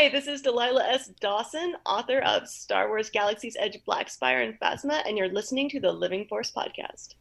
[0.00, 1.08] Hi, this is Delilah S.
[1.20, 5.78] Dawson, author of Star Wars Galaxy's Edge, Black Spire, and Phasma, and you're listening to
[5.78, 7.16] the Living Force podcast.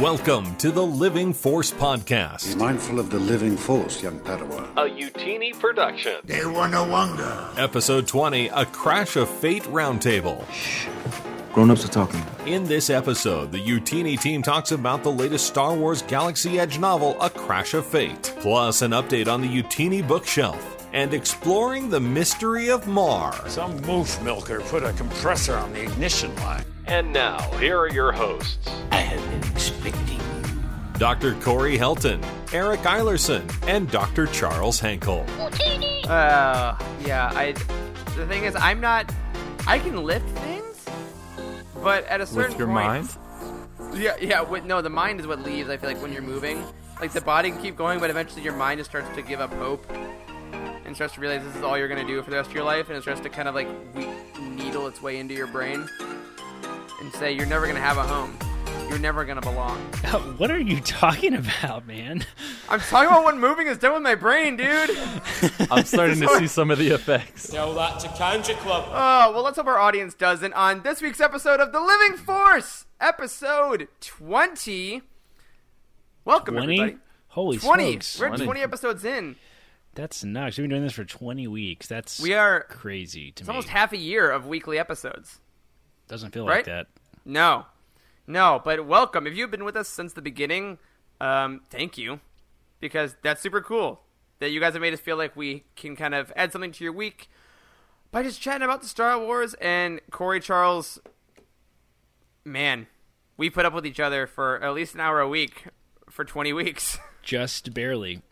[0.00, 2.54] Welcome to the Living Force Podcast.
[2.54, 4.70] Be mindful of the living force, young Padawan.
[4.76, 6.20] A Youtini production.
[6.24, 7.48] They wanna wonder.
[7.56, 10.46] Episode 20 A Crash of Fate Roundtable.
[10.46, 12.22] Grown ups are talking.
[12.46, 17.20] In this episode, the Youtini team talks about the latest Star Wars Galaxy Edge novel,
[17.20, 22.70] A Crash of Fate, plus an update on the Youtini bookshelf, and exploring the mystery
[22.70, 23.32] of Mar.
[23.48, 26.64] Some moof milker put a compressor on the ignition line.
[26.86, 30.20] And now, here are your hosts I have been expecting you.
[30.98, 31.34] Dr.
[31.36, 32.22] Corey Helton,
[32.52, 34.26] Eric Eilerson, and Dr.
[34.26, 35.26] Charles Hankel.
[36.08, 37.30] Uh, yeah.
[37.34, 37.52] I.
[38.16, 39.10] The thing is, I'm not.
[39.66, 40.59] I can lift things,
[41.82, 43.16] but at a certain With your point, mind?
[43.94, 44.42] Yeah, yeah.
[44.42, 45.68] With, no, the mind is what leaves.
[45.68, 46.62] I feel like when you're moving,
[47.00, 49.52] like the body can keep going, but eventually your mind just starts to give up
[49.54, 49.84] hope
[50.84, 52.64] and starts to realize this is all you're gonna do for the rest of your
[52.64, 53.68] life, and it starts to kind of like
[54.40, 55.88] needle its way into your brain
[57.00, 58.49] and say you're never gonna have a home.
[58.88, 59.78] You're never gonna belong.
[60.38, 62.24] What are you talking about, man?
[62.68, 64.90] I'm talking about what moving has done with my brain, dude.
[65.70, 67.48] I'm starting to see some of the effects.
[67.48, 68.86] Tell that to Country Club.
[68.88, 72.86] Oh, well, let's hope our audience doesn't on this week's episode of The Living Force,
[73.00, 75.02] episode 20.
[76.24, 76.80] Welcome, 20?
[76.80, 76.98] everybody.
[77.28, 77.92] Holy 20.
[77.92, 78.18] smokes.
[78.20, 78.44] We're 20.
[78.46, 79.36] 20 episodes in.
[79.94, 80.56] That's nuts.
[80.58, 81.86] We've been doing this for 20 weeks.
[81.86, 83.52] That's We are crazy to it's me.
[83.52, 85.38] almost half a year of weekly episodes.
[86.08, 86.56] Doesn't feel right?
[86.56, 86.86] like that.
[87.24, 87.66] No.
[88.30, 89.26] No, but welcome.
[89.26, 90.78] If you've been with us since the beginning,
[91.20, 92.20] um, thank you.
[92.78, 94.02] Because that's super cool
[94.38, 96.84] that you guys have made us feel like we can kind of add something to
[96.84, 97.28] your week
[98.12, 101.00] by just chatting about the Star Wars and Corey Charles.
[102.44, 102.86] Man,
[103.36, 105.66] we put up with each other for at least an hour a week
[106.08, 106.98] for 20 weeks.
[107.22, 108.22] Just barely.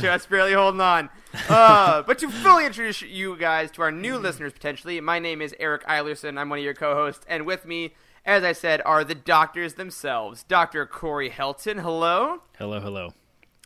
[0.00, 1.10] Just barely holding on.
[1.48, 5.54] Uh, but to fully introduce you guys to our new listeners potentially, my name is
[5.58, 6.38] Eric Eilerson.
[6.38, 7.94] I'm one of your co-hosts, and with me,
[8.28, 10.42] as I said, are the doctors themselves.
[10.44, 10.84] Dr.
[10.84, 13.14] Corey Helton, hello, Hello, hello.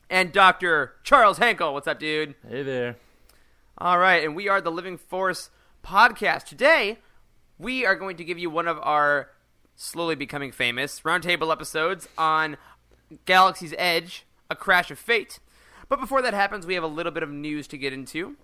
[0.09, 0.95] and Dr.
[1.03, 1.73] Charles Hankel.
[1.73, 2.37] What's up, dude?
[2.49, 2.97] Hey there.
[3.79, 5.51] All right, and we are the Living Force
[5.85, 6.45] podcast.
[6.45, 6.99] Today,
[7.59, 9.31] we are going to give you one of our
[9.75, 12.57] slowly becoming famous roundtable episodes on
[13.25, 15.41] Galaxy's Edge, A Crash of Fate.
[15.89, 18.37] But before that happens, we have a little bit of news to get into.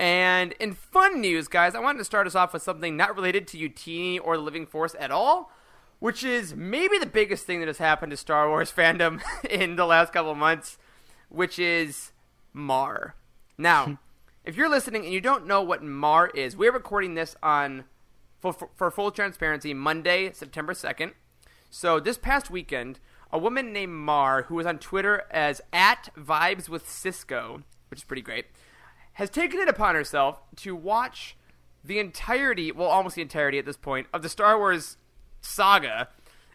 [0.00, 3.46] And in fun news, guys, I wanted to start us off with something not related
[3.48, 5.52] to Youtini or the Living Force at all,
[5.98, 9.84] which is maybe the biggest thing that has happened to Star Wars fandom in the
[9.84, 10.78] last couple of months,
[11.28, 12.12] which is
[12.54, 13.14] Mar.
[13.58, 13.94] Now, hmm.
[14.42, 17.84] if you're listening and you don't know what Mar is, we're recording this on,
[18.38, 21.12] for, for full transparency, Monday, September 2nd.
[21.68, 23.00] So this past weekend,
[23.30, 28.04] a woman named Mar, who was on Twitter as at Vibes with Cisco, which is
[28.04, 28.46] pretty great,
[29.20, 31.36] has taken it upon herself to watch
[31.84, 34.96] the entirety, well, almost the entirety at this point, of the Star Wars
[35.42, 36.08] saga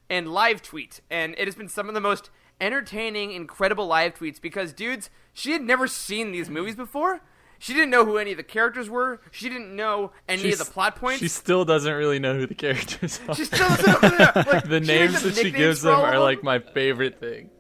[0.09, 1.00] and live tweet.
[1.12, 5.52] And it has been some of the most entertaining, incredible live tweets because, dudes, she
[5.52, 7.22] had never seen these movies before.
[7.59, 9.22] She didn't know who any of the characters were.
[9.30, 11.20] She didn't know any of the plot points.
[11.20, 13.36] She still doesn't really know who the characters are.
[13.36, 14.34] She still doesn't know who they are.
[14.54, 17.52] Like, the names that she gives them are like my favorite thing.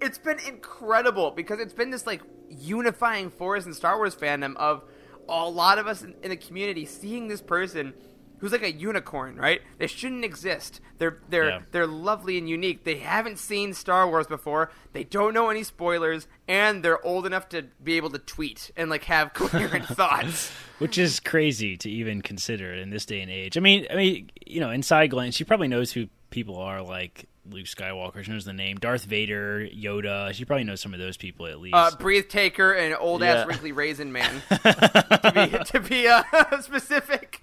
[0.00, 4.82] It's been incredible because it's been this like unifying force in Star Wars fandom of
[5.28, 7.94] a lot of us in, in the community seeing this person
[8.38, 9.60] who's like a unicorn, right?
[9.78, 10.80] They shouldn't exist.
[10.98, 11.60] They're they're Yeah.
[11.72, 12.84] they're lovely and unique.
[12.84, 14.70] They haven't seen Star Wars before.
[14.92, 18.88] They don't know any spoilers, and they're old enough to be able to tweet and
[18.90, 20.50] like have coherent thoughts.
[20.78, 23.56] Which is crazy to even consider in this day and age.
[23.56, 27.27] I mean, I mean, you know, inside glance, she probably knows who people are like
[27.50, 28.22] Luke Skywalker.
[28.22, 30.32] She knows the name Darth Vader, Yoda.
[30.34, 31.74] She probably knows some of those people at least.
[31.74, 33.44] Uh, breathe taker and old ass Yeah.
[33.46, 36.22] wrinkly raisin man to be to be uh,
[36.60, 37.42] specific.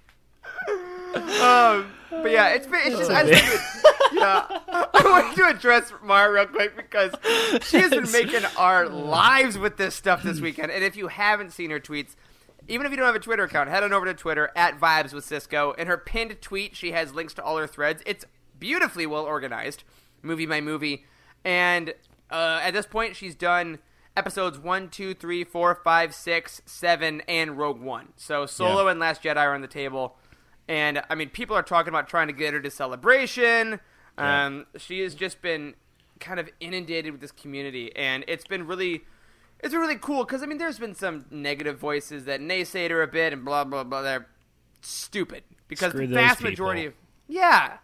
[0.66, 5.92] Um, but yeah, it's been it's just I just to, yeah I wanted to address
[6.02, 7.12] Mara real quick because
[7.66, 10.70] she has been making our lives with this stuff this weekend.
[10.72, 12.14] And if you haven't seen her tweets,
[12.68, 15.12] even if you don't have a Twitter account, head on over to Twitter at Vibes
[15.12, 15.72] with Cisco.
[15.72, 18.02] In her pinned tweet, she has links to all her threads.
[18.06, 18.24] It's
[18.58, 19.84] beautifully well organized,
[20.26, 21.04] movie by movie.
[21.44, 21.94] And
[22.30, 23.78] uh, at this point, she's done
[24.16, 28.08] episodes one, two, three, four, five, six, seven, and Rogue One.
[28.16, 28.90] So Solo Yeah.
[28.92, 30.16] and Last Jedi are on the table.
[30.68, 33.78] And I mean, people are talking about trying to get her to Celebration.
[34.18, 35.74] Um, She has just been
[36.18, 39.04] kind of inundated with this community, and it's been really,
[39.60, 43.06] it's really cool because I mean, there's been some negative voices that naysayed her a
[43.06, 44.02] bit and blah blah blah.
[44.02, 44.26] They're
[44.80, 46.94] stupid because Screw the vast majority of
[47.28, 47.76] yeah,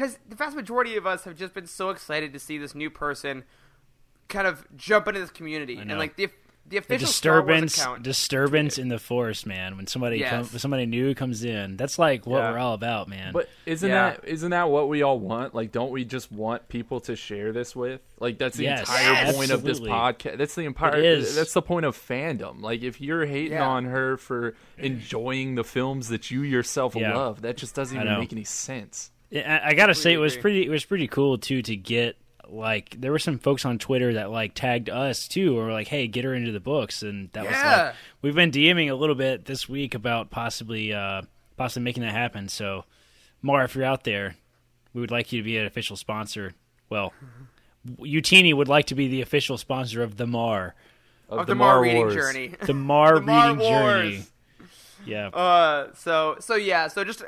[0.00, 2.88] because the vast majority of us have just been so excited to see this new
[2.88, 3.44] person
[4.28, 6.32] kind of jump into this community and like the the
[6.68, 8.02] the official Star Wars disturbance account.
[8.04, 10.30] disturbance in the force man when somebody Yes.
[10.30, 12.52] come, when somebody new comes in that's like what Yeah.
[12.52, 14.10] we're all about man But isn't Yeah.
[14.10, 15.52] that isn't that what we all want?
[15.54, 18.00] Like, don't we just want people to share this with?
[18.20, 19.36] Like, that's the Yes, entire Yes.
[19.36, 20.38] point of this podcast.
[20.38, 20.96] That's the entire.
[20.98, 21.34] It is.
[21.34, 22.60] That's the point of fandom.
[22.62, 23.66] Like, if you're hating Yeah.
[23.68, 27.16] on her for enjoying the films that you yourself Yeah.
[27.16, 29.10] love, that just doesn't even make any sense.
[29.34, 32.16] I, I gotta say it was pretty it was pretty cool too to get
[32.48, 35.88] like there were some folks on Twitter that like tagged us too or were like
[35.88, 39.14] hey get her into the books and that was like we've been DMing a little
[39.14, 41.22] bit this week about possibly uh
[41.56, 42.84] possibly making that happen so
[43.40, 44.34] Mar if you're out there
[44.92, 46.52] we would like you to be an official sponsor.
[46.88, 47.12] Well
[48.00, 50.74] Youtini would like to be the official sponsor of the Mar
[51.28, 52.14] of the Mar reading Wars.
[52.14, 52.54] journey.
[52.60, 54.24] the Mar The Mar reading journey.
[55.06, 55.28] Yeah.
[55.28, 57.22] Uh, so so yeah, so just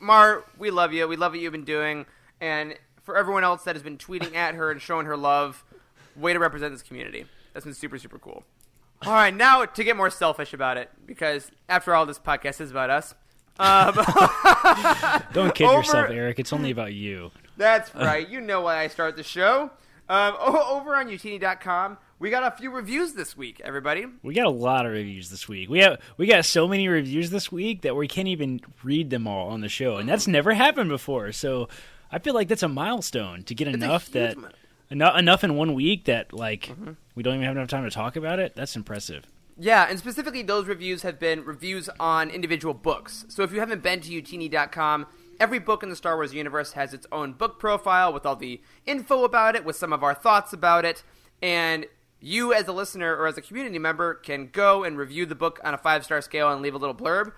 [0.00, 1.06] Mar, we love you.
[1.06, 2.06] We love what you've been doing,
[2.40, 5.64] and for everyone else that has been tweeting at her and showing her love,
[6.16, 7.26] way to represent this community.
[7.52, 8.44] That's been super super cool.
[9.02, 12.70] All right, now to get more selfish about it, because after all, this podcast is
[12.70, 13.14] about us.
[13.58, 13.94] Um,
[15.32, 18.26] don't kid Over- yourself Eric it's only about you That's right.
[18.26, 19.70] You know why I start the show.
[20.08, 24.06] Um, over on youtini.com, we got a few reviews this week, everybody.
[24.22, 25.68] We got a lot of reviews this week.
[25.68, 29.26] We have we got so many reviews this week that we can't even read them
[29.26, 31.32] all on the show, and that's never happened before.
[31.32, 31.68] So
[32.12, 34.36] I feel like that's a milestone to get a enough that
[34.90, 36.92] enough enough in one week that like Mm-hmm.
[37.14, 38.54] we don't even have enough time to talk about it.
[38.54, 39.24] That's impressive.
[39.58, 43.26] Yeah, and specifically, those reviews have been reviews on individual books.
[43.28, 45.06] So if you haven't been to youtini.com,
[45.38, 48.62] every book in the Star Wars universe has its own book profile with all the
[48.86, 51.02] info about it, with some of our thoughts about it,
[51.42, 51.84] and
[52.20, 55.60] you, as a listener or as a community member, can go and review the book
[55.64, 57.32] on a five star scale and leave a little blurb.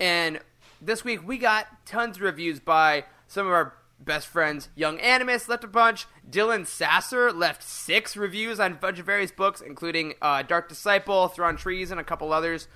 [0.00, 0.40] And
[0.80, 4.68] this week, we got tons of reviews by some of our best friends.
[4.74, 6.06] Young Animus left a bunch.
[6.28, 11.28] Dylan Sasser left six reviews on a bunch of various books, including uh, Dark Disciple,
[11.28, 12.68] Thrawn Treason, and a couple others.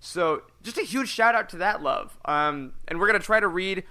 [0.00, 2.18] So just a huge shout out to that love.
[2.24, 3.84] Um, and we're going to try to read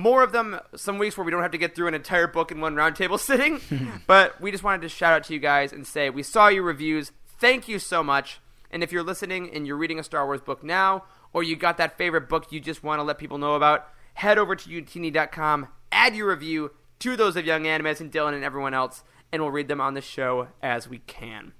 [0.00, 2.50] more of them some weeks where we don't have to get through an entire book
[2.50, 3.60] in one roundtable sitting.
[4.06, 6.62] but we just wanted to shout out to you guys and say we saw your
[6.62, 7.12] reviews.
[7.38, 8.40] Thank you so much.
[8.70, 11.76] And if you're listening and you're reading a Star Wars book now, or you got
[11.78, 15.68] that favorite book you just want to let people know about, head over to youtini.com,
[15.92, 19.50] add your review to those of Young Animes and Dylan and everyone else, and we'll
[19.50, 21.52] read them on the show as we can.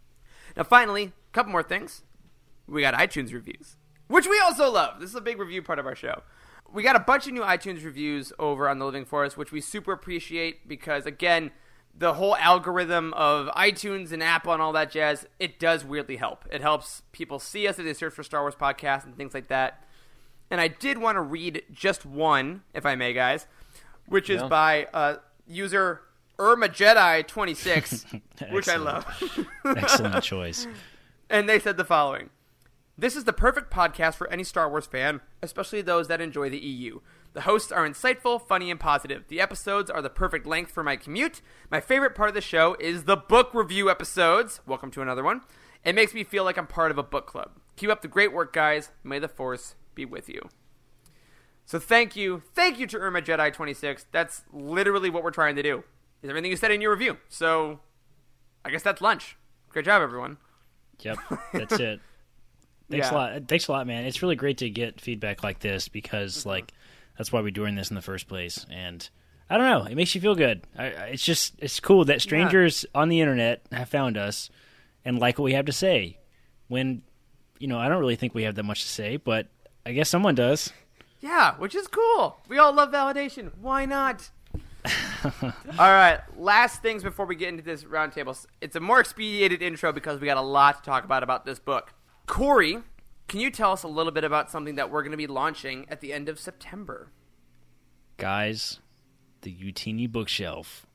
[0.57, 2.03] Now, finally, a couple more things.
[2.67, 3.77] We got iTunes reviews,
[4.07, 5.01] which we also love.
[5.01, 6.23] This is a big review part of our show.
[6.73, 9.61] We got a bunch of new iTunes reviews over on the Living Force, which we
[9.61, 11.51] super appreciate because, again,
[11.97, 16.45] the whole algorithm of iTunes and Apple and all that jazz, it does weirdly help.
[16.51, 19.49] It helps people see us as they search for Star Wars podcasts and things like
[19.49, 19.85] that.
[20.51, 23.47] And I did want to read just one, if I may, guys,
[24.07, 26.01] which is by uh, user
[26.39, 28.07] Irma Jedi 26,
[28.51, 29.07] which I love.
[29.65, 30.67] Excellent choice.
[31.29, 32.31] And they said the following
[32.99, 36.59] This is the perfect podcast for any Star Wars fan, especially those that enjoy the
[36.59, 37.01] EU.
[37.33, 39.25] The hosts are insightful, funny, and positive.
[39.29, 41.41] The episodes are the perfect length for my commute.
[41.71, 44.61] My favorite part of the show is the book review episodes.
[44.67, 45.41] Welcome to another one.
[45.85, 47.53] It makes me feel like I'm part of a book club.
[47.77, 48.91] Keep up the great work, guys.
[49.03, 50.49] May the Force be with you.
[51.65, 52.43] So thank you.
[52.55, 54.07] Thank you to Irma Jedi 26.
[54.13, 55.85] That's literally what we're trying to do.
[56.23, 57.17] Is everything you said in your review.
[57.29, 57.81] So
[58.65, 59.37] I guess that's lunch.
[59.71, 60.37] Great job, everyone.
[61.01, 61.19] Yep,
[61.55, 62.01] that's it.
[62.91, 63.15] Thanks Yeah.
[63.15, 63.49] a lot.
[63.49, 64.05] Thanks a lot, man.
[64.05, 66.49] It's really great to get feedback like this because, mm-hmm.
[66.51, 66.73] like,
[67.17, 68.67] that's why we're doing this in the first place.
[68.71, 69.09] And
[69.49, 70.63] I don't know, it makes you feel good.
[70.79, 74.49] I, it's just it's cool that strangers on the internet have found us
[75.05, 76.19] and like what we have to say.
[76.69, 77.03] When
[77.59, 79.49] you know, I don't really think we have that much to say, but
[79.85, 80.73] I guess someone does.
[81.21, 82.39] Yeah, which is cool.
[82.49, 83.51] We all love validation.
[83.61, 84.31] Why not?
[85.25, 88.47] all right, last things before we get into this roundtable.
[88.63, 91.59] It's a more expedited intro because we got a lot to talk about about this
[91.59, 91.93] book.
[92.31, 92.79] Corey,
[93.27, 95.85] can you tell us a little bit about something that we're going to be launching
[95.89, 97.11] at the end of September?
[98.19, 98.79] Guys,
[99.41, 100.87] the Youtini bookshelf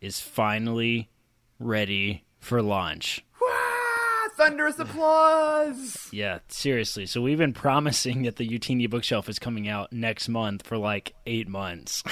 [0.00, 1.10] is finally
[1.58, 3.24] ready for launch.
[3.42, 4.28] Wah!
[4.36, 6.08] Thunderous applause!
[6.12, 7.04] Yeah, seriously.
[7.06, 11.14] So we've been promising that the Youtini bookshelf is coming out next month for like
[11.26, 12.04] eight months.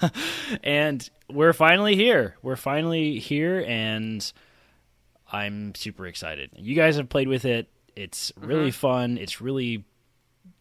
[0.62, 2.36] and we're finally here.
[2.40, 4.32] We're finally here, and
[5.32, 6.50] I'm super excited.
[6.54, 7.68] You guys have played with it.
[7.96, 9.18] It's really fun.
[9.18, 9.84] It's really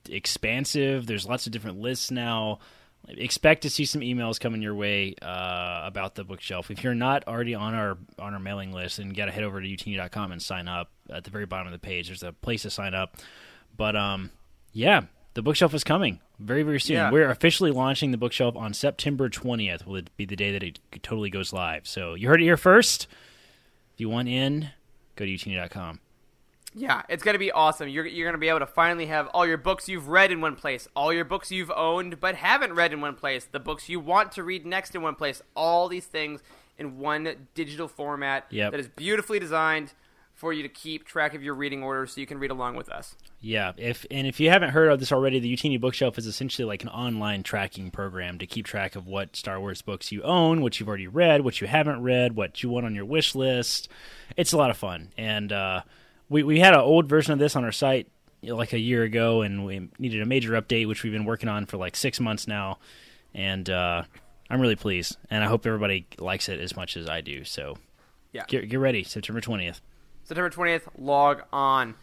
[0.10, 1.06] expansive.
[1.06, 2.60] There's lots of different lists now.
[3.08, 6.70] Expect to see some emails coming your way uh, about the bookshelf.
[6.70, 9.44] If you're not already on our on our mailing list, then you got to head
[9.44, 10.92] over to youtini.com and sign up.
[11.10, 13.18] At the very bottom of the page, there's a place to sign up.
[13.76, 14.30] But um,
[14.72, 15.02] yeah,
[15.34, 16.96] the bookshelf is coming very very soon.
[16.96, 17.12] Yeah.
[17.12, 19.86] We're officially launching the bookshelf on September 20th.
[19.86, 21.88] Will it be the day that it totally goes live.
[21.88, 23.08] So you heard it here first.
[23.94, 24.70] If you want in,
[25.16, 26.00] go to youtini.com.
[26.74, 27.90] Yeah, it's gonna be awesome.
[27.90, 30.56] You're you're gonna be able to finally have all your books you've read in one
[30.56, 34.00] place, all your books you've owned but haven't read in one place, the books you
[34.00, 36.42] want to read next in one place, all these things
[36.78, 38.72] in one digital format Yep.
[38.72, 39.94] that is beautifully designed
[40.34, 42.90] for you to keep track of your reading order so you can read along with
[42.90, 43.16] us.
[43.42, 46.66] Yeah, if and if you haven't heard of this already, the Youtini Bookshelf is essentially
[46.66, 50.62] like an online tracking program to keep track of what Star Wars books you own,
[50.62, 53.90] what you've already read, what you haven't read, what you want on your wish list.
[54.38, 55.82] It's a lot of fun, and uh,
[56.32, 58.08] we we had an old version of this on our site
[58.42, 61.26] you know, like a year ago, and we needed a major update, which we've been
[61.26, 62.80] working on for like six months now,
[63.36, 64.04] and uh,
[64.50, 67.44] I'm really pleased, and I hope everybody likes it as much as I do.
[67.44, 67.78] So,
[68.32, 68.46] Yeah.
[68.48, 69.82] get get ready, September twentieth.
[70.24, 71.96] September 20th, log on.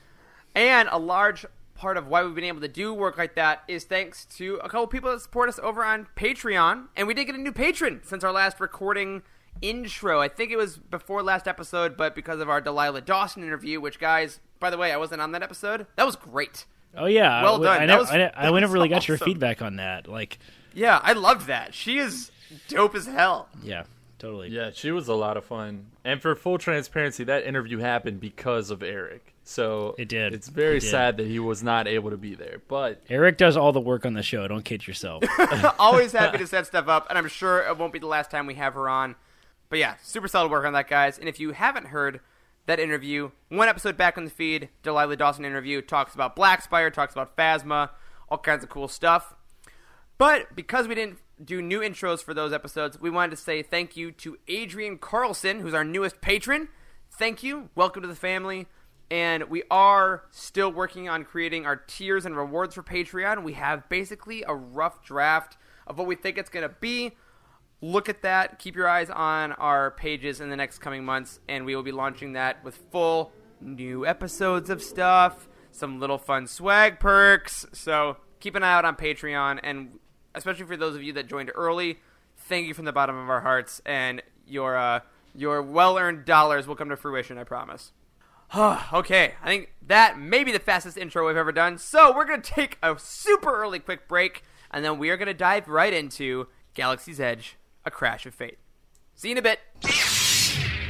[0.55, 3.85] And a large part of why we've been able to do work like that is
[3.85, 6.89] thanks to a couple people that support us over on Patreon.
[6.97, 9.23] And we did get a new patron since our last recording
[9.63, 10.21] intro.
[10.21, 13.99] I think it was before last episode, but because of our Delilah Dawson interview, which,
[13.99, 15.87] guys, by the way, I wasn't on that episode.
[15.97, 16.65] That was great.
[16.97, 17.77] Oh yeah, Well I, done.
[17.77, 20.09] I, That never, was- I, that I never really got your feedback on that.
[20.09, 20.39] Like,
[20.75, 21.75] Yeah, I loved that.
[21.75, 22.31] She is
[22.69, 23.49] dope as hell.
[23.63, 23.85] yeah,
[24.19, 24.49] totally.
[24.49, 25.87] Yeah, she was a lot of fun.
[26.05, 29.35] And for full transparency, that interview happened because of Eric.
[29.45, 30.33] So It did.
[30.35, 30.91] It's very It did.
[30.91, 32.61] sad that he was not able to be there.
[32.69, 34.47] But Eric does all the work on the show.
[34.49, 35.23] Don't kid yourself.
[35.79, 38.47] Always happy to set stuff up, and I'm sure it won't be the last time
[38.47, 39.15] we have her on.
[39.69, 41.19] But yeah, super solid work on that, guys.
[41.19, 42.21] And if you haven't heard
[42.67, 46.91] that interview, one episode back on the feed, Delilah Dawson interview talks about Black Spire,
[46.91, 47.91] talks about Phasma,
[48.29, 49.35] all kinds of cool stuff.
[50.17, 53.97] But because we didn't do new intros for those episodes, we wanted to say thank
[53.97, 56.69] you to Adrian Carlson, who's our newest patron.
[57.13, 57.71] Thank you.
[57.75, 58.67] Welcome to the family.
[59.11, 63.43] And we are still working on creating our tiers and rewards for Patreon.
[63.43, 65.57] We have basically a rough draft
[65.87, 67.13] of what we think it's going to be.
[67.81, 68.59] Look at that.
[68.59, 71.93] Keep your eyes on our pages in the next coming months, and we will be
[71.93, 77.67] launching that with full new episodes of stuff, some little fun swag perks.
[77.73, 79.99] So keep an eye out on Patreon, and
[80.35, 81.99] especially for those of you that joined early,
[82.37, 85.01] thank you from the bottom of our hearts, and your uh,
[85.35, 87.39] your well-earned dollars will come to fruition.
[87.39, 87.93] I promise.
[88.57, 91.79] okay, I think that may be the fastest intro we've ever done.
[91.79, 95.69] So we're gonna take a super early quick break, and then we are gonna dive
[95.69, 97.57] right into Galaxy's Edge:
[97.89, 98.59] A Crash of Fate.
[99.15, 99.61] See you in a bit.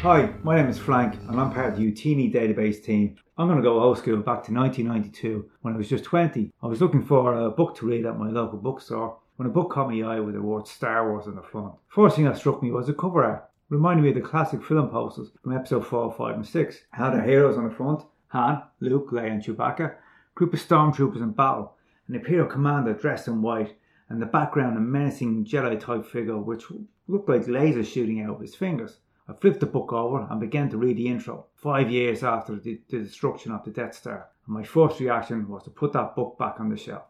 [0.02, 3.14] Hi, my name is Frank and I'm part of the Youtini database team.
[3.36, 6.50] I'm going to go old school back to 1992 when I was just 20.
[6.60, 9.70] I was looking for a book to read at my local bookstore when a book
[9.70, 11.72] caught my eye with the word Star Wars on the front.
[11.86, 13.48] First thing that struck me was the cover art.
[13.68, 16.74] Reminded me of the classic film posters from episode 4, 5 and 6.
[16.74, 19.94] It had our heroes on the front, Han, Luke, Leia and Chewbacca,
[20.34, 21.74] group of stormtroopers in battle,
[22.08, 23.76] an Imperial commander dressed in white,
[24.08, 26.64] and the background a menacing Jedi type figure which
[27.06, 28.98] looked like lasers shooting out of his fingers.
[29.28, 32.80] I flipped the book over and began to read the intro, five years after the,
[32.88, 34.28] the destruction of the Death Star.
[34.46, 37.02] And my first reaction was to put that book back on the shelf.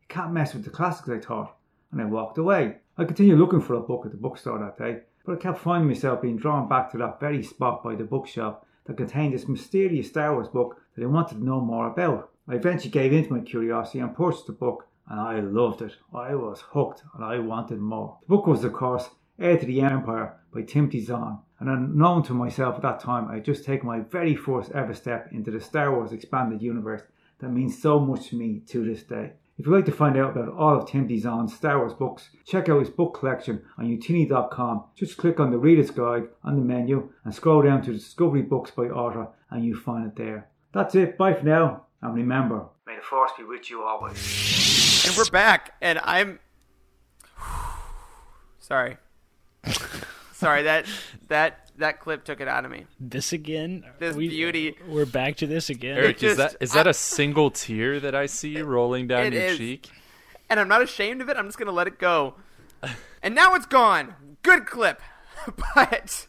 [0.00, 1.56] You can't mess with the classics, I thought,
[1.90, 2.76] and I walked away.
[2.96, 5.88] I continued looking for a book at the bookstore that day, but I kept finding
[5.88, 10.08] myself being drawn back to that very spot by the bookshelf that contained this mysterious
[10.08, 12.30] Star Wars book that I wanted to know more about.
[12.46, 15.92] I eventually gave in to my curiosity and purchased the book, and I loved it.
[16.12, 18.18] I was hooked, and I wanted more.
[18.22, 22.32] The book was, of course, Heir to the Empire by Timothy Zahn, and unknown to
[22.32, 25.60] myself at that time, I had just taken my very first ever step into the
[25.60, 27.02] Star Wars expanded universe
[27.40, 29.32] that means so much to me to this day.
[29.58, 32.68] If you'd like to find out about all of Timothy Zahn's Star Wars books, check
[32.68, 34.84] out his book collection on youtini.com.
[34.96, 38.72] Just click on the Reader's Guide on the menu and scroll down to Discovery Books
[38.72, 40.48] by Author and you find it there.
[40.72, 44.83] That's it, bye for now, and remember, may the Force be with you always.
[45.06, 46.38] And we're back, and I'm
[48.58, 48.96] sorry.
[50.32, 50.86] sorry that
[51.28, 52.86] that that clip took it out of me.
[53.00, 53.84] this again?
[53.98, 54.76] This We- beauty.
[54.88, 55.98] We're back to this again.
[55.98, 59.42] Eric, just- is that is that a single tear that I see rolling down your
[59.42, 59.58] is.
[59.58, 59.90] cheek?
[60.50, 61.36] and I'm not ashamed of it.
[61.36, 62.34] I'm just gonna let it go.
[63.22, 64.14] And now it's gone.
[64.42, 65.00] Good clip.
[65.74, 66.26] But,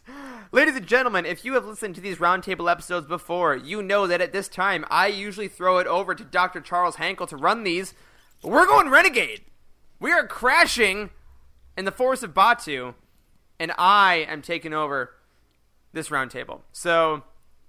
[0.52, 4.20] ladies and gentlemen, if you have listened to these roundtable episodes before, you know that
[4.20, 6.60] at this time I usually throw it over to Dr.
[6.60, 7.94] Charles Hankel to run these.
[8.42, 9.42] But we're going renegade.
[9.98, 11.10] We are crashing
[11.76, 12.94] in the forest of Batu,
[13.58, 15.12] and I am taking over
[15.92, 16.60] this roundtable.
[16.72, 17.22] So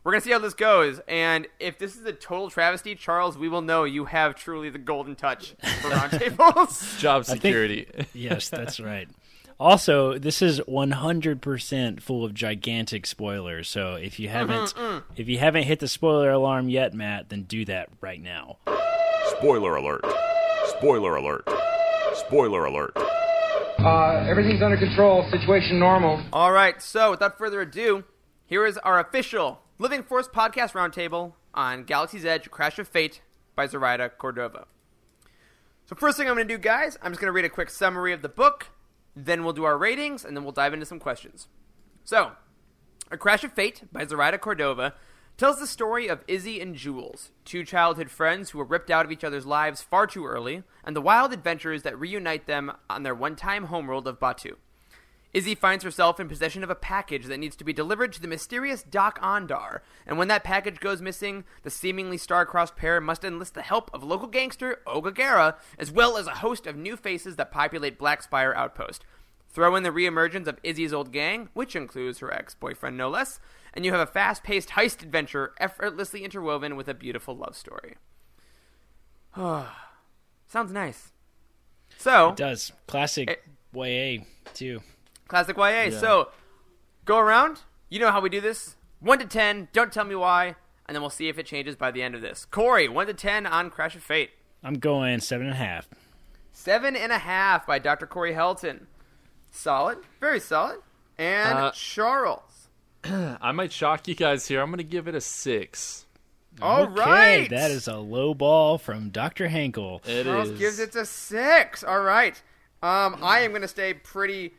[0.04, 3.50] we're gonna see how this goes, and if this is a total travesty, Charles, we
[3.50, 7.00] will know you have truly the golden touch for roundtables.
[7.00, 7.88] Job think- security.
[8.14, 9.08] yes, that's right.
[9.60, 13.68] Also, this is 100% full of gigantic spoilers.
[13.68, 15.04] So if you mm-hmm, haven't mm.
[15.16, 18.58] if you haven't hit the spoiler alarm yet, Matt, then do that right now.
[19.32, 20.06] Spoiler alert.
[20.78, 21.50] Spoiler alert.
[22.14, 22.92] Spoiler alert.
[23.80, 25.28] Uh, everything's under control.
[25.32, 26.24] Situation normal.
[26.32, 28.04] All right, so without further ado,
[28.46, 33.22] here is our official Living Force podcast roundtable on Galaxy's Edge: Crash of Fate
[33.56, 34.68] by Zoraida Cordova.
[35.88, 37.72] So first thing I'm going to do, guys, I'm just going to read a quick
[37.72, 38.68] summary of the book,
[39.16, 41.48] then we'll do our ratings, and then we'll dive into some questions.
[42.04, 42.34] So,
[43.10, 44.94] A Crash of Fate by Zoraida Cordova
[45.38, 49.12] tells the story of Izzy and Jules, two childhood friends who were ripped out of
[49.12, 53.13] each other's lives far too early, and the wild adventures that reunite them on their
[53.13, 54.58] one-time homeworld of Batu.
[55.34, 58.27] Izzy finds herself in possession of a package that needs to be delivered to the
[58.27, 63.53] mysterious Doc Ondar, and when that package goes missing, the seemingly star-crossed pair must enlist
[63.53, 67.36] the help of local gangster Oga Garra, as well as a host of new faces
[67.36, 69.06] that populate Black Spire Outpost.
[69.50, 73.39] Throw in the reemergence of Izzy's old gang, which includes her ex-boyfriend no less,
[73.78, 77.96] and you have a fast-paced heist adventure effortlessly interwoven with a beautiful love story.
[80.48, 81.12] Sounds nice.
[81.98, 82.72] So, It does.
[82.88, 83.40] Classic
[83.74, 84.24] YA,
[84.56, 84.82] too.
[85.28, 85.92] Classic YA.
[85.92, 86.30] So,
[87.06, 87.60] go around.
[87.90, 88.76] You know how we do this.
[89.00, 90.56] 1 to 10, don't tell me why,
[90.88, 92.46] and then we'll see if it changes by the end of this.
[92.46, 94.32] Corey, 1 to 10 on Crash of Fate.
[94.64, 95.88] I'm going seven and a half.
[96.52, 98.08] Seven and a half by Dr.
[98.08, 98.88] Corey Helton.
[99.52, 100.00] Solid.
[100.20, 100.80] Very solid.
[101.20, 102.57] And Uh, Charles.
[103.42, 104.62] I might shock you guys here.
[104.62, 106.06] I'm going to give it a six.
[106.62, 106.94] All okay,
[107.42, 107.50] right.
[107.52, 109.48] that is a low ball from Dr.
[109.48, 110.06] Hankel.
[110.08, 110.60] It Charles is.
[110.60, 111.84] gives it a six.
[111.84, 112.42] All right.
[112.82, 114.54] Um, I am going to stay pretty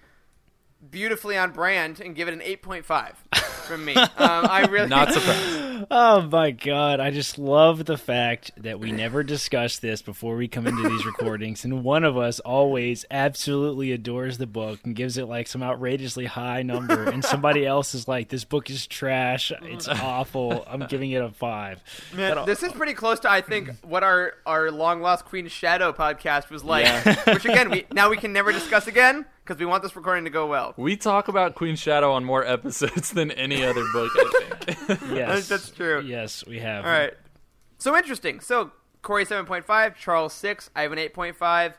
[0.91, 3.15] beautifully on brand and give it an 8.5
[3.69, 3.95] from me.
[3.95, 5.87] Um, I really Not surprised.
[5.91, 10.49] Oh my god, I just love the fact that we never discuss this before we
[10.49, 15.19] come into these recordings, and one of us always absolutely adores the book and gives
[15.19, 19.53] it like some outrageously high number, and somebody else is like, "This book is trash,
[19.63, 21.83] it's awful." I'm giving it a five.
[22.15, 25.93] Man, this is pretty close to I think what our our long lost Queen Shadow
[25.93, 26.89] podcast was like.
[27.27, 30.31] Which again, we now we can never discuss again because we want this recording to
[30.31, 30.75] go well.
[30.77, 34.25] We talk about Queen Shadow on more episodes than any other book, I
[34.75, 35.01] think.
[35.11, 36.03] Yes, That's true.
[36.03, 36.85] Yes, we have.
[36.85, 37.15] All right.
[37.79, 38.41] So interesting.
[38.41, 41.79] So Corey seven point five, Charles six, I have an eight point five.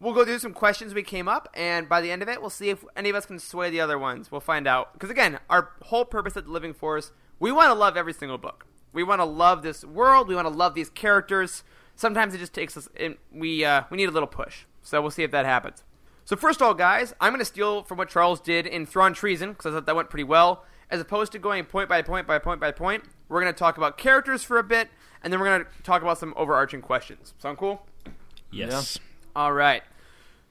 [0.00, 2.50] We'll go through some questions we came up, and by the end of it, we'll
[2.50, 4.32] see if any of us can sway the other ones.
[4.32, 4.92] We'll find out.
[4.94, 8.38] Because again, our whole purpose at the Living Force, we want to love every single
[8.38, 8.66] book.
[8.92, 10.26] We want to love this world.
[10.26, 11.62] We want to love these characters.
[11.94, 12.88] Sometimes it just takes us.
[12.96, 14.64] And we uh, we need a little push.
[14.82, 15.84] So we'll see if that happens.
[16.24, 19.12] So first of all, guys, I'm going to steal from what Charles did in Thrawn
[19.12, 20.64] Treason because I thought that went pretty well.
[20.90, 23.76] As opposed to going point by point by point by point, we're going to talk
[23.78, 24.88] about characters for a bit,
[25.22, 27.32] and then we're going to talk about some overarching questions.
[27.38, 27.86] Sound cool?
[28.50, 28.98] Yes.
[29.34, 29.82] All right.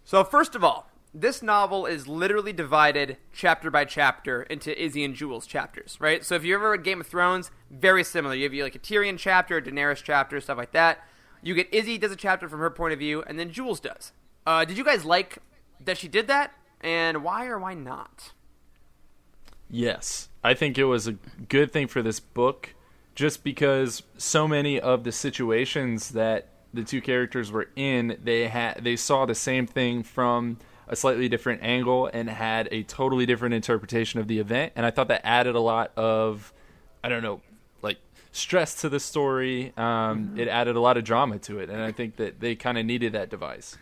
[0.04, 5.14] So first of all, this novel is literally divided chapter by chapter into Izzy and
[5.14, 6.26] Jules chapters, right?
[6.26, 8.34] So if you ever read Game of Thrones, very similar.
[8.34, 11.06] You have like a Tyrion chapter, a Daenerys chapter, stuff like that.
[11.44, 14.12] You get Izzy does a chapter from her point of view, and then Jules does.
[14.46, 15.38] Uh, did you guys like
[15.86, 18.32] that she did that, and why or why not?
[19.70, 20.30] Yes.
[20.44, 21.14] I think it was a
[21.48, 22.76] good thing for this book
[23.16, 28.84] just because so many of the situations that the two characters were in, they had
[28.84, 33.54] they saw the same thing from a slightly different angle and had a totally different
[33.54, 36.54] interpretation of the event and I thought that added a lot of
[37.04, 37.42] I don't know,
[37.82, 37.98] like
[38.32, 39.74] stress to the story.
[39.78, 42.78] Um, It added a lot of drama to it, and I think that they kind
[42.78, 43.78] of needed that device.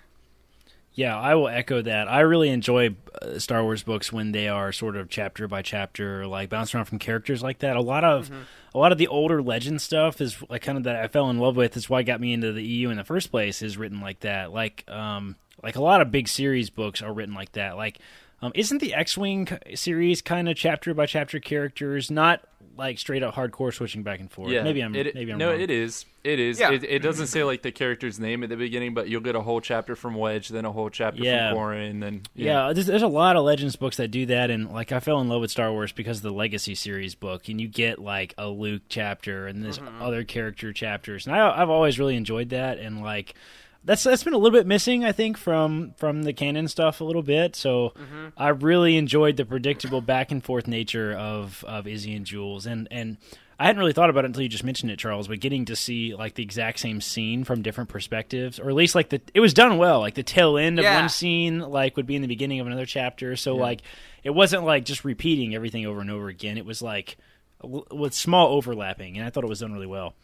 [0.99, 2.09] Yeah, I will echo that.
[2.09, 6.27] I really enjoy uh, Star Wars books when they are sort of chapter by chapter,
[6.27, 7.77] like bounce around from characters like that.
[7.77, 8.29] A lot of
[8.75, 11.39] a lot of the older legend stuff is like kind of that I fell in
[11.39, 11.77] love with.
[11.77, 13.61] It's why I got me into the EU in the first place.
[13.61, 14.51] Is written like that.
[14.51, 17.77] Like um like a lot of big series books are written like that.
[17.77, 17.99] Like
[18.41, 22.41] um, isn't the X-wing series kind of chapter by chapter characters, not
[22.79, 24.49] like straight up hardcore switching back and forth?
[24.49, 25.61] Yeah, maybe I'm it, maybe I'm no, wrong.
[25.61, 26.05] it is.
[26.23, 26.59] It is.
[26.59, 26.71] Yeah.
[26.71, 29.41] It, it doesn't say like the character's name at the beginning, but you'll get a
[29.41, 31.51] whole chapter from Wedge, then a whole chapter Yeah.
[31.51, 34.71] from Corran, then Yeah, there's, there's a lot of Legends books that do that, and
[34.71, 37.61] like I fell in love with Star Wars because of the Legacy series book, and
[37.61, 40.01] you get like a Luke chapter and there's mm-hmm.
[40.01, 43.35] other character chapters, and I, I've always really enjoyed that, and like
[43.83, 47.03] that's that's been a little bit missing, I think, from from the canon stuff a
[47.03, 47.55] little bit.
[47.55, 48.27] So mm-hmm.
[48.37, 52.87] I really enjoyed the predictable back and forth nature of of Izzy and Jules, and
[52.91, 53.17] and.
[53.61, 55.27] I hadn't really thought about it until you just mentioned it, Charles.
[55.27, 58.95] But getting to see like the exact same scene from different perspectives, or at least
[58.95, 59.99] like the it was done well.
[59.99, 60.97] Like the tail end of Yeah.
[60.97, 63.35] one scene, like would be in the beginning of another chapter.
[63.35, 63.81] So like
[64.23, 66.57] it wasn't like just repeating everything over and over again.
[66.57, 67.17] It was like
[67.61, 70.15] with small overlapping, and I thought it was done really well.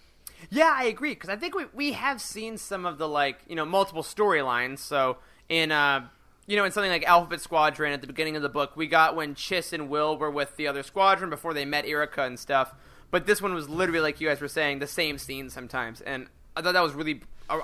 [0.49, 3.55] Yeah, I agree because I think we we have seen some of the like you
[3.55, 4.79] know multiple storylines.
[4.79, 5.17] So
[5.49, 6.07] in uh
[6.47, 9.15] you know in something like Alphabet Squadron at the beginning of the book, we got
[9.15, 12.73] when Chass and Wyl were with the other squadron before they met Yrica and stuff.
[13.11, 16.27] But this one was literally like you guys were saying the same scene sometimes, and
[16.55, 17.21] I thought that was really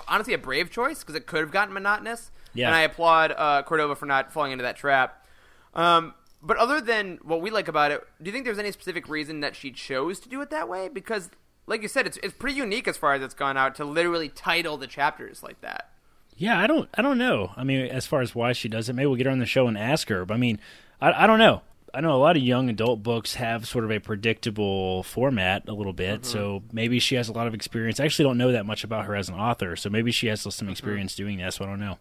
[0.07, 2.31] honestly a brave choice because it could have gotten monotonous.
[2.53, 2.67] Yeah.
[2.67, 5.25] And I applaud uh, Cordova for not falling into that trap.
[5.73, 9.07] Um, but other than what we like about it, do you think there's any specific
[9.07, 10.89] reason that she chose to do it that way?
[10.89, 11.29] Because,
[11.71, 14.27] like you said, it's it's pretty unique as far as it's gone out to literally
[14.29, 15.89] title the chapters like that.
[16.35, 17.51] Yeah, I don't, I don't know.
[17.55, 19.45] I mean, as far as why she does it, maybe we'll get her on the
[19.45, 20.25] show and ask her.
[20.25, 20.59] But I mean,
[20.99, 21.61] I, I don't know.
[21.93, 25.73] I know a lot of young adult books have sort of a predictable format a
[25.73, 26.75] little bit, so mm-hmm.
[26.75, 27.99] maybe she has a lot of experience.
[27.99, 30.41] I actually don't know that much about her as an author, so maybe she has
[30.41, 30.69] some mm-hmm.
[30.69, 31.53] experience doing that.
[31.53, 31.97] So I don't know.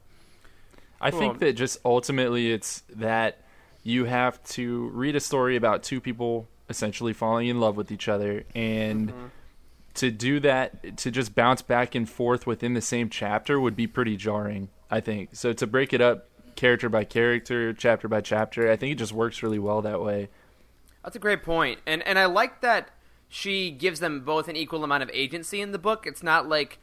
[1.00, 1.20] I Cool.
[1.20, 3.42] think that just ultimately it's that
[3.82, 8.08] you have to read a story about two people essentially falling in love with each
[8.08, 9.26] other and mm-hmm.
[9.94, 13.86] To do that to just bounce back and forth within the same chapter would be
[13.86, 15.30] pretty jarring, I think.
[15.32, 19.12] So to break it up character by character, chapter by chapter, I think it just
[19.12, 20.28] works really well that way.
[21.02, 22.90] That's a great point, and and I like that
[23.28, 26.04] she gives them both an equal amount of agency in the book.
[26.06, 26.78] It's not like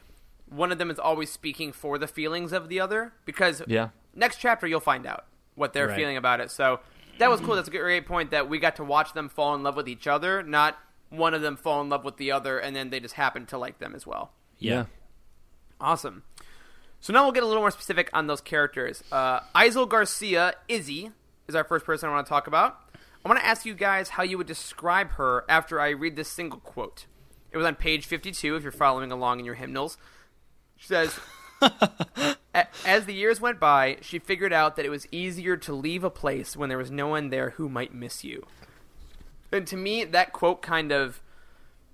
[0.49, 3.89] one of them is always speaking for the feelings of the other, because Yeah.
[4.15, 5.95] next chapter you'll find out what they're Right.
[5.97, 6.49] feeling about it.
[6.49, 6.79] So
[7.19, 7.55] that was cool.
[7.55, 10.07] That's a great point that we got to watch them fall in love with each
[10.07, 10.77] other, not
[11.09, 13.57] one of them fall in love with the other, and then they just happen to
[13.57, 14.31] like them as well.
[14.59, 14.85] Yeah.
[15.79, 16.23] Awesome.
[16.99, 19.03] So now we'll get a little more specific on those characters.
[19.11, 21.11] Uh, Isel Garcia, Izzy,
[21.47, 22.79] is our first person I want to talk about.
[23.23, 26.29] I want to ask you guys how you would describe her after I read this
[26.29, 27.05] single quote.
[27.51, 29.97] It was on page 52 if you're following along in your hymnals.
[30.75, 31.19] She says,
[32.85, 36.09] As the years went by, she figured out that it was easier to leave a
[36.09, 38.45] place when there was no one there who might miss you.
[39.51, 41.21] And to me, that quote kind of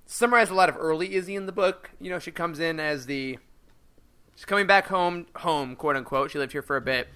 [0.06, 1.92] summarized a lot of early Izzy in the book.
[2.00, 3.38] You know, she comes in as the
[4.36, 6.32] She's coming back home, home, quote unquote.
[6.32, 7.08] She lived here for a bit,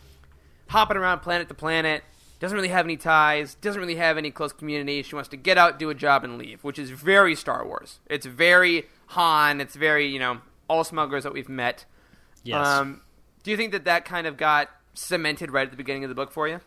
[0.69, 2.03] hopping around planet to planet.
[2.39, 3.55] Doesn't really have any ties.
[3.55, 5.01] Doesn't really have any close community.
[5.01, 7.99] She wants to get out, do a job, and leave, which is very Star Wars.
[8.05, 9.59] It's very Han.
[9.59, 11.85] It's very you know all smugglers that we've met.
[12.43, 12.65] Yes.
[12.65, 13.01] Um,
[13.41, 16.15] do you think that that kind of got cemented right at the beginning of the
[16.15, 16.59] book for you?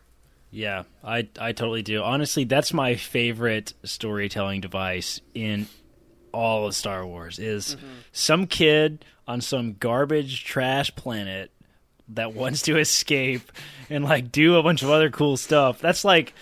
[0.51, 2.03] Yeah, I I totally do.
[2.03, 5.69] Honestly, that's my favorite storytelling device in
[6.33, 7.87] all of Star Wars is mm-hmm.
[8.13, 11.51] some kid on some garbage trash planet
[12.09, 13.53] that wants to escape
[13.89, 15.79] and like do a bunch of other cool stuff.
[15.79, 16.35] That's like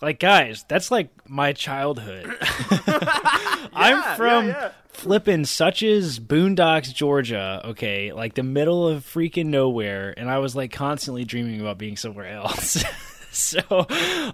[0.00, 2.26] like guys, that's like my childhood.
[3.72, 4.54] I'm from
[4.88, 10.56] flipping such as Boondocks, Georgia, okay, like the middle of freaking nowhere, and I was
[10.56, 12.84] like constantly dreaming about being somewhere else.
[13.36, 13.86] so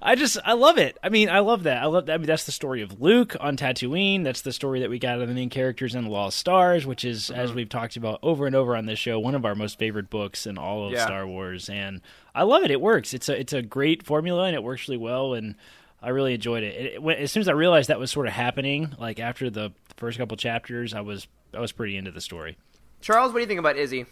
[0.02, 0.98] I just I love it.
[1.02, 1.82] I mean, I love that.
[1.82, 2.14] I love that.
[2.14, 4.24] I mean, that's the story of Luke on Tatooine.
[4.24, 7.04] That's the story that we got of the main characters in The Lost Stars, which
[7.04, 9.78] is as we've talked about over and over on this show, one of our most
[9.78, 11.04] favorite books in all of Yeah.
[11.04, 11.68] Star Wars.
[11.68, 12.00] And
[12.34, 12.70] I love it.
[12.72, 13.14] It works.
[13.14, 15.34] It's a it's a great formula and it works really well.
[15.34, 15.54] And
[16.02, 16.74] I really enjoyed it.
[16.74, 19.48] it, it when- as soon as I realized that was sort of happening, like after
[19.48, 22.56] the first couple chapters, I was I was pretty into the story.
[23.00, 24.06] Charles, what do you think about Izzy?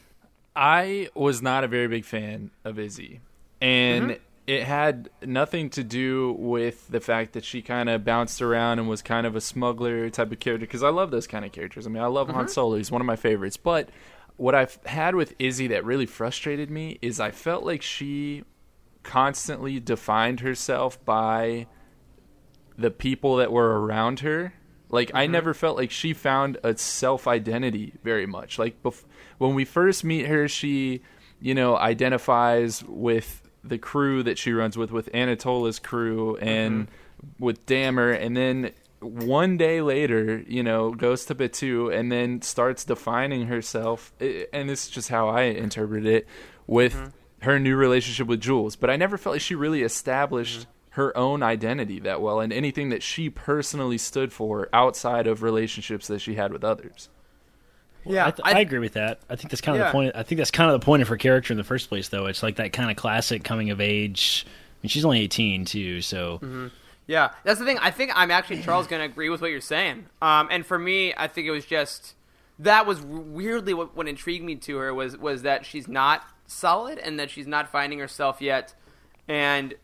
[0.54, 3.20] I was not a very big fan of Izzy,
[3.60, 4.22] and Mm-hmm.
[4.46, 8.88] It had nothing to do with the fact that she kind of bounced around and
[8.88, 10.66] was kind of a smuggler type of character.
[10.66, 11.86] Because I love those kind of characters.
[11.86, 12.36] I mean, I love Mm-hmm.
[12.36, 13.56] Han Solo; he's one of my favorites.
[13.56, 13.88] But
[14.36, 18.44] what I've had with Izzy that really frustrated me is I felt like she
[19.02, 21.66] constantly defined herself by
[22.76, 24.52] the people that were around her.
[24.88, 28.58] Like I never felt like she found a self identity very much.
[28.58, 29.04] Like bef-
[29.38, 31.02] when we first meet her, she,
[31.40, 37.44] you know, identifies with the crew that she runs with, with Anatola's crew and mm-hmm.
[37.44, 42.84] with Dammer, and then one day later, you know, goes to Batu and then starts
[42.84, 44.12] defining herself.
[44.52, 46.26] And this is just how I interpret it
[46.66, 47.08] with mm-hmm.
[47.42, 48.76] her new relationship with Jules.
[48.76, 50.70] But I never felt like she really established mm-hmm.
[50.90, 56.06] her own identity that well and anything that she personally stood for outside of relationships
[56.08, 57.08] that she had with others.
[58.08, 59.20] Yeah, I, th- I, agree with that.
[59.28, 59.86] I think that's kind of Yeah.
[59.88, 60.12] the point.
[60.14, 62.26] I think that's kind of the point of her character in the first place, though.
[62.26, 64.46] It's like that kind of classic coming of age.
[64.46, 64.50] I
[64.82, 66.70] mean, she's only eighteen too, so
[67.06, 67.78] Yeah, that's the thing.
[67.78, 70.06] I think I'm actually Charles going to agree with what you're saying.
[70.20, 72.14] Um, and for me, I think it was just
[72.58, 76.98] that was weirdly what, what intrigued me to her was was that she's not solid
[76.98, 78.74] and that she's not finding herself yet.
[79.28, 79.74] And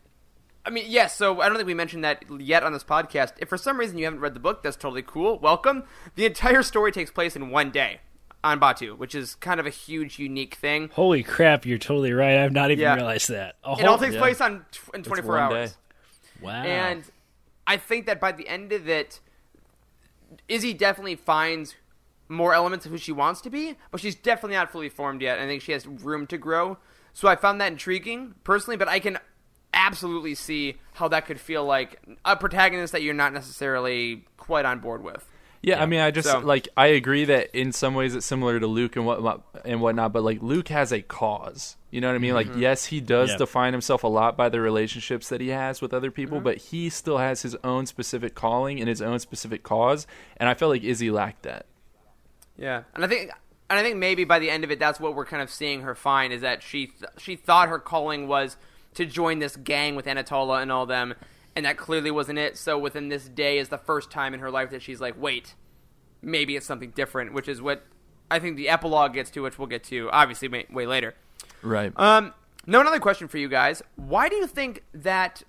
[0.65, 1.17] I mean, yes.
[1.17, 3.33] so I don't think we mentioned that yet on this podcast.
[3.39, 5.39] If for some reason you haven't read the book, that's totally cool.
[5.39, 5.85] Welcome.
[6.15, 8.01] The entire story takes place in one day
[8.44, 10.88] on Batu, which is kind of a huge, unique thing.
[10.94, 12.38] holy crap, you're totally right.
[12.38, 12.94] I've not even Yeah.
[12.94, 13.57] realized that.
[13.64, 14.20] A It all takes yeah.
[14.20, 15.72] place on tw- in 24 hours.
[15.72, 15.76] day.
[16.40, 16.62] wow.
[16.64, 17.05] And
[17.66, 19.20] I think that by the end of it,
[20.48, 21.74] Izzy definitely finds
[22.28, 25.38] more elements of who she wants to be, but she's definitely not fully formed yet.
[25.38, 26.78] I think she has room to grow.
[27.12, 29.18] So I found that intriguing personally, but I can
[29.74, 34.81] absolutely see how that could feel like a protagonist that you're not necessarily quite on
[34.81, 35.28] board with.
[35.64, 38.59] Yeah, I mean, I just So- like I agree that in some ways it's similar
[38.59, 41.77] to Luke and what and whatnot, but like Luke has a cause.
[41.90, 42.35] You know what I mean?
[42.35, 42.61] Like, Mm-hmm.
[42.61, 43.37] yes, he does Yeah.
[43.37, 46.44] define himself a lot by the relationships that he has with other people, Mm-hmm.
[46.44, 50.07] but he still has his own specific calling and his own specific cause.
[50.37, 51.66] And I felt like Izzy lacked that.
[52.59, 53.31] Yeah, and I think
[53.70, 55.83] and I think maybe by the end of it, that's what we're kind of seeing
[55.83, 58.57] her find is that she th- she thought her calling was
[58.94, 61.14] to join this gang with Anatola and all them,
[61.55, 62.57] and that clearly wasn't it.
[62.57, 65.55] So within this day is the first time in her life that she's like, wait,
[66.21, 67.85] maybe it's something different, which is what
[68.31, 71.15] I think the epilogue gets to, which we'll get to obviously way, way later.
[71.62, 71.93] Right.
[71.97, 72.33] Um,
[72.67, 75.43] now another question for you guys: Why do you think that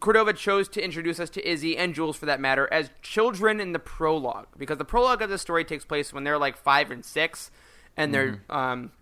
[0.00, 3.72] Cordova chose to introduce us to Izzy and Jules, for that matter, as children in
[3.72, 4.46] the prologue?
[4.56, 7.50] Because the prologue of the story takes place when they're like five and six,
[7.96, 8.92] and they're um,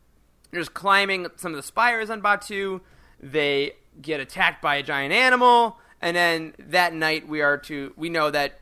[0.51, 2.81] they're just climbing some of the spires on Batu.
[3.20, 8.11] They get attacked by a giant animal, and then that night we are to we
[8.11, 8.61] know that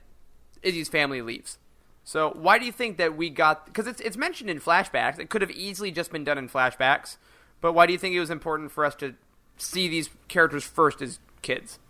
[0.63, 1.59] Izzy's family leaves.
[2.05, 3.67] So why do you think that we got?
[3.67, 5.19] Because it's it's mentioned in flashbacks.
[5.19, 7.17] It could have easily just been done in flashbacks.
[7.61, 9.15] But why do you think it was important for us to
[9.57, 11.81] see these characters first as kids?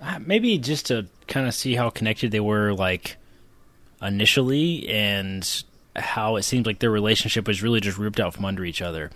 [0.00, 3.16] Uh, maybe just to kind of see how connected they were like
[4.00, 5.64] initially and
[5.96, 9.10] how it seemed like their relationship was really just ripped out from under each other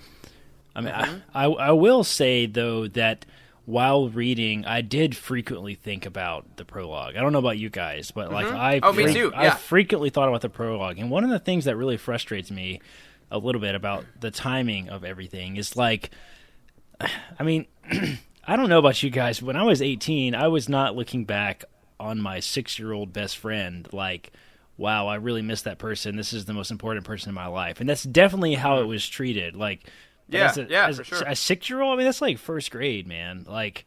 [0.75, 3.25] i mean I, I i will say though that
[3.64, 8.11] while reading i did frequently think about the prologue i don't know about you guys
[8.11, 8.57] but like mm-hmm.
[8.57, 11.38] i Oh, me fre- too, i frequently thought about the prologue and one of the
[11.38, 12.81] things that really frustrates me
[13.31, 16.11] a little bit about the timing of everything is like
[17.38, 17.66] I mean,
[18.44, 19.40] I don't know about you guys.
[19.40, 21.64] but When I was 18, I was not looking back
[22.01, 24.33] on my six year old best friend like,
[24.77, 26.16] wow, I really miss that person.
[26.16, 27.81] This is the most important person in my life.
[27.81, 28.85] And that's definitely how mm-hmm.
[28.85, 29.55] it was treated.
[29.55, 29.88] Like,
[30.28, 31.22] but Yeah, as a, yeah, as for sure.
[31.26, 33.44] A six year old, I mean, that's like first grade, man.
[33.48, 33.87] Like,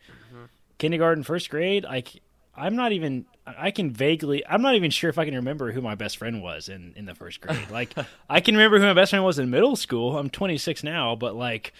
[0.78, 1.84] kindergarten, first grade.
[1.84, 2.22] Like,
[2.56, 3.26] I'm not even.
[3.46, 4.46] I can vaguely.
[4.48, 7.06] I'm not even sure if I can remember who my best friend was in in
[7.06, 7.58] the first grade.
[7.72, 7.94] Like,
[8.30, 10.18] I can remember who my best friend was in middle school.
[10.18, 11.74] I'm 26 now, but like,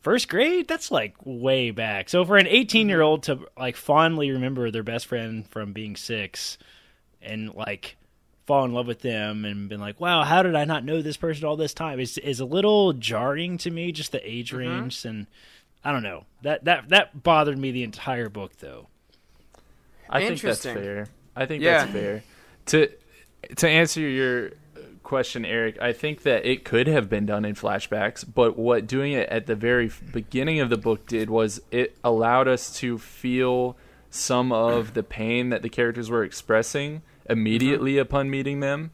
[0.00, 3.42] first grade that's like way back so for an 18 year old mm-hmm.
[3.42, 6.56] to like fondly remember their best friend from being six
[7.20, 7.98] and like
[8.50, 11.16] fall in love with them and been like wow how did i not know this
[11.16, 14.58] person all this time is is a little jarring to me just the age mm-hmm.
[14.58, 15.26] range and
[15.84, 18.88] i don't know that that that bothered me the entire book though
[20.10, 21.08] I think that's fair.
[21.36, 21.84] I think Yeah.
[21.84, 22.22] that's fair.
[22.66, 22.88] To
[23.56, 24.50] to answer your
[25.02, 29.12] question, Eric, I think that it could have been done in flashbacks, but what doing
[29.12, 33.76] it at the very beginning of the book did was it allowed us to feel
[34.10, 38.90] some of the pain that the characters were expressing immediately upon meeting them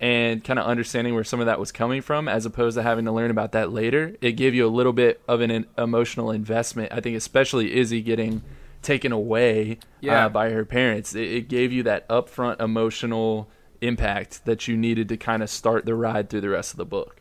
[0.00, 3.04] and kind of understanding where some of that was coming from as opposed to having
[3.04, 4.16] to learn about that later.
[4.20, 6.92] It gave you a little bit of an, an emotional investment.
[6.92, 8.42] I think especially Izzy getting
[8.82, 10.26] taken away Yeah.
[10.26, 11.14] uh, by her parents.
[11.14, 13.48] It, it gave you that upfront emotional
[13.80, 16.84] impact that you needed to kind of start the ride through the rest of the
[16.84, 17.20] book.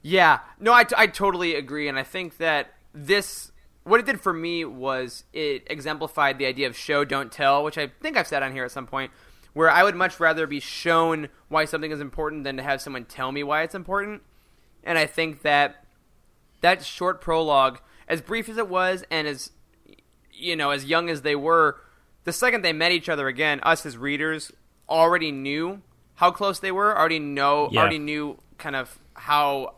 [0.00, 3.52] Yeah, no, I, I totally agree, and I think that this
[3.84, 7.76] what it did for me was it exemplified the idea of show don't tell, which
[7.78, 9.10] I think I've said on here at some point,
[9.52, 13.04] where I would much rather be shown why something is important than to have someone
[13.04, 14.22] tell me why it's important.
[14.84, 15.84] And I think that
[16.60, 19.50] that short prologue, as brief as it was, and as
[20.32, 21.78] you know, as young as they were,
[22.24, 24.50] the second they met each other again, us as readers
[24.88, 25.82] already knew
[26.14, 26.96] how close they were.
[26.98, 27.80] Already know, Yeah.
[27.80, 29.74] already knew kind of how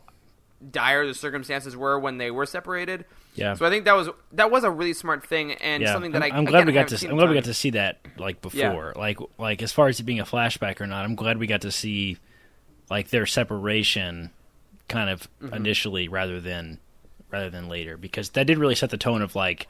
[0.71, 3.05] dire the circumstances were when they were separated.
[3.35, 3.53] Yeah.
[3.55, 6.23] So I think that was that was a really smart thing and yeah something that
[6.23, 7.71] I'm, I I'm glad again, we got to seen i'm glad we got to see
[7.71, 8.69] that like Yeah.
[8.69, 11.45] before like like as far as it being a flashback or not i'm glad we
[11.47, 12.17] got to see
[12.89, 14.31] like their separation
[14.87, 15.53] kind of Mm-hmm.
[15.53, 16.79] initially rather than
[17.29, 19.67] rather than later because that did really set the tone of like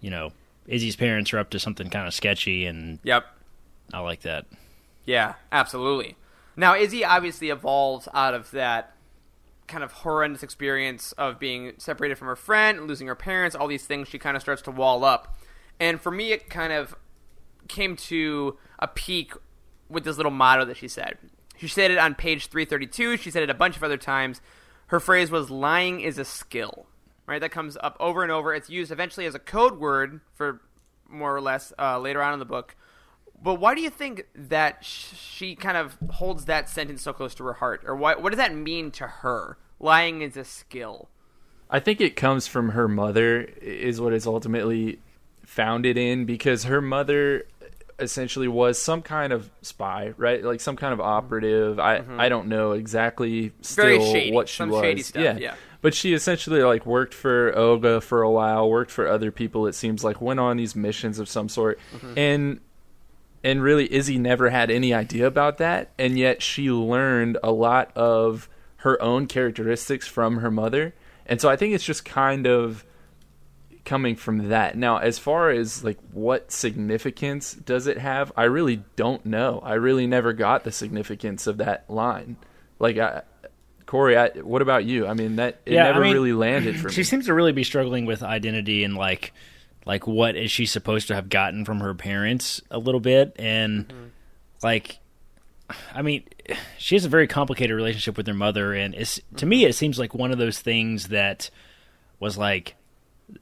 [0.00, 0.32] you know
[0.66, 3.24] izzy's parents are up to something kind of sketchy and Yep.
[3.92, 4.46] i like that
[5.06, 6.16] Yeah, absolutely.
[6.56, 8.93] Now, Izzy obviously evolves out of that
[9.66, 13.86] kind of horrendous experience of being separated from her friend, losing her parents, all these
[13.86, 14.08] things.
[14.08, 15.36] She kind of starts to wall up.
[15.80, 16.94] And for me, it kind of
[17.68, 19.32] came to a peak
[19.88, 21.18] with this little motto that she said.
[21.56, 23.16] She said it on page 332.
[23.16, 24.40] She said it a bunch of other times.
[24.88, 26.86] Her phrase was, lying is a skill.
[27.26, 27.40] Right?
[27.40, 28.54] That comes up over and over.
[28.54, 30.60] It's used eventually as a code word for
[31.08, 32.76] more or less uh, later on in the book.
[33.44, 37.44] But why do you think that she kind of holds that sentence so close to
[37.44, 37.82] her heart?
[37.86, 39.58] Or why, what does that mean to her?
[39.78, 41.10] Lying is a skill.
[41.68, 44.98] I think it comes from her mother is what it's ultimately
[45.44, 47.44] founded in because her mother
[47.98, 50.42] essentially was some kind of spy, right?
[50.42, 51.78] Like some kind of operative.
[51.78, 54.12] I I don't know exactly still Mm-hmm.
[54.12, 54.32] Shady.
[54.32, 54.80] what she was.
[54.80, 55.36] shady stuff, yeah.
[55.36, 55.54] yeah.
[55.82, 59.74] But she essentially like worked for Oga for a while, worked for other people it
[59.74, 61.78] seems like, went on these missions of some sort.
[61.94, 62.18] Mm-hmm.
[62.18, 62.60] And
[63.44, 67.92] and really Izzy never had any idea about that, and yet she learned a lot
[67.94, 70.94] of her own characteristics from her mother,
[71.26, 72.84] and so I think it's just kind of
[73.84, 74.76] coming from that.
[74.76, 79.60] Now, as far as like what significance does it have, I really don't know.
[79.62, 82.36] I really never got the significance of that line.
[82.78, 83.22] Like, I,
[83.86, 85.06] Corey, I, what about you?
[85.06, 87.04] I mean, that it Yeah, I never mean, really landed for she me.
[87.04, 89.32] She seems to really be struggling with identity and like
[89.84, 93.34] like what is she supposed to have gotten from her parents a little bit?
[93.38, 94.04] And mm-hmm.
[94.62, 94.98] like
[95.94, 96.24] I mean
[96.78, 98.74] she has a very complicated relationship with her mother.
[98.74, 99.70] And it's to me mm-hmm.
[99.70, 101.50] it seems like one of those things that
[102.20, 102.76] was like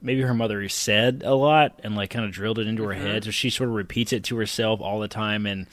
[0.01, 3.05] maybe her mother said a lot and like kind of drilled it into her mm-hmm.
[3.05, 3.23] head.
[3.23, 5.67] So she sort of repeats it to herself all the time and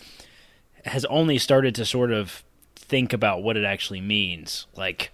[0.84, 2.42] has only started to sort of
[2.76, 4.66] think about what it actually means.
[4.76, 5.12] Like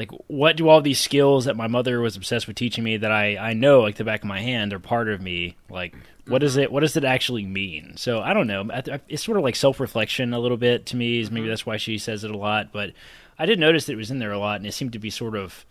[0.00, 3.12] like what do all these skills that my mother was obsessed with teaching me that
[3.12, 5.94] I, I know like the back of my hand are part of me like
[6.26, 8.66] what does it what does it actually mean so I don't know
[9.08, 11.50] it's sort of like self-reflection a little bit to me is maybe mm-hmm.
[11.50, 12.92] that's why she says it a lot but
[13.38, 15.10] I did notice that it was in there a lot and it seemed to be
[15.10, 15.66] sort of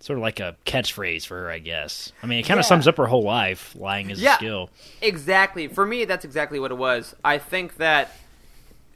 [0.00, 2.68] sort of like a catchphrase for her I guess I mean it kind of Yeah.
[2.68, 4.34] sums up her whole life lying is Yeah.
[4.34, 5.68] a skill Exactly.
[5.68, 7.16] For me, that's exactly what it was.
[7.24, 8.14] I think that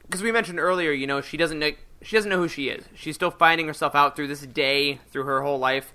[0.02, 1.58] because we mentioned earlier, you know, she doesn't
[2.02, 2.84] she doesn't know who she is.
[2.94, 5.92] She's still finding herself out through this day, through her whole life.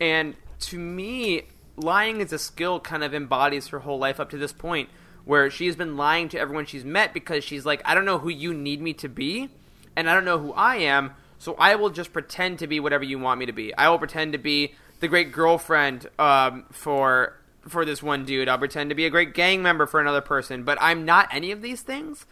[0.00, 1.42] And to me,
[1.76, 4.88] lying as a skill kind of embodies her whole life up to this point,
[5.24, 8.28] where she's been lying to everyone she's met because she's like, I don't know who
[8.28, 9.48] you need me to be,
[9.96, 13.04] and I don't know who I am, so I will just pretend to be whatever
[13.04, 13.74] you want me to be.
[13.74, 17.34] I will pretend to be the great girlfriend um, for
[17.68, 18.48] for this one dude.
[18.48, 21.50] I'll pretend to be a great gang member for another person, but I'm not any
[21.50, 22.24] of these things.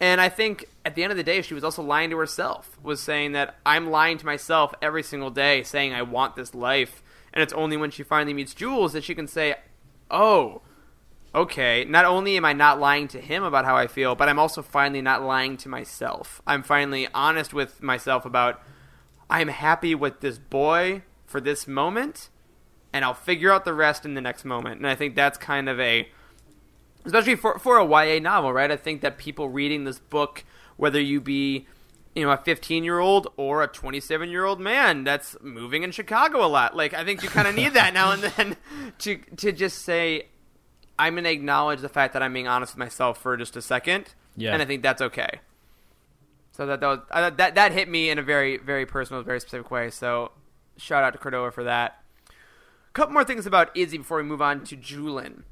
[0.00, 2.78] And I think at the end of the day, she was also lying to herself,
[2.82, 7.02] was saying that I'm lying to myself every single day, saying I want this life.
[7.32, 9.54] And it's only when she finally meets Jules that she can say,
[10.10, 10.62] oh,
[11.34, 14.38] okay, not only am I not lying to him about how I feel, but I'm
[14.38, 16.40] also finally not lying to myself.
[16.46, 18.60] I'm finally honest with myself about
[19.28, 22.28] I'm happy with this boy for this moment,
[22.92, 24.76] and I'll figure out the rest in the next moment.
[24.76, 26.08] And I think that's kind of a
[27.04, 28.70] especially for for a YA novel, right?
[28.70, 30.44] I think that people reading this book,
[30.76, 31.66] whether you be
[32.14, 35.90] you know a 15 year old or a 27 year old man that's moving in
[35.90, 38.56] Chicago a lot, like I think you kind of need that now and then
[38.98, 40.28] to to just say
[40.98, 43.62] I'm going to acknowledge the fact that I'm being honest with myself for just a
[43.62, 44.52] second, Yeah.
[44.52, 45.40] and I think that's okay.
[46.52, 49.40] So that that was, uh, that that hit me in a very very personal, very
[49.40, 49.90] specific way.
[49.90, 50.30] So
[50.76, 52.00] shout out to Cordova for that.
[52.30, 55.42] A couple more things about Izzy before we move on to Julen.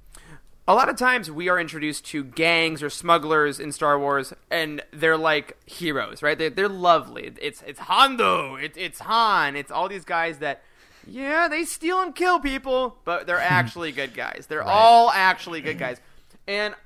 [0.69, 4.81] A lot of times we are introduced to gangs or smugglers in Star Wars, and
[4.93, 6.39] they're like heroes, right?
[6.39, 7.33] They're, they're lovely.
[7.41, 10.63] It's it's Hondo, it's it's Han, it's all these guys that,
[11.05, 14.47] yeah, they steal and kill people, but they're actually good guys.
[14.49, 16.01] They're all actually good guys.
[16.47, 16.77] And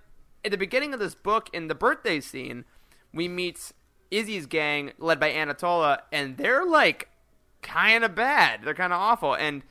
[0.42, 2.64] at the beginning of this book, in the birthday scene,
[3.12, 3.72] we meet
[4.10, 7.10] Izzy's gang led by Anatola, and they're like
[7.60, 8.60] kind of bad.
[8.64, 9.34] They're kind of awful.
[9.34, 9.64] And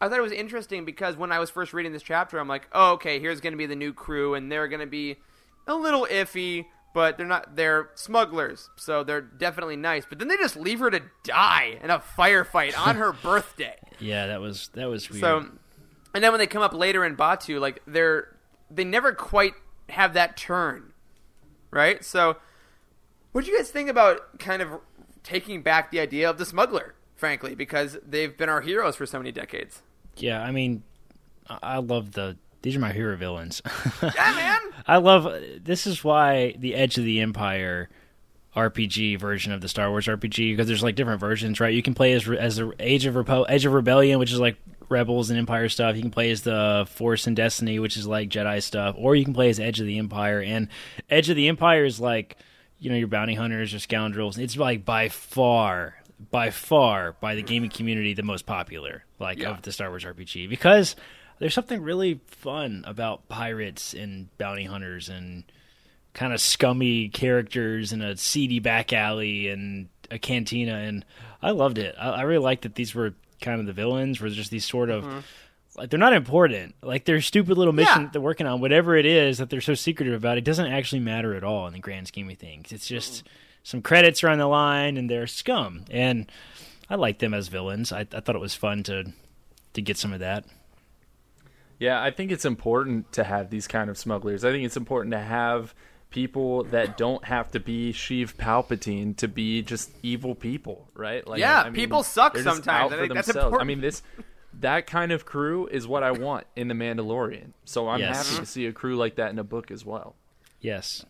[0.00, 2.68] I thought it was interesting because when I was first reading this chapter, I'm like,
[2.72, 5.16] oh, okay, here's going to be the new crew, and they're going to be
[5.66, 7.56] a little iffy, but they're not.
[7.56, 10.04] They're smugglers, so they're definitely nice.
[10.08, 13.76] But then they just leave her to die in a firefight on her birthday.
[13.98, 15.46] yeah that was that was weird So,
[16.14, 18.36] and then when they come up later in Batuu, like they're
[18.70, 19.54] they never quite
[19.88, 20.92] have that turn,
[21.70, 22.04] right?
[22.04, 22.36] So,
[23.32, 24.80] what do you guys think about kind of
[25.22, 26.94] taking back the idea of the smuggler?
[27.16, 29.82] Frankly, because they've been our heroes for so many decades.
[30.16, 30.82] Yeah, I mean,
[31.48, 32.36] I love the.
[32.62, 33.62] These are my hero villains.
[34.02, 34.60] Yeah, man.
[34.86, 35.24] I love.
[35.62, 37.88] This is why the Edge of the Empire
[38.56, 41.74] RPG version of the Star Wars RPG because there's like different versions, right?
[41.74, 44.56] You can play as as the Age of Repo- Age of Rebellion, which is like
[44.88, 45.96] Rebels and Empire stuff.
[45.96, 49.24] You can play as the Force and Destiny, which is like Jedi stuff, or you
[49.24, 50.40] can play as Edge of the Empire.
[50.40, 50.68] And
[51.10, 52.36] Edge of the Empire is like,
[52.78, 54.38] you know, your bounty hunters or scoundrels.
[54.38, 55.96] It's like by far,
[56.30, 59.50] by far, by the gaming community, the most popular like Yeah.
[59.50, 60.96] of the Star Wars RPG because
[61.38, 65.44] there's something really fun about pirates and bounty hunters and
[66.14, 71.04] kind of scummy characters in a seedy back alley and a cantina and
[71.42, 71.94] I loved it.
[71.98, 74.88] I, I really liked that these were kind of the villains were just these sort
[74.88, 75.04] of
[75.76, 76.74] like they're not important.
[76.82, 78.00] Like their stupid little mission Mm-hmm.
[78.00, 78.06] Yeah.
[78.06, 81.00] that they're working on, whatever it is that they're so secretive about, it doesn't actually
[81.00, 82.72] matter at all in the grand scheme of things.
[82.72, 83.24] It's just
[83.66, 85.84] some credits are on the line and they're scum.
[85.90, 86.30] And
[86.88, 87.90] I like them as villains.
[87.90, 89.12] I, I thought it was fun to
[89.72, 90.44] to get some of that.
[91.80, 94.44] Yeah, I think it's important to have these kind of smugglers.
[94.44, 95.74] I think it's important to have
[96.10, 101.26] people that don't have to be Sheev Palpatine to be just evil people, right?
[101.26, 102.92] Like, Yeah, I mean, people suck sometimes.
[102.92, 103.56] I think that's themselves.
[103.60, 104.00] I mean, this
[104.60, 107.50] that kind of crew is what I want in the Mandalorian.
[107.64, 108.28] So I'm Yes.
[108.28, 110.14] happy to see a crew like that in a book as well.
[110.60, 111.04] Yes.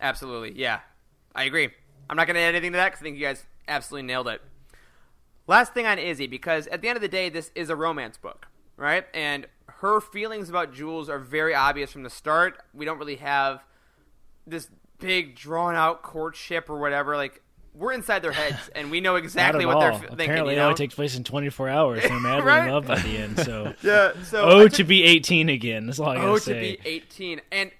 [0.00, 0.58] Absolutely.
[0.58, 0.80] Yeah.
[1.34, 1.68] I agree.
[2.10, 4.28] I'm not going to add anything to that because I think you guys absolutely nailed
[4.28, 4.40] it.
[5.46, 8.18] Last thing on Izzy, because at the end of the day, this is a romance
[8.18, 9.06] book, right?
[9.14, 9.46] And
[9.80, 12.58] her feelings about Jules are very obvious from the start.
[12.74, 13.62] We don't really have
[14.46, 17.16] this big, drawn out courtship or whatever.
[17.16, 17.42] Like,
[17.74, 19.96] we're inside their heads, and we know exactly what at they're all.
[19.96, 20.20] f- thinking.
[20.24, 20.66] Apparently, you it know?
[20.68, 22.02] only takes place in 24 hours.
[22.02, 22.66] They're madly Right?
[22.66, 23.38] in love by the end.
[23.38, 25.86] So, Yeah, so oh, took- to be 18 again.
[25.86, 26.76] That's all I gotta Oh, say.
[26.76, 27.40] to be 18.
[27.52, 27.70] And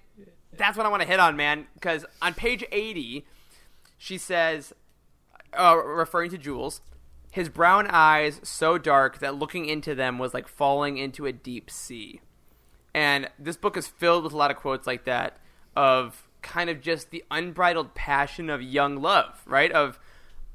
[0.57, 1.67] that's what I want to hit on, man.
[1.75, 3.25] Because on page 80,
[3.99, 4.73] she says,
[5.53, 6.81] uh, referring to Jules,
[7.31, 11.69] his brown eyes so dark that looking into them was like falling into a deep
[11.69, 12.21] sea.
[12.95, 15.37] And this book is filled with a lot of quotes like that
[15.75, 19.71] of kind of just the unbridled passion of young love, right?
[19.71, 19.99] Of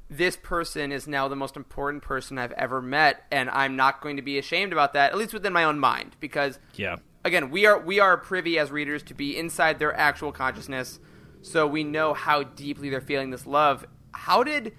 [0.09, 4.17] this person is now the most important person I've ever met, and I'm not going
[4.17, 6.97] to be ashamed about that, at least within my own mind, because Yeah.
[7.23, 10.99] again, we are we are privy as readers to be inside their actual consciousness,
[11.45, 13.85] so we know how deeply they're feeling this love.
[14.11, 14.73] How did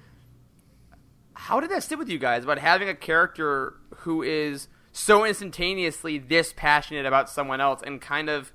[1.34, 6.18] how did that sit with you guys about having a character who is so instantaneously
[6.18, 8.52] this passionate about someone else and kind of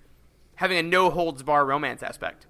[0.55, 2.47] having a no holds bar romance aspect?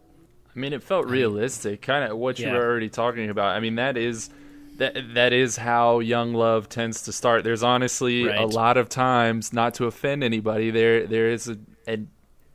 [0.55, 2.53] I mean, it felt realistic, kind of what you Yeah.
[2.53, 3.55] were already talking about.
[3.55, 4.29] I mean, that is
[4.77, 7.43] that that is how young love tends to start.
[7.43, 11.57] There's honestly a lot of times, not to offend anybody, there there is a,
[11.87, 11.99] a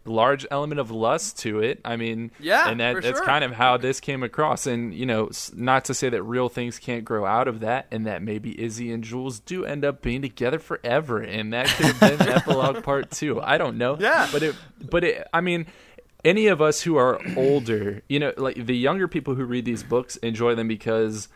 [0.08, 1.80] large element of lust to it.
[1.84, 3.24] I mean, Yeah, and that that's sure.
[3.26, 4.66] kind of how this came across.
[4.66, 8.06] And you know, not to say that real things can't grow out of that, and
[8.06, 12.18] that maybe Izzy and Jules do end up being together forever, and that could have
[12.18, 13.40] been epilogue part two.
[13.40, 13.96] I don't know.
[13.98, 14.28] Yeah.
[14.32, 14.54] but it,
[14.90, 15.66] but it, I mean
[16.24, 19.82] any of us who are older, you know, like the younger people who read these
[19.84, 21.28] books enjoy them because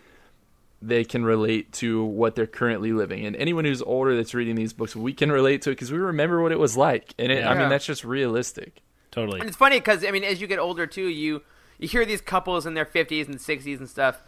[0.83, 3.27] they can relate to what they're currently living.
[3.27, 5.99] And anyone who's older that's reading these books, we can relate to it because we
[5.99, 7.15] remember what it was like.
[7.19, 8.83] And it, I mean, that's just realistic.
[9.11, 9.41] Totally.
[9.41, 11.43] And it's funny because I mean, as you get older too, you
[11.79, 14.23] you hear these couples in their fifties and sixties and stuff.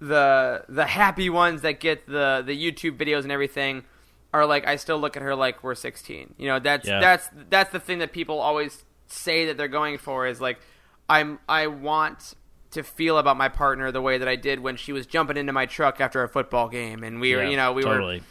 [0.00, 3.84] The the happy ones that get the the YouTube videos and everything
[4.32, 6.34] are like, I still look at her like we're sixteen.
[6.38, 7.00] You know, that's Yeah.
[7.00, 10.60] that's that's the thing that people always say that they're going for is like,
[11.08, 12.34] I'm I want
[12.70, 15.52] to feel about my partner the way that I did when she was jumping into
[15.52, 18.18] my truck after a football game, and we were, Yeah, you know, we totally.
[18.18, 18.24] were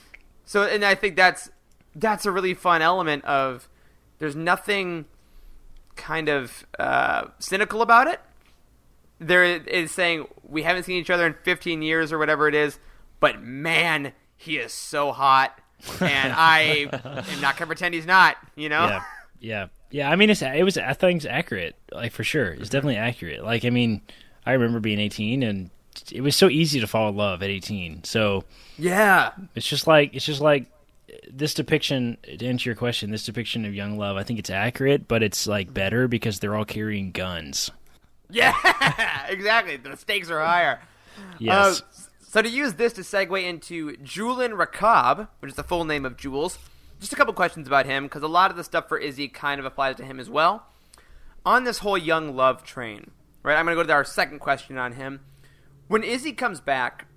[0.46, 1.50] so, and I think that's
[1.96, 3.68] that's a really fun element of.
[4.20, 5.06] There's nothing
[5.96, 8.20] kind of uh, cynical about it.
[9.20, 12.80] There is saying we haven't seen each other in 15 years or whatever it is,
[13.20, 15.60] but man, he is so hot,
[16.00, 18.38] and I am not gonna pretend he's not.
[18.56, 18.88] You know?
[18.88, 19.04] Yeah,
[19.40, 20.12] yeah, yeah.
[20.12, 22.50] I mean, it's it was I think it's accurate, like for sure.
[22.52, 23.44] It's definitely accurate.
[23.44, 24.02] Like, I mean,
[24.48, 25.70] I remember being 18, and
[26.12, 28.04] it was so easy to fall in love at 18.
[28.04, 28.43] So
[28.78, 29.32] Yeah.
[29.56, 30.66] it's just like it's just like
[31.30, 32.18] this depiction.
[32.24, 35.48] To answer your question, this depiction of young love, I think it's accurate, but it's
[35.48, 37.72] like better because they're all carrying guns.
[38.30, 38.54] Yeah,
[39.30, 39.78] exactly.
[39.78, 40.82] The stakes are higher.
[41.39, 41.82] Yes.
[41.82, 41.86] Uh,
[42.30, 46.18] so to use this to segue into Julen Rakab, which is the full name of
[46.18, 46.60] Jules,
[47.00, 49.60] just a couple questions about him because a lot of the stuff for Izzy kind
[49.60, 50.66] of applies to him as well.
[51.45, 53.12] On this whole young love train,
[53.48, 53.58] right?
[53.58, 55.22] I'm going to go to our second question on him.
[55.88, 57.08] When Izzy comes back,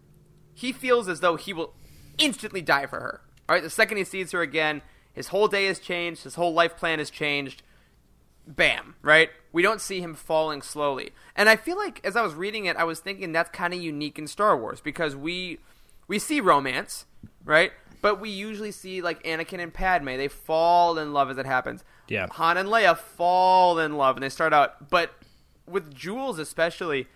[0.54, 1.74] he feels as though he will
[2.18, 3.20] instantly die for her.
[3.48, 6.52] All right, the second he sees her again, his whole day has changed, his whole
[6.52, 7.64] life plan has changed
[8.46, 9.30] bam, right?
[9.52, 11.10] We don't see him falling slowly.
[11.34, 13.80] And I feel like as I was reading it, I was thinking that's kind of
[13.80, 15.58] unique in Star Wars because we
[16.06, 17.06] we see romance,
[17.44, 17.72] right?
[18.02, 21.84] But we usually see like Anakin and Padme, they fall in love as it happens.
[22.08, 22.26] Yeah.
[22.30, 25.12] Han and Leia fall in love and they start out, but
[25.70, 27.06] with Jules especially,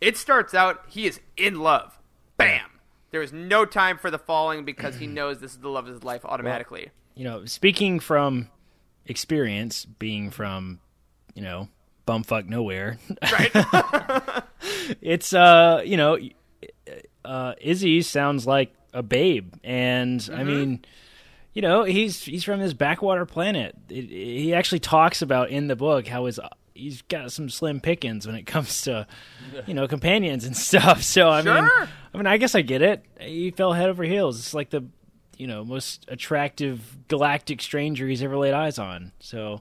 [0.00, 1.98] it starts out he is in love.
[2.36, 2.68] Bam.
[3.10, 5.94] There is no time for the falling because he knows this is the love of
[5.94, 6.90] his life automatically.
[7.14, 8.48] you know, speaking from
[9.06, 10.80] experience, being from,
[11.34, 11.68] you know,
[12.06, 12.98] bumfuck nowhere,
[13.32, 13.50] right?
[15.00, 16.18] it's uh, you know,
[17.24, 20.46] uh, Izzy sounds like a babe, and I Mhm.
[20.46, 20.84] mean,
[21.52, 23.74] you know, he's he's from this backwater planet.
[23.88, 26.40] It, he actually talks about in the book how his
[26.74, 29.06] he's got some slim pickings when it comes to,
[29.66, 31.02] you know, companions and stuff.
[31.02, 33.04] So I mean, I mean, I guess I get it.
[33.20, 34.38] He fell head over heels.
[34.38, 34.84] It's like the,
[35.36, 39.12] you know, most attractive galactic stranger he's ever laid eyes on.
[39.20, 39.60] So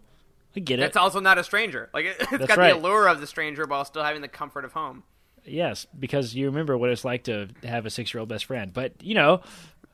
[0.55, 0.83] I get it.
[0.83, 1.89] That's also not a stranger.
[1.93, 2.73] Like it, it's That's got right.
[2.73, 5.03] the allure of the stranger while still having the comfort of home.
[5.45, 8.73] Yes, because you remember what it's like to have a six-year-old best friend.
[8.73, 9.41] But you know,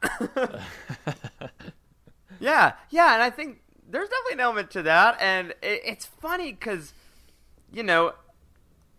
[2.39, 6.51] Yeah, yeah, and I think there's definitely an element to that, and it, it's funny
[6.51, 6.93] because,
[7.75, 8.13] you know,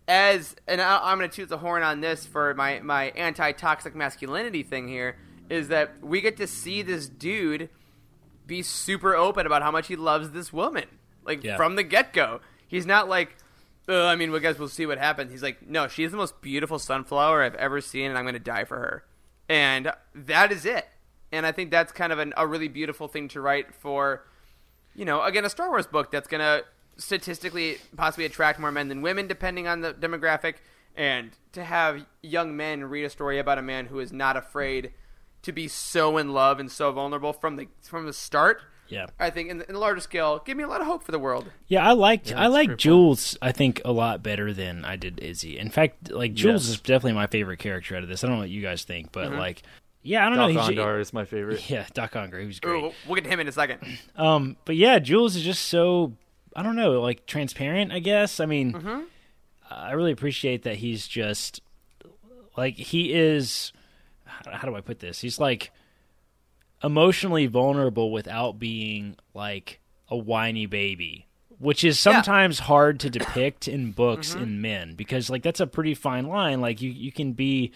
[0.07, 3.95] as and I, I'm going to toot the horn on this for my my anti-toxic
[3.95, 5.17] masculinity thing here
[5.49, 7.69] is that we get to see this dude
[8.45, 10.85] be super open about how much he loves this woman,
[11.25, 11.57] like Yeah.
[11.57, 12.39] from the get go.
[12.67, 13.35] He's not like,
[13.89, 15.31] I mean, I guess we'll see what happens.
[15.31, 18.39] He's like, no, she's the most beautiful sunflower I've ever seen, and I'm going to
[18.39, 19.05] die for her.
[19.49, 20.85] And that is it.
[21.31, 24.25] And I think that's kind of an, a really beautiful thing to write for,
[24.95, 26.65] you know, again, a Star Wars book that's going to
[26.97, 30.55] statistically possibly attract more men than women, depending on the demographic.
[30.95, 34.91] And to have young men read a story about a man who is not afraid
[35.43, 38.61] to be so in love and so vulnerable from the from the start.
[38.89, 39.07] Yeah.
[39.19, 41.11] I think in the, in the larger scale, give me a lot of hope for
[41.11, 41.51] the world.
[41.67, 43.37] Yeah, I liked Yeah, I like great Jules.
[43.41, 45.59] I think a lot better than I did Izzy.
[45.59, 46.75] In fact, like Jules Yes.
[46.75, 48.23] is definitely my favorite character out of this.
[48.23, 49.39] I don't know what you guys think, but Mm-hmm.
[49.39, 49.61] like,
[50.03, 50.61] yeah, I don't Doc know.
[50.61, 51.69] he's- Ondar is my favorite.
[51.69, 52.81] Yeah, Doc Ondar, he was great.
[52.81, 53.81] Ooh, we'll get to him in a second.
[54.15, 56.13] Um, but yeah, Jules is just so
[56.57, 57.91] I don't know, like transparent.
[57.93, 58.39] I guess.
[58.41, 58.99] I mean, Mm-hmm.
[59.69, 61.61] I really appreciate that he's just
[62.57, 63.71] like he is.
[64.25, 65.19] How do I put this?
[65.21, 65.71] He's like
[66.83, 69.79] emotionally vulnerable without being like
[70.09, 71.27] a whiny baby,
[71.59, 72.13] which is Yeah.
[72.13, 74.43] sometimes hard to depict in books Mm-hmm.
[74.43, 76.61] in men because like that's a pretty fine line.
[76.61, 77.71] Like you you can be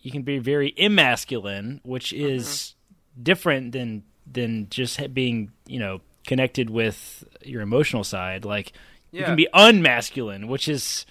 [0.00, 2.26] you can be very emasculine, which Mm-hmm.
[2.26, 2.74] is
[3.20, 8.44] different than than just being you know connected with your emotional side.
[8.44, 8.72] Like
[9.12, 11.06] you can be unmasculine, which is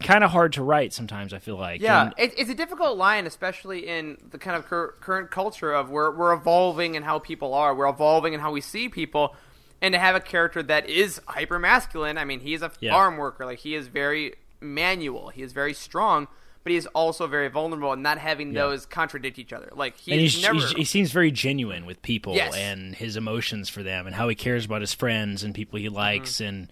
[0.00, 1.32] kind of hard to write sometimes.
[1.32, 4.66] I feel like Yeah, And- it, it's a difficult line, especially in the kind of
[4.66, 8.50] cur- current culture of we're we're evolving and how people are, we're evolving and how
[8.52, 9.34] we see people,
[9.82, 12.18] and to have a character that is hyper masculine.
[12.18, 12.92] I mean, he's a Yeah.
[12.92, 16.28] farm worker, like he is very manual, he is very strong,
[16.62, 19.70] but he is also very vulnerable, and not having those contradict each other.
[19.74, 20.54] Like he's, and he's, never.
[20.58, 22.54] he's- he seems very genuine with people Yes.
[22.54, 25.86] and his emotions for them and how he cares about his friends and people he
[25.86, 25.94] Mm-hmm.
[25.96, 26.68] likes and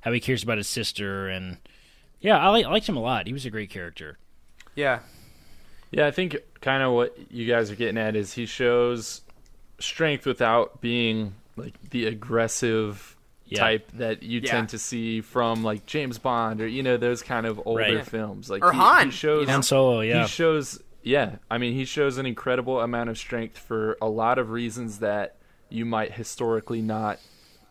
[0.00, 1.58] how he cares about his sister and
[2.20, 4.16] yeah I, like, I liked him a lot he was a great character
[4.74, 5.00] yeah,
[5.90, 9.22] Yeah, I think kind of what you guys are getting at is he shows
[9.80, 13.16] strength without being like the aggressive
[13.48, 13.60] Yeah.
[13.60, 14.50] type that you Yeah.
[14.52, 18.06] tend to see from like James Bond or you know those kind of older Right.
[18.06, 19.52] films like Or he, Han, he shows you?
[19.52, 23.56] Han Solo yeah he shows yeah i mean he shows an incredible amount of strength
[23.56, 25.36] for a lot of reasons that
[25.70, 27.18] you might historically not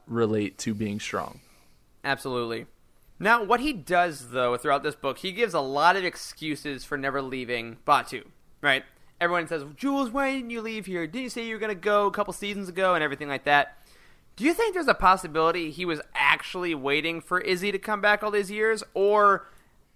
[0.08, 1.40] relate to being strong
[2.04, 2.66] Absolutely.
[3.20, 6.98] Now, what he does, though, throughout this book, he gives a lot of excuses for
[6.98, 8.24] never leaving Batuu,
[8.62, 8.84] right?
[9.20, 11.08] Everyone says, Jules, why didn't you leave here?
[11.08, 13.44] Didn't you say you were going to go a couple seasons ago and everything like
[13.46, 13.76] that?
[14.38, 18.24] Do you think there's a possibility he was actually waiting for Izzy to come back
[18.24, 18.84] all these years?
[18.94, 19.48] Or,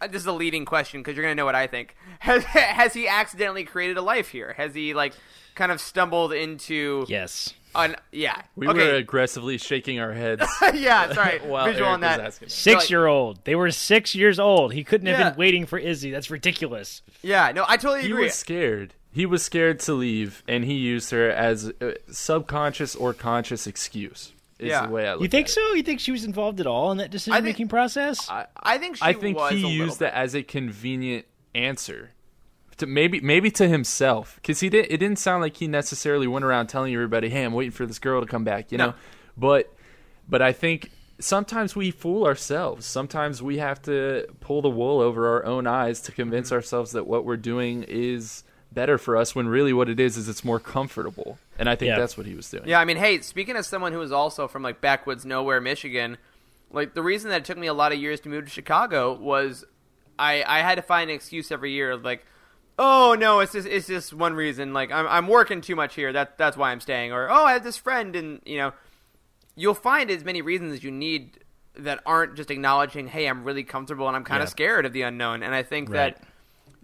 [0.01, 1.95] uh, this is a leading question because you're going to know what I think.
[2.19, 4.53] Has, has he accidentally created a life here?
[4.57, 5.13] Has he, like,
[5.55, 7.05] kind of stumbled into.
[7.07, 8.41] yes An, yeah.
[8.55, 8.77] we okay.
[8.91, 11.39] were aggressively shaking our heads yeah, sorry.
[11.45, 12.17] while Visual Eric on that.
[12.19, 12.51] was asking that.
[12.51, 15.29] six year old they were six years old he couldn't have Yeah.
[15.31, 18.23] been waiting for Izzy that's ridiculous Yeah, no, I totally he agree.
[18.25, 23.13] was scared he was scared to leave and he used her as a subconscious or
[23.13, 24.85] conscious excuse is Yeah.
[24.85, 25.53] the way i look you think at it.
[25.53, 28.97] so you think she was involved at all in that decision making process I think
[28.97, 30.07] she I think was he a used bit.
[30.09, 32.11] it as a convenient answer
[32.77, 34.85] to maybe maybe to himself because he did.
[34.89, 37.99] It didn't sound like he necessarily went around telling everybody, "Hey, I'm waiting for this
[37.99, 38.87] girl to come back," you No.
[38.87, 38.93] know.
[39.37, 39.71] But
[40.27, 40.89] but I think
[41.19, 42.85] sometimes we fool ourselves.
[42.87, 46.55] Sometimes we have to pull the wool over our own eyes to convince Mm-hmm.
[46.55, 50.29] ourselves that what we're doing is better for us when really what it is is
[50.29, 51.37] it's more comfortable.
[51.59, 51.99] And I think Yeah.
[51.99, 52.63] that's what he was doing.
[52.67, 56.17] Yeah, I mean, hey, speaking as someone who is also from like backwoods nowhere, Michigan,
[56.71, 59.13] like the reason that it took me a lot of years to move to Chicago
[59.13, 59.65] was
[60.17, 62.25] I I had to find an excuse every year of like,
[62.79, 64.73] oh no, it's just it's just one reason.
[64.73, 66.13] Like I'm I'm working too much here.
[66.13, 67.11] That that's why I'm staying.
[67.11, 68.71] Or oh, I have this friend, and you know,
[69.55, 71.39] you'll find as many reasons as you need
[71.75, 74.51] that aren't just acknowledging, hey, I'm really comfortable and I'm kind of Yeah.
[74.51, 75.41] scared of the unknown.
[75.43, 76.15] And I think Right.
[76.17, 76.23] that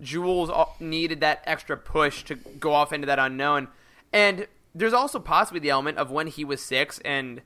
[0.01, 3.67] Jules needed that extra push to go off into that unknown.
[4.13, 7.41] And there's also possibly the element of when he was six and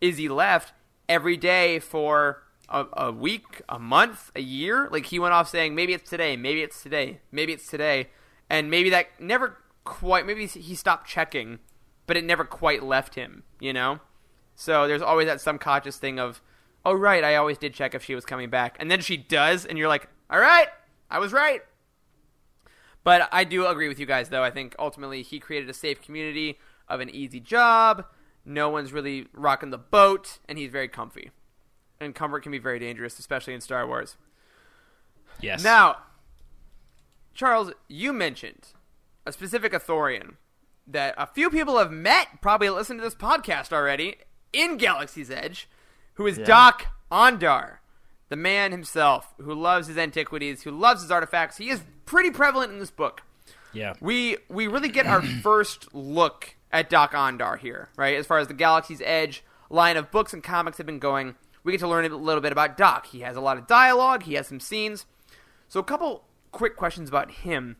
[0.00, 0.72] Izzy left
[1.08, 4.88] every day for a, a week, a month, a year.
[4.90, 8.08] Like he went off saying, maybe it's today, maybe it's today, maybe it's today.
[8.50, 11.58] And maybe that never quite, maybe he stopped checking,
[12.06, 14.00] but it never quite left him, you know?
[14.54, 16.42] So there's always that subconscious thing of,
[16.84, 18.76] oh, right, I always did check if she was coming back.
[18.78, 20.68] And then she does, and you're like, all right,
[21.10, 21.62] I was right.
[23.04, 24.42] But I do agree with you guys, though.
[24.42, 28.04] I think ultimately he created a safe community of an easy job.
[28.44, 31.30] No one's really rocking the boat, and he's very comfy.
[32.00, 34.16] And comfort can be very dangerous, especially in Star Wars.
[35.40, 35.96] yes Now,
[37.34, 38.68] Charles, you mentioned
[39.26, 40.34] a specific Ithorian
[40.86, 44.16] that a few people have met, probably listened to this podcast already,
[44.52, 45.68] in Galaxy's Edge,
[46.14, 47.77] who is Doc Ondar,
[48.28, 51.56] the man himself who loves his antiquities, who loves his artifacts.
[51.56, 53.22] He is pretty prevalent in this book.
[53.72, 58.16] yeah We we really get our first look at Doc Ondar here, right?
[58.16, 61.72] As far as the Galaxy's Edge line of books and comics have been going, we
[61.72, 63.06] get to learn a little bit about Doc.
[63.06, 64.22] He has a lot of dialogue.
[64.24, 65.06] He has some scenes.
[65.68, 67.76] So a couple quick questions about him.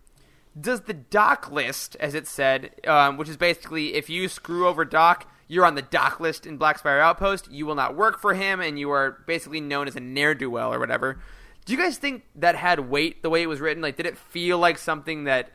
[0.58, 4.84] Does the Doc list, as it said, um, which is basically if you screw over
[4.84, 7.50] Doc, you're on the Doc list in Blackspire Outpost.
[7.50, 10.50] You will not work for him, and you are basically known as a ne'er do
[10.50, 11.18] well or whatever.
[11.64, 13.82] Do you guys think that had weight the way it was written?
[13.82, 15.52] Like, did it feel like something that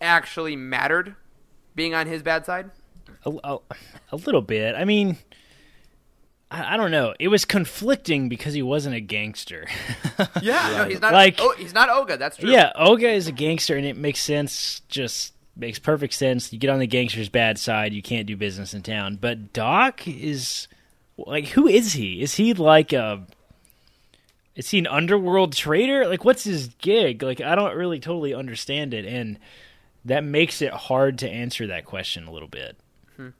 [0.00, 1.14] actually mattered
[1.74, 2.70] being on his bad side?
[3.26, 3.58] A, a,
[4.12, 4.74] a little bit.
[4.74, 5.18] I mean,
[6.50, 7.14] I, I, don't know.
[7.18, 9.66] It was conflicting because he wasn't a gangster.
[10.42, 11.12] yeah, no, he's not.
[11.12, 12.18] Like, oh, he's not Oga.
[12.18, 12.50] That's true.
[12.50, 14.80] Yeah, Oga is a gangster, and it makes sense.
[14.88, 16.52] Just makes perfect sense.
[16.52, 19.16] You get on the gangster's bad side, you can't do business in town.
[19.20, 20.68] But Doc is
[21.16, 22.20] like, who is he?
[22.22, 23.26] Is he like a?
[24.56, 26.06] Is he an underworld trader?
[26.06, 27.24] Like, what's his gig?
[27.24, 29.38] Like, I don't really totally understand it, and
[30.04, 32.76] that makes it hard to answer that question a little bit.
[33.16, 33.30] Hmm.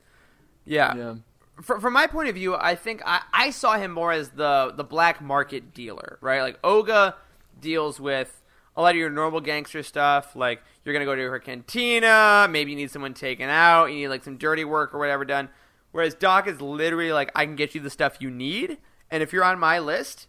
[0.65, 0.95] Yeah.
[0.95, 1.15] yeah.
[1.61, 4.73] From, from my point of view, I think I, I saw him more as the
[4.75, 6.41] the black market dealer, right?
[6.41, 7.13] Like Oga
[7.61, 8.41] deals with
[8.77, 12.71] a lot of your normal gangster stuff, like you're gonna go to her cantina, maybe
[12.71, 15.49] you need someone taken out, you need like some dirty work or whatever done.
[15.91, 18.77] Whereas Doc is literally like, I can get you the stuff you need,
[19.09, 20.27] and if you're on my list,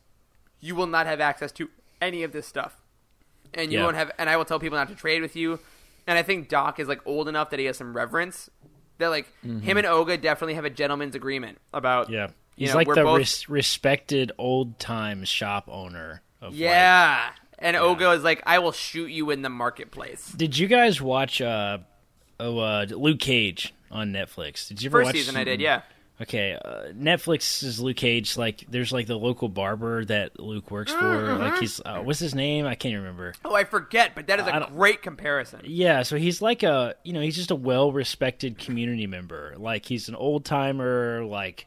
[0.60, 1.68] you will not have access to
[2.00, 2.76] any of this stuff,
[3.52, 3.84] and you Yeah.
[3.84, 4.10] won't have.
[4.18, 5.58] And I will tell people not to trade with you.
[6.06, 8.48] And I think Doc is like old enough that he has some reverence.
[8.98, 12.04] That like him and Oga definitely have a gentleman's agreement about.
[12.06, 12.14] Mm-hmm.
[12.14, 16.22] Yeah, you he's know, like the both- res- respected old time shop owner.
[16.40, 16.60] Of like-
[17.60, 17.68] Yeah.
[17.68, 20.32] And Oga is like, I will shoot you in the marketplace.
[20.32, 21.78] Did you guys watch uh,
[22.40, 24.68] oh, uh, Luke Cage on Netflix?
[24.68, 25.82] Did you ever First watch season I did, yeah.
[26.18, 28.38] Okay, uh, Netflix is Luke Cage.
[28.38, 30.98] Like, there's like the local barber that Luke works for.
[30.98, 31.42] Mm-hmm.
[31.42, 32.64] Like, he's uh, what's his name?
[32.64, 33.34] I can't remember.
[33.44, 35.60] Oh, I forget, but that is a great comparison.
[35.64, 39.56] Yeah, so he's like a you know he's just a well respected community member.
[39.58, 41.22] Like he's an old timer.
[41.22, 41.66] Like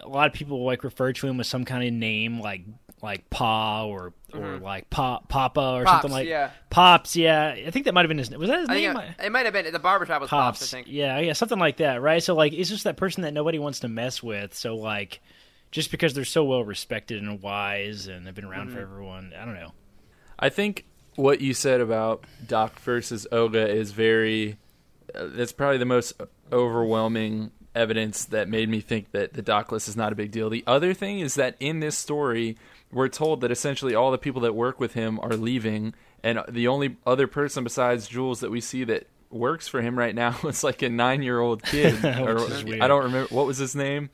[0.00, 2.62] a lot of people like refer to him with some kind of name like
[3.02, 5.84] like Pa or or like Pa Papa or Mm-hmm.
[5.86, 6.50] Pops, something like yeah.
[6.70, 7.16] Pops.
[7.16, 8.30] Yeah, I think that might have been his.
[8.30, 8.94] Was that his I name?
[8.94, 10.74] think it, it might have been the barbershop was Pops, Pops.
[10.74, 10.88] I think.
[10.90, 12.22] Yeah, yeah, something like that, right?
[12.22, 14.54] So like it's just that person that nobody wants to mess with.
[14.54, 15.20] So like
[15.70, 18.76] just because they're so well respected and wise and they've been around Mm-hmm.
[18.76, 19.72] for everyone, I don't know.
[20.38, 20.84] I think
[21.16, 24.56] what you said about Doc versus Oga is very.
[25.14, 26.12] Uh, that's probably the most
[26.52, 30.50] overwhelming evidence that made me think that the Doc list is not a big deal.
[30.50, 32.56] The other thing is that in this story,
[32.92, 36.68] we're told that essentially all the people that work with him are leaving, and the
[36.68, 40.64] only other person besides Jules that we see that works for him right now is
[40.64, 42.02] like a nine-year-old kid.
[42.04, 42.80] or, Which is weird.
[42.80, 44.10] I don't remember what was his name.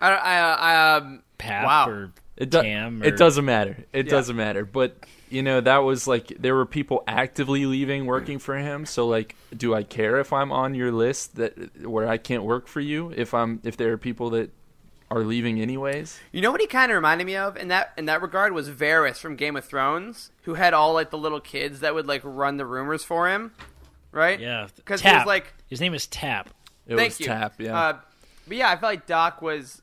[0.00, 1.88] I, I, I um, Pap wow.
[1.88, 3.02] or It, do- Tam.
[3.02, 3.84] it doesn't matter.
[3.92, 4.10] It Yeah.
[4.10, 4.64] doesn't matter.
[4.64, 4.96] But
[5.30, 8.86] you know, that was like there were people actively leaving working for him.
[8.86, 12.68] So like, do I care if I'm on your list that where I can't work
[12.68, 14.50] for you if I'm if there are people that
[15.10, 16.18] are leaving anyways?
[16.32, 18.68] You know what he kind of reminded me of in that in that regard was
[18.68, 22.22] Varys from Game of Thrones, who had all like the little kids that would like
[22.24, 23.52] run the rumors for him,
[24.12, 24.38] right?
[24.40, 26.50] Yeah, because he was like, his name is Tap.
[26.86, 27.26] It Thank was you.
[27.26, 27.78] Tap, yeah.
[27.78, 27.98] Uh,
[28.46, 29.82] but yeah, I felt like Doc was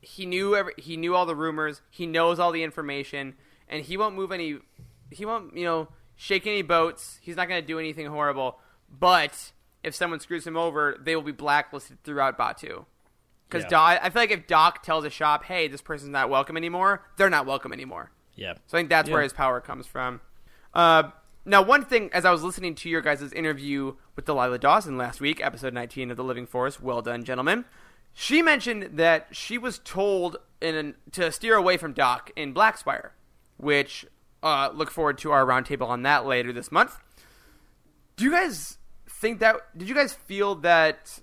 [0.00, 3.34] he knew every, he knew all the rumors, he knows all the information,
[3.68, 4.58] and he won't move any.
[5.10, 7.18] He won't you know shake any boats.
[7.22, 8.58] He's not going to do anything horrible.
[8.90, 9.52] But
[9.82, 12.84] if someone screws him over, they will be blacklisted throughout Batuu.
[13.50, 13.70] Because Yeah.
[13.70, 17.04] Doc, I feel like if Doc tells a shop, "Hey, this person's not welcome anymore,"
[17.16, 18.10] they're not welcome anymore.
[18.36, 18.54] Yeah.
[18.66, 20.20] So I think that's where his power comes from.
[20.72, 21.10] Uh,
[21.44, 25.20] now, one thing, as I was listening to your guys' interview with Delilah Dawson last
[25.20, 27.64] week, episode 19 of The Living Force, well done, gentlemen.
[28.12, 33.10] She mentioned that she was told in an, to steer away from Doc in Blackspire,
[33.56, 34.06] which
[34.42, 36.98] uh, look forward to our roundtable on that later this month.
[38.16, 38.78] Do you guys
[39.08, 39.56] think that?
[39.76, 41.20] Did you guys feel that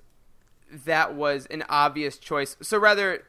[0.86, 2.56] that was an obvious choice?
[2.62, 3.24] So rather,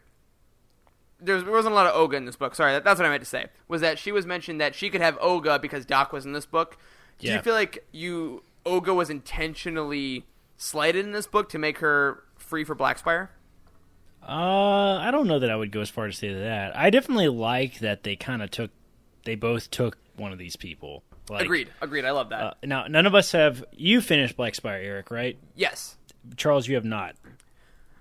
[1.21, 2.55] there wasn't a lot of Oga in this book.
[2.55, 3.47] Sorry, that, that's what I meant to say.
[3.69, 6.47] Was that she was mentioned that she could have Oga because Doc was in this
[6.47, 6.77] book.
[7.19, 7.37] Do Yeah.
[7.37, 10.25] you feel like you Oga was intentionally
[10.57, 13.29] slighted in this book to make her free for Blackspire?
[14.27, 16.77] Uh, I don't know that I would go as far as to say that.
[16.77, 18.71] I definitely like that they kind of took,
[19.25, 21.03] they both took one of these people.
[21.31, 22.05] Like, agreed, agreed.
[22.05, 22.41] I love that.
[22.43, 23.63] Uh, now, none of us have.
[23.73, 25.39] You finished Black Spire, Eric, right?
[25.55, 25.97] yes.
[26.37, 27.15] Charles, you have not.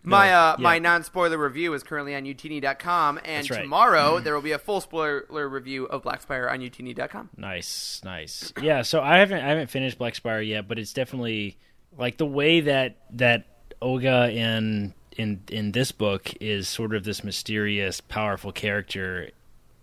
[0.03, 0.63] My uh, yeah.
[0.63, 3.61] my non spoiler review is currently on youtini.com, and right.
[3.61, 7.29] tomorrow there will be a full spoiler review of Blackspire on youtini.com.
[7.35, 8.53] Nice, nice.
[8.61, 11.57] Yeah, so I haven't I haven't finished Black Spire yet, but it's definitely
[11.97, 13.45] like the way that that
[13.81, 19.31] Oga in in in this book is sort of this mysterious, powerful character,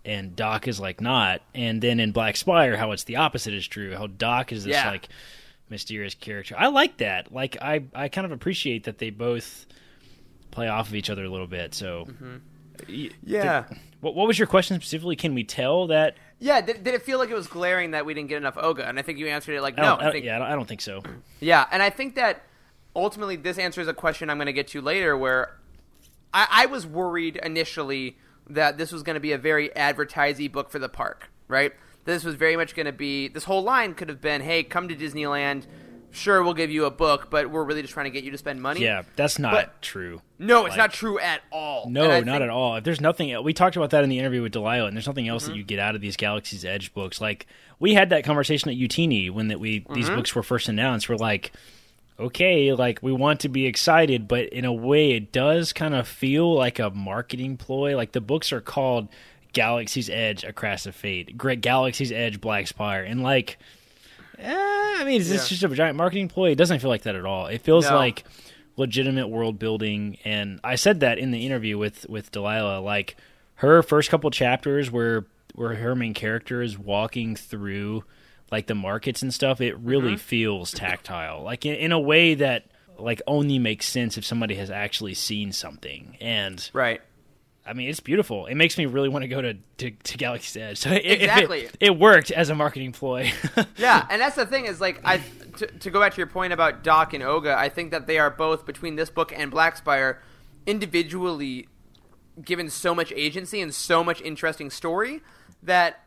[0.03, 1.41] and Doc is like not.
[1.53, 3.95] And then in Black Spire, how it's the opposite is true.
[3.95, 4.89] How Doc is this Yeah.
[4.89, 5.09] like
[5.69, 6.55] mysterious character.
[6.57, 7.31] I like that.
[7.33, 9.65] Like I I kind of appreciate that they both
[10.51, 11.73] play off of each other a little bit.
[11.73, 12.35] So mm-hmm.
[13.23, 13.65] Yeah.
[14.01, 15.15] What, what was your question specifically?
[15.15, 16.17] Can we tell that?
[16.39, 18.87] Yeah, did, did it feel like it was glaring that we didn't get enough Oga?
[18.87, 19.87] And I think you answered it like I no.
[19.89, 21.01] don't, I I don't- think yeah, I don't, I don't think so.
[21.39, 22.43] Yeah, and I think that
[22.95, 25.55] ultimately this answers a question I'm going to get to later where
[26.33, 28.17] I, I was worried initially
[28.49, 31.73] that this was going to be a very advertising book for the park, right?
[32.05, 34.87] This was very much going to be, this whole line could have been, hey, come
[34.87, 35.65] to Disneyland.
[36.11, 38.37] Sure, we'll give you a book, but we're really just trying to get you to
[38.37, 38.79] spend money.
[38.81, 40.21] Yeah, that's not But- true.
[40.39, 41.89] No, it's Like- not true at all.
[41.89, 42.77] No, not think- at all.
[42.77, 45.27] If there's nothing, we talked about that in the interview with Delilah, and there's nothing
[45.27, 45.51] else Mm-hmm.
[45.51, 47.19] that you get out of these Galaxy's Edge books.
[47.19, 47.47] Like
[47.79, 50.15] we had that conversation at Youtini when that we these Mm-hmm.
[50.15, 51.09] books were first announced.
[51.09, 51.51] We're like,
[52.19, 56.07] okay, like we want to be excited, but in a way, it does kind of
[56.07, 57.95] feel like a marketing ploy.
[57.95, 59.09] Like the books are called
[59.55, 63.57] Galaxy's Edge: A Across of Fate, Great Galaxy's Edge: Black Spire, and like.
[64.37, 65.57] Eh, I mean, is this Yeah.
[65.57, 66.51] just a giant marketing ploy?
[66.51, 67.47] It doesn't feel like that at all.
[67.47, 67.95] It feels No.
[67.95, 68.23] like
[68.77, 73.15] legitimate world building and I said that in the interview with with Delilah like
[73.55, 78.03] her first couple chapters where where her main character is walking through
[78.51, 82.65] like the markets and stuff it really feels tactile like in, in a way that
[82.99, 86.99] like only makes sense if somebody has actually seen something and Right.
[87.65, 90.57] I mean it's beautiful it makes me really want to go to to, to Galaxy's
[90.57, 91.61] Edge so it, Exactly.
[91.61, 93.31] it, it worked as a marketing ploy
[93.77, 95.21] yeah, and that's the thing is like I
[95.57, 98.19] to, to go back to your point about Doc and Oga, I think that they
[98.19, 100.17] are both between this book and Blackspire,
[100.65, 101.67] individually
[102.43, 105.21] given so much agency and so much interesting story
[105.63, 106.01] that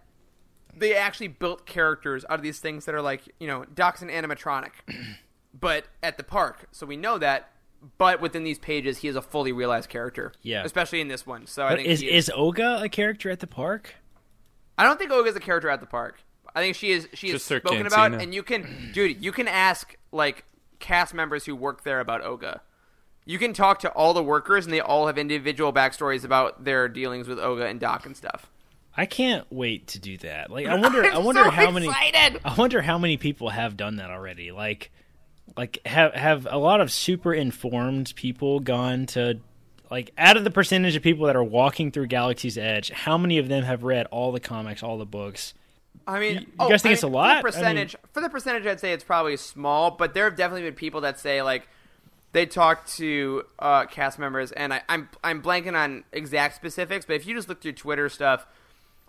[0.77, 4.09] they actually built characters out of these things that are like you know Doc's an
[4.09, 4.73] animatronic,
[5.59, 7.51] but at the park, so we know that.
[7.97, 10.33] But within these pages, he is a fully realized character.
[10.43, 10.65] Yeah.
[10.65, 11.47] especially in this one.
[11.47, 13.95] So I think is he is Oga a character at the park
[14.79, 16.23] I don't think Oga's a character at the park.
[16.55, 17.09] I think she is.
[17.13, 20.45] She is Just her spoken about, and you can, dude, you can ask like
[20.79, 22.61] cast members who work there about Oga.
[23.27, 26.89] You can talk to all the workers, and they all have individual backstories about their
[26.89, 28.49] dealings with Oga and Doc and stuff.
[28.97, 30.51] I can't wait to do that.
[30.51, 31.89] Like I wonder I I'm wonder so how many!
[31.89, 34.53] I wonder how many people have done that already.
[34.53, 34.93] Like
[35.57, 39.41] like have have a lot of super informed people gone to
[39.91, 43.39] like out of the percentage of people that are walking through Galaxy's Edge, how many
[43.39, 45.55] of them have read all the comics, all the books?
[46.07, 47.41] I mean, You- you oh, guys think I it's a lot?
[47.43, 50.25] For the I mean- percentage, for the percentage, I'd say it's probably small, but there
[50.25, 51.69] have definitely been people that say like
[52.33, 57.17] they talk to uh, cast members, and I, I'm I'm blanking on exact specifics, but
[57.17, 58.47] if you just look through Twitter stuff,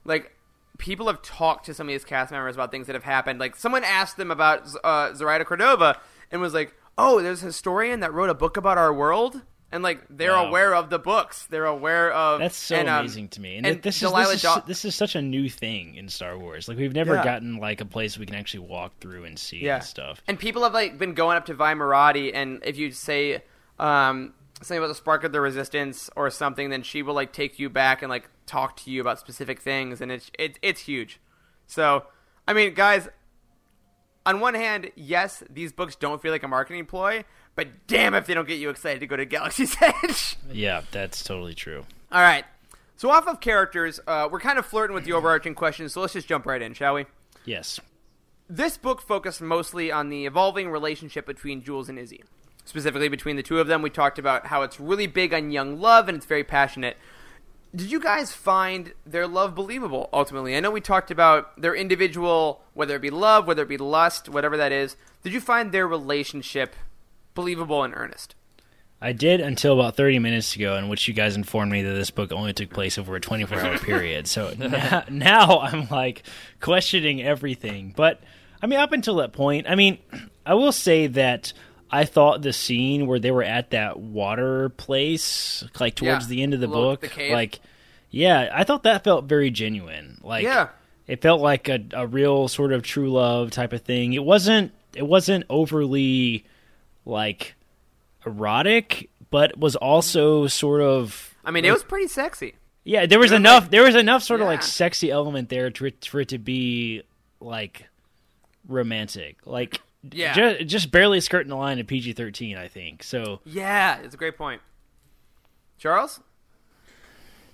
[0.06, 0.34] like
[0.78, 3.38] people have talked to some of these cast members about things that have happened.
[3.38, 6.00] Like someone asked them about uh, Zoraida Cordova
[6.32, 9.84] and was like, "Oh, there's a historian that wrote a book about our world." And
[9.84, 10.48] like they're Wow.
[10.48, 13.56] aware of the books, they're aware of That's so and, um, amazing to me.
[13.58, 16.40] And, and this is this is, Daw- this is such a new thing in Star
[16.40, 16.68] Wars.
[16.68, 17.24] Like we've never Yeah.
[17.24, 20.24] gotten like a place we can actually walk through and see and stuff.
[20.28, 23.44] And people have like been going up to Vi Moradi, and if you say
[23.78, 27.60] um, something about the spark of the resistance or something, then she will like take
[27.60, 31.20] you back and like talk to you about specific things, and it's it, it's huge.
[31.68, 32.08] So,
[32.48, 33.08] I mean, guys,
[34.26, 37.24] on one hand, yes, these books don't feel like a marketing ploy,
[37.56, 40.38] but damn if they don't get you excited to go to Galaxy's Edge.
[40.52, 41.86] Yeah, that's totally true.
[42.12, 42.46] All right.
[42.98, 46.14] So off of characters, uh, we're kind of flirting with the overarching questions, so let's
[46.14, 47.06] just jump right in, shall we?
[47.46, 47.80] Yes.
[48.50, 52.24] This book focused mostly on the evolving relationship between Jules and Izzy.
[52.66, 55.80] Specifically between the two of them, we talked about how it's really big on young
[55.80, 56.98] love and it's very passionate.
[57.76, 60.58] Did you guys find their love believable ultimately?
[60.58, 64.28] I know we talked about their individual, whether it be love, whether it be lust,
[64.28, 64.96] whatever that is.
[65.24, 66.76] Did you find their relationship
[67.36, 68.34] believable and earnest?
[69.02, 72.12] I did until about 30 minutes ago, in which you guys informed me that this
[72.12, 74.28] book only took place over a 24 hour period.
[74.28, 76.24] So now, now I'm like
[76.60, 77.94] questioning everything.
[77.96, 78.20] But
[78.62, 80.00] I mean, up until that point, I mean,
[80.46, 81.54] I will say that
[81.92, 86.44] I thought the scene where they were at that water place, like towards Yeah, the
[86.44, 87.60] end of the book, the like,
[88.12, 90.20] yeah, I thought that felt very genuine.
[90.24, 90.70] Like, Yeah.
[91.08, 94.14] it felt like a, a real sort of true love type of thing.
[94.14, 94.72] It wasn't.
[94.96, 96.46] It wasn't overly
[97.06, 97.56] like
[98.26, 101.36] erotic, but was also sort of.
[101.46, 102.56] I mean, it was pretty sexy.
[102.84, 103.64] Yeah, there was was enough.
[103.64, 107.04] like- there was enough sort of like sexy element there to, for it to be
[107.40, 107.88] like
[108.68, 109.82] romantic, like
[110.12, 110.34] Yeah.
[110.34, 112.58] ju- just barely skirting the line of PG thirteen.
[112.58, 113.42] I think so.
[113.46, 114.62] Yeah, it's a great point.
[115.78, 116.20] Charles?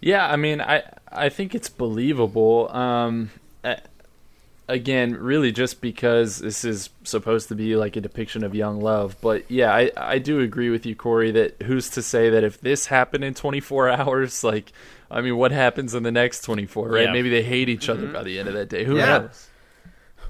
[0.01, 2.69] Yeah, I mean, I I think it's believable.
[2.75, 3.31] Um,
[4.67, 9.15] again, really, just because this is supposed to be like a depiction of young love.
[9.21, 11.31] But yeah, I I do agree with you, Corey.
[11.31, 14.71] That who's to say that if this happened in 24 hours, like,
[15.09, 16.89] I mean, what happens in the next 24?
[16.89, 17.03] Right?
[17.05, 17.11] Yeah.
[17.11, 18.83] Maybe they hate each other by the end of that day.
[18.83, 18.99] Who Mm-hmm.
[18.99, 19.17] Yeah.
[19.19, 19.49] knows?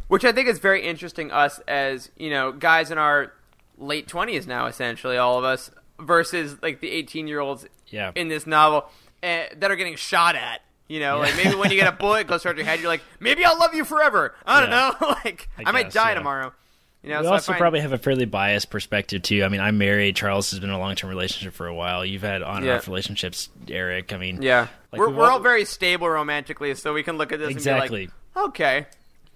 [0.07, 1.31] Which I think is very interesting.
[1.31, 3.33] Us as you know, guys in our
[3.77, 8.11] late twenties now, essentially all of us, versus like the eighteen-year-olds Yeah.
[8.15, 8.89] in this novel.
[9.23, 10.61] uh, that are getting shot at.
[10.87, 13.01] You know, like maybe when you get a bullet goes towards your head, you're like,
[13.19, 14.35] maybe I'll love you forever.
[14.45, 14.91] I don't Yeah.
[15.01, 15.07] know.
[15.25, 16.13] like I, I might die yeah.
[16.15, 16.53] tomorrow.
[17.01, 19.43] You know, we so also find- probably have a fairly biased perspective too.
[19.43, 20.15] I mean, I'm married.
[20.15, 22.05] Charles has been in a long term relationship for a while.
[22.05, 22.75] You've had on and Yeah.
[22.75, 24.13] off relationships, Eric.
[24.13, 27.31] I mean, yeah, like, we're we're all- all very stable romantically, so we can look
[27.31, 28.03] at this Exactly.
[28.03, 28.85] and be like, okay,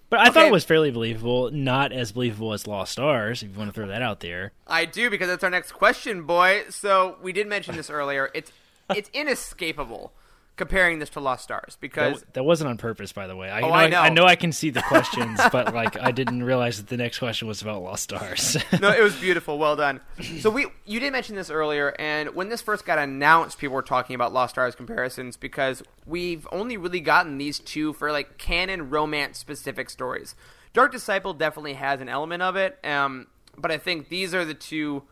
[0.10, 1.52] But I thought it was fairly believable.
[1.52, 4.54] Not as believable as Lost Stars, if you want to throw that out there.
[4.66, 6.64] I do because that's our next question, boy.
[6.70, 8.32] So we did mention this earlier.
[8.34, 8.52] It's
[8.90, 10.14] it's inescapable
[10.60, 13.50] comparing this to Lost Stars because That, that wasn't on purpose, by the way.
[13.50, 14.02] I, Oh, know, I I, know.
[14.02, 17.18] I know I can see the questions, but like I didn't realize that the next
[17.18, 18.56] question was about Lost Stars.
[18.80, 19.58] no, it was beautiful.
[19.58, 20.02] Well done.
[20.42, 23.82] So we you did mention this earlier, and when this first got announced, people were
[23.82, 28.92] talking about Lost Stars comparisons because we've only really gotten these two for like canon
[28.92, 30.36] romance specific stories.
[30.74, 33.26] Dark Disciple definitely has an element of it, um,
[33.58, 35.04] but I think these are the two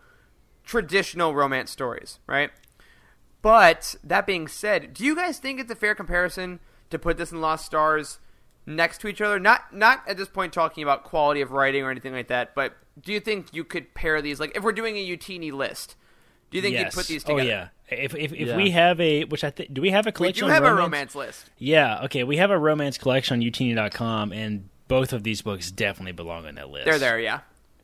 [0.65, 2.51] traditional romance stories, right?
[3.47, 7.31] But that being said, do you guys think it's a fair comparison to put this
[7.31, 8.19] in Lost Stars
[8.65, 9.39] next to each other?
[9.39, 12.75] Not not at this point talking about quality of writing or anything like that, but
[13.01, 15.95] do you think you could pair these like if we're doing a Youtini list?
[16.51, 16.83] Do you think yes.
[16.93, 17.39] you'd put these together?
[17.39, 17.71] Oh together?
[17.89, 17.97] yeah.
[18.03, 18.57] If if, if Yeah.
[18.57, 20.41] we have a which I think do we have a We collection?
[20.47, 21.15] do on have a romance?
[21.15, 21.49] romance list.
[21.57, 22.03] Yeah.
[22.03, 22.25] Okay.
[22.25, 26.55] We have a romance collection on youtini.com, and both of these books definitely belong on
[26.55, 26.83] that list.
[26.83, 27.39] They're there, yeah.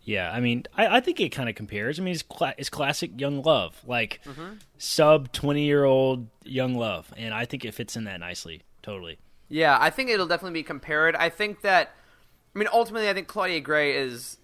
[0.06, 1.98] Yeah, I mean, I, I think it kind of compares.
[2.00, 4.56] I mean, it's, cla- it's classic young love, like Mm-hmm.
[4.78, 8.64] sub twenty year old young love, and I think it fits in that nicely.
[8.82, 9.18] Totally.
[9.48, 11.16] Yeah, I think it'll definitely be compared.
[11.16, 11.96] I think that
[12.56, 14.38] I mean ultimately I think Claudia Gray is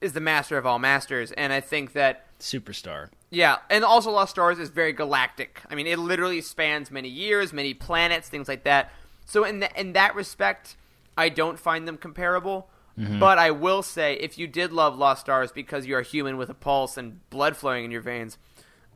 [0.00, 3.08] is the master of all masters and I think that Superstar.
[3.30, 5.62] Yeah, and also Lost Stars is very galactic.
[5.70, 8.92] I mean, it literally spans many years, many planets, things like that.
[9.24, 10.76] So in th- in that respect,
[11.16, 12.68] I don't find them comparable.
[12.98, 13.18] Mm-hmm.
[13.18, 16.48] But I will say, if you did love Lost Stars because you're a human with
[16.48, 18.38] a pulse and blood flowing in your veins,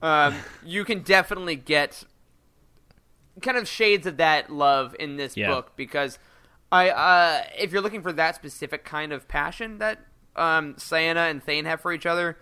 [0.01, 0.35] um,
[0.65, 2.05] you can definitely get
[3.43, 5.49] kind of shades of that love in this Yeah.
[5.49, 6.19] book because
[6.73, 9.99] I, uh, if you're looking for that specific kind of passion that
[10.37, 12.39] um, Ciena and Thane have for each other,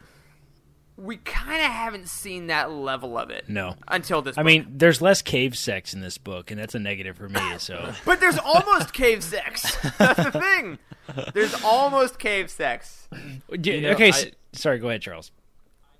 [0.98, 3.48] we kind of haven't seen that level of it.
[3.48, 3.76] No.
[3.86, 4.36] until this.
[4.36, 4.46] I book.
[4.46, 7.40] mean, there's less cave sex in this book, and that's a negative for me.
[7.58, 9.76] So but there's almost cave sex.
[9.98, 10.78] That's the thing.
[11.32, 13.08] There's almost cave sex.
[13.60, 14.78] D- know, okay, I- s sorry.
[14.78, 15.30] Go ahead, Charles.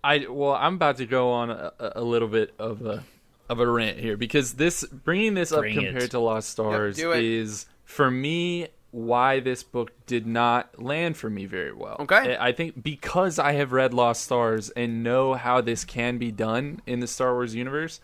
[0.05, 3.05] I well, I'm about to go on a, a little bit of a
[3.49, 5.87] of a rant here because this bringing this Bring up it.
[5.87, 7.23] compared to Lost Stars do it.
[7.25, 11.97] is for me why this book did not land for me very well.
[12.01, 12.37] Okay.
[12.37, 16.31] I I think because I have read Lost Stars and know how this can be
[16.33, 18.01] done in the Star Wars universe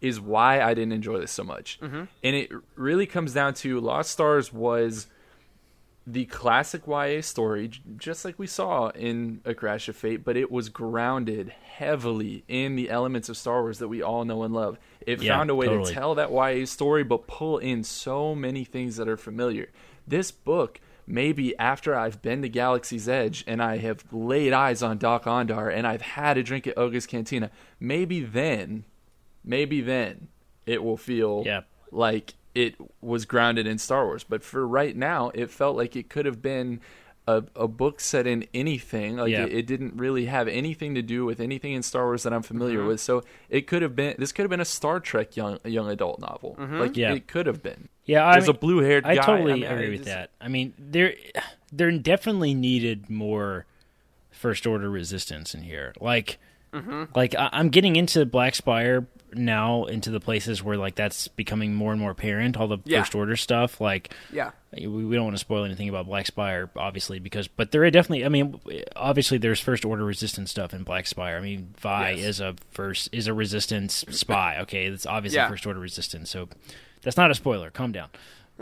[0.00, 1.78] is why I didn't enjoy this so much.
[1.80, 2.04] Mm-hmm.
[2.24, 5.06] And it really comes down to Lost Stars was
[6.04, 10.50] the classic YA story, just like we saw in A Crash of Fate, but it
[10.50, 14.78] was grounded heavily in the elements of Star Wars that we all know and love.
[15.06, 15.86] It Yeah, found a way totally.
[15.86, 19.68] to tell that YA story, but pull in so many things that are familiar.
[20.06, 24.98] This book, maybe after I've been to Galaxy's Edge and I have laid eyes on
[24.98, 27.50] Doc Ondar and I've had a drink at Oga's Cantina,
[27.80, 28.84] maybe then,
[29.44, 30.28] maybe then
[30.66, 31.62] it will feel Yeah.
[31.90, 34.24] like it was grounded in Star Wars.
[34.24, 36.80] But for right now, it felt like it could have been
[37.26, 39.16] a, a book set in anything.
[39.16, 39.44] Like Yeah.
[39.44, 42.42] it, it didn't really have anything to do with anything in Star Wars that I'm
[42.42, 42.88] familiar Mm-hmm.
[42.88, 43.00] with.
[43.00, 46.20] So it could have been this could have been a Star Trek young young adult
[46.20, 46.56] novel.
[46.58, 47.12] Like Yeah.
[47.14, 47.88] it could have been.
[48.04, 49.12] Yeah, I There's mean, a blue haired guy.
[49.12, 50.30] I totally mean, agree I with that.
[50.40, 51.14] I mean, there
[51.72, 53.66] there definitely needed more
[54.30, 55.92] first order resistance in here.
[56.00, 56.38] Like,
[56.74, 57.04] Mm-hmm.
[57.14, 61.74] like I, I'm getting into Black Spire now, into the places where like that's becoming
[61.74, 62.56] more and more apparent.
[62.56, 63.00] All the Yeah.
[63.00, 64.50] first order stuff, like Yeah.
[64.72, 67.90] we, we don't want to spoil anything about Black Spire, obviously, because but there are
[67.90, 68.24] definitely.
[68.24, 68.60] I mean,
[68.96, 71.36] obviously, there's first order resistance stuff in Black Spire.
[71.36, 72.24] I mean, Vi Yes.
[72.24, 74.58] is a first is a resistance spy.
[74.60, 75.48] Okay, that's obviously Yeah.
[75.48, 76.30] first order resistance.
[76.30, 76.48] So
[77.02, 77.70] that's not a spoiler.
[77.70, 78.08] Calm down.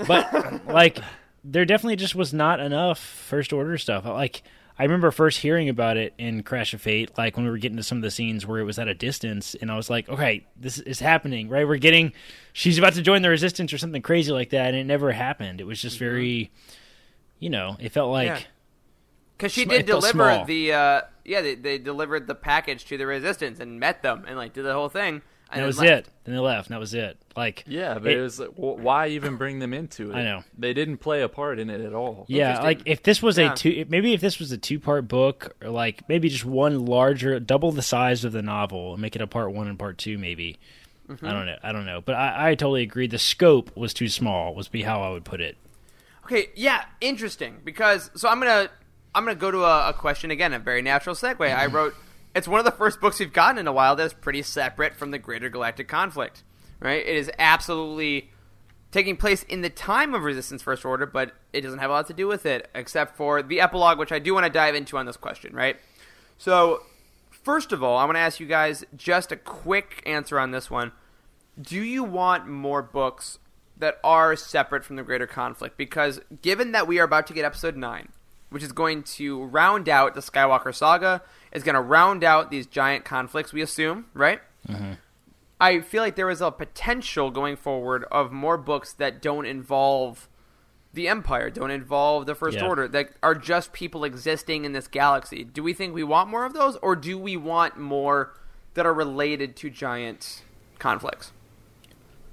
[0.07, 0.99] But like,
[1.45, 4.05] there definitely just was not enough first order stuff.
[4.05, 4.43] Like.
[4.81, 7.77] I remember first hearing about it in Crash of Fate, like when we were getting
[7.77, 10.09] to some of the scenes where it was at a distance, and I was like,
[10.09, 11.69] okay, this is happening, right?
[11.69, 12.15] We're getting,
[12.55, 15.61] she's about to join the resistance or something crazy like that, and it never happened.
[15.61, 16.51] It was just very,
[17.39, 18.41] you know, it felt like, Yeah.
[19.37, 20.45] Because she did deliver small.
[20.47, 24.37] the uh, yeah they, they delivered the package to the resistance and met them and
[24.39, 25.21] like did the whole thing.
[25.53, 26.07] And that was left.
[26.07, 26.09] it.
[26.25, 27.17] Then they left, and that was it.
[27.37, 30.15] Like, Yeah, but it- it, was like, wh- why even bring them into it?
[30.15, 30.45] I know.
[30.57, 32.25] they didn't play a part in it at all.
[32.29, 33.53] Yeah, like if this was Yeah.
[33.53, 37.39] a two, maybe if this was a two-part book, or like maybe just one larger,
[37.41, 40.19] double the size of the novel, and make it a part one and part two,
[40.19, 40.59] maybe.
[41.09, 41.27] Mm-hmm.
[41.27, 41.57] I don't know.
[41.65, 43.09] I don't know, but I, I totally agree.
[43.09, 44.55] The scope was too small.
[44.55, 45.57] Was be how I would put it.
[46.27, 47.57] Okay, yeah, interesting.
[47.65, 48.69] Because so I'm gonna
[49.13, 51.41] I'm gonna go to a, a question again, a very natural segue.
[51.53, 51.95] I wrote
[52.35, 55.11] it's one of the first books we've gotten in a while that's pretty separate from
[55.11, 56.43] the greater galactic conflict.
[56.81, 57.05] right?
[57.05, 58.31] It is absolutely
[58.91, 62.07] taking place in the time of Resistance First Order, but it doesn't have a lot
[62.09, 64.97] to do with it, except for the epilogue, which I do want to dive into
[64.97, 65.77] on this question, right?
[66.39, 66.83] So,
[67.31, 70.71] first of all, I want to ask you guys just a quick answer on this
[70.71, 70.93] one.
[71.61, 73.39] Do you want more books
[73.77, 75.77] that are separate from the greater conflict?
[75.77, 78.09] Because given that we are about to get episode 9,
[78.51, 81.23] which is going to round out the Skywalker saga,
[81.53, 84.41] is going to round out these giant conflicts, we assume, right?
[84.69, 84.93] Mm-hmm.
[85.61, 90.29] I feel like there is a potential going forward of more books that don't involve
[90.93, 92.67] the Empire, don't involve the First Yeah.
[92.67, 95.45] Order, that are just people existing in this galaxy.
[95.45, 98.35] Do we think we want more of those, or do we want more
[98.75, 100.43] that are related to giant
[100.79, 101.33] conflicts?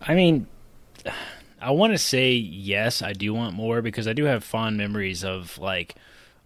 [0.02, 0.48] I mean,
[1.62, 5.24] I want to say yes, I do want more because I do have fond memories
[5.24, 5.96] of like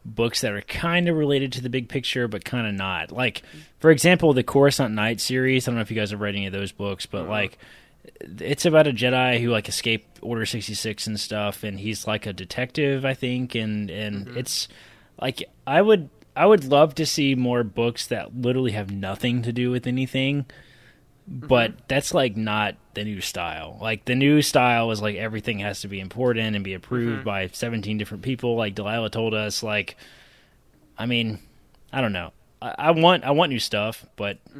[0.03, 3.11] books that are kind of related to the big picture, but kind of not.
[3.11, 3.43] Like,
[3.79, 5.67] for example, the Coruscant Night series.
[5.67, 7.31] I don't know if you guys have read any of those books, but uh-huh.
[7.31, 7.57] like,
[8.21, 12.25] it's about a Jedi who like escaped Order sixty six and stuff, and he's like
[12.25, 14.37] a detective, I think, and and mm-hmm.
[14.37, 14.67] it's
[15.19, 19.51] like I would I would love to see more books that literally have nothing to
[19.51, 20.45] do with anything
[21.29, 21.47] mm-hmm.
[21.47, 23.77] but that's like not the new style.
[23.81, 27.25] Like the new style is like everything has to be important and be approved Mhm.
[27.25, 28.55] by 17 different people.
[28.55, 29.63] Like Delilah told us.
[29.63, 29.95] Like,
[30.97, 31.39] I mean,
[31.93, 32.31] I don't know.
[32.61, 34.59] I, I want I want new stuff, but I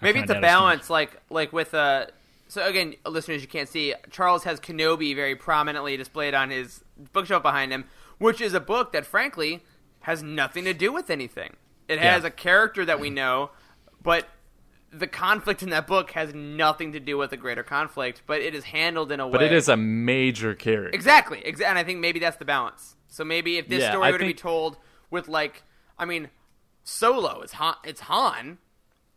[0.00, 2.06] Maybe it's a balance, like like with uh.
[2.48, 3.94] So again, listeners, you can't see.
[4.10, 6.82] Charles has Kenobi very prominently displayed on his
[7.12, 7.84] bookshelf behind him,
[8.18, 9.62] which is a book that, frankly,
[10.00, 11.54] has nothing to do with anything.
[11.86, 12.12] It Yeah.
[12.14, 13.50] has a character that we know,
[14.02, 14.26] but
[14.92, 18.22] the conflict in that book has nothing to do with the greater conflict.
[18.26, 19.32] But it is handled in a way.
[19.32, 20.90] But it is a major character.
[20.94, 22.96] Exactly, exa- and I think maybe that's the balance.
[23.08, 24.76] So maybe if this Yeah, story I were to be told
[25.10, 25.62] with like,
[25.98, 26.30] I mean,
[26.84, 28.58] Solo is Han, it's Han,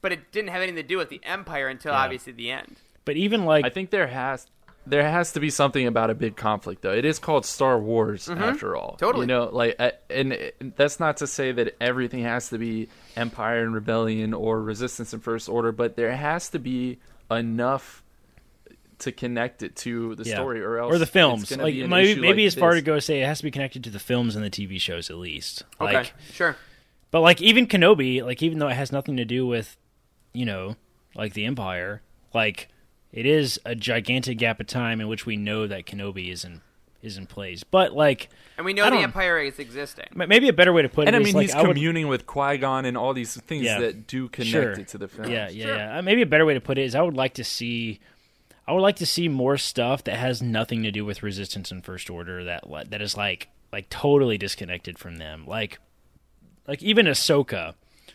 [0.01, 1.99] but it didn't have anything to do with the Empire until Yeah.
[1.99, 2.77] obviously the end.
[3.05, 4.47] but even like I think there has
[4.85, 6.91] there has to be something about a big conflict though.
[6.93, 8.41] It is called Star Wars Mhm.
[8.41, 8.97] after all.
[8.97, 9.23] Totally.
[9.23, 13.63] You know, like uh, and that's not to say that everything has to be Empire
[13.63, 16.99] and Rebellion or Resistance and First Order, but there has to be
[17.31, 18.03] enough
[18.99, 20.35] to connect it to the yeah.
[20.35, 21.49] story or else or the films.
[21.49, 22.79] gonna Like be an maybe issue maybe like as far this.
[22.81, 25.09] to go say it has to be connected to the films and the TV shows
[25.09, 25.63] at least.
[25.81, 26.55] Okay, Like sure.
[27.11, 29.77] But like even Kenobi, like even though it has nothing to do with,
[30.33, 30.75] you know,
[31.15, 32.01] like the Empire,
[32.33, 32.69] like
[33.13, 36.59] it is a gigantic gap of time in which we know that Kenobi is in
[37.01, 37.63] is in place.
[37.63, 40.05] But like, And we know I the Empire is existing.
[40.15, 42.07] maybe a better way to put And it I is, mean, like, he's would- communing
[42.07, 43.79] with Qui Gon and all these things Yeah.
[43.81, 44.71] that do connect Sure.
[44.71, 45.29] it to the film.
[45.29, 45.97] Yeah, yeah, yeah.
[45.97, 47.99] Uh, Maybe a better way to put it is I would like to see
[48.65, 51.83] I would like to see more stuff that has nothing to do with resistance and
[51.83, 55.45] first order that that is like like totally disconnected from them.
[55.45, 55.79] Like
[56.67, 57.73] like even Ahsoka,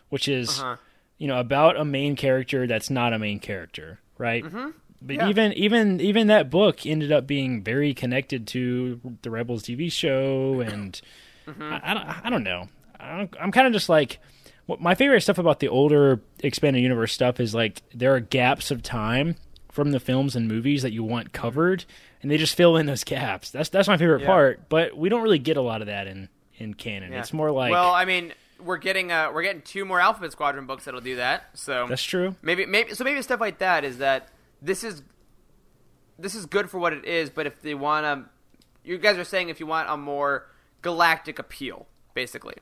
[0.09, 0.77] which is Uh-huh.
[1.19, 4.43] you know about a main character that's not a main character, right?
[4.43, 4.73] Mhm.
[5.01, 5.29] But Yeah.
[5.29, 10.61] even even even that book ended up being very connected to the Rebels TV show,
[10.61, 11.01] and
[11.47, 12.69] I, I don't I don't know.
[12.99, 14.19] I don't, I'm kind of just like
[14.67, 18.71] what my favorite stuff about the older expanded universe stuff is like there are gaps
[18.71, 19.37] of time
[19.71, 21.85] from the films and movies that you want covered,
[22.21, 23.51] and they just fill in those gaps.
[23.53, 24.27] That's that's my favorite Yeah.
[24.27, 24.69] part.
[24.69, 27.13] But we don't really get a lot of that in in canon.
[27.13, 27.21] Yeah.
[27.21, 30.67] It's more like well, I mean, we're getting uh, we're getting two more Alphabet Squadron
[30.67, 31.51] books that'll do that.
[31.55, 32.35] So That's true.
[32.43, 34.29] Maybe maybe so maybe stuff like that is that
[34.63, 35.03] this is
[36.19, 37.31] this is good for what it is.
[37.31, 38.29] But if they want to,
[38.89, 40.47] you guys are saying if you want a more
[40.83, 42.55] galactic appeal, basically,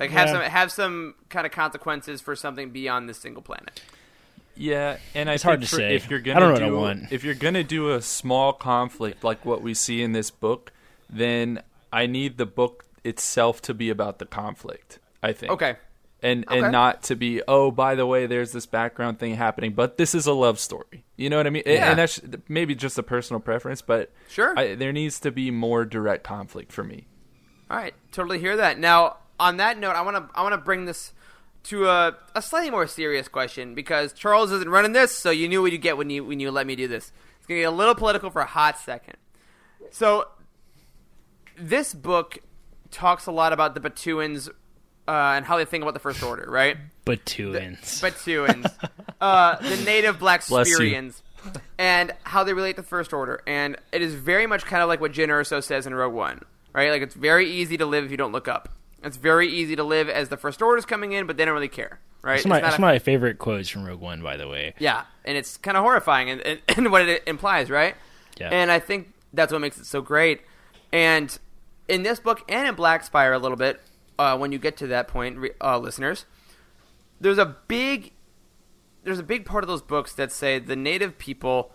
[0.00, 0.32] like have Yeah.
[0.34, 3.80] some have some kind of consequences for something beyond this single planet.
[4.54, 5.94] Yeah, and It's think hard to for- say.
[5.96, 7.12] if you're I gonna don't know what I want.
[7.12, 10.72] if you're gonna do a small conflict like what we see in this book,
[11.08, 14.98] then I need the book itself to be about the conflict.
[15.22, 15.52] I think.
[15.52, 15.76] Okay.
[16.22, 16.60] And Okay.
[16.60, 20.14] and not to be oh by the way there's this background thing happening but this
[20.14, 21.90] is a love story you know what I mean And- Yeah.
[21.90, 24.56] and that's maybe just a personal preference but Sure.
[24.56, 27.06] I, there needs to be more direct conflict for me
[27.70, 28.78] All right, totally hear that.
[28.78, 31.12] Now, on that note, I want to I want to bring this
[31.64, 35.62] to a, a slightly more serious question because Charles isn't running this, so you knew
[35.62, 37.12] what you get when you when you let me do this.
[37.38, 39.16] It's gonna get a little political for a hot second.
[39.90, 40.28] So,
[41.56, 42.38] this book
[42.90, 44.48] talks a lot about the Batuuans
[45.08, 46.76] uh, and how they think about the First Order, right?
[47.06, 48.00] Batuuans.
[48.00, 48.72] Batuuans,
[49.20, 50.40] uh, the native Black.
[50.42, 51.22] Spirians,
[51.78, 53.42] and how they relate to the First Order.
[53.46, 56.42] And it is very much kind of like what Jyn Erso says in Rogue One,
[56.72, 56.90] right?
[56.90, 58.68] Like it's very easy to live if you don't look up.
[59.04, 61.54] It's very easy to live as the First Order is coming in, but they don't
[61.54, 62.36] really care, right?
[62.36, 64.74] That's, my, that's a- my favorite quotes from Rogue One, by the way.
[64.78, 67.96] yeah, and it's kind of horrifying and, and, and what it implies, right?
[68.38, 68.50] Yeah.
[68.50, 70.42] And I think that's what makes it so great.
[70.92, 71.36] And
[71.88, 73.80] in this book and in Black Spire a little bit,
[74.18, 76.26] uh, when you get to that point, uh, listeners,
[77.20, 78.12] there's a big
[79.04, 81.72] there's a big part of those books that say the native people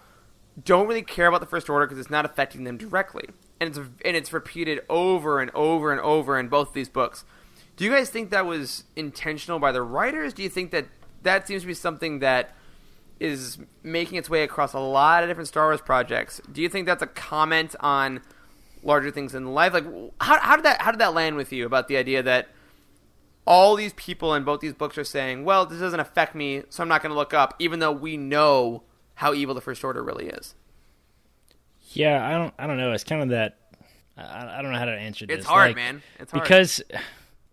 [0.63, 3.25] don't really care about the First Order because it's not affecting them directly,
[3.59, 7.25] and it's and it's repeated over and over and over in both these books.
[7.75, 10.33] Do you guys think that was intentional by the writers?
[10.33, 10.87] Do you think that
[11.21, 12.55] that seems to be something that
[13.19, 16.41] is making its way across a lot of different Star Wars projects?
[16.51, 18.21] Do you think that's a comment on
[18.83, 19.73] larger things in life?
[19.73, 19.85] Like,
[20.21, 22.49] how, how did that how did that land with you about the idea that
[23.45, 26.83] all these people in both these books are saying, "Well, this doesn't affect me, so
[26.83, 28.83] I'm not going to look up," even though we know
[29.15, 30.53] how evil the First Order really is.
[31.91, 32.53] Yeah, I don't.
[32.59, 32.91] I don't know.
[32.91, 33.57] It's kind of that.
[34.17, 35.37] I, I don't know how to answer this.
[35.39, 36.01] It's hard, Like, man.
[36.19, 36.43] It's hard.
[36.43, 36.81] because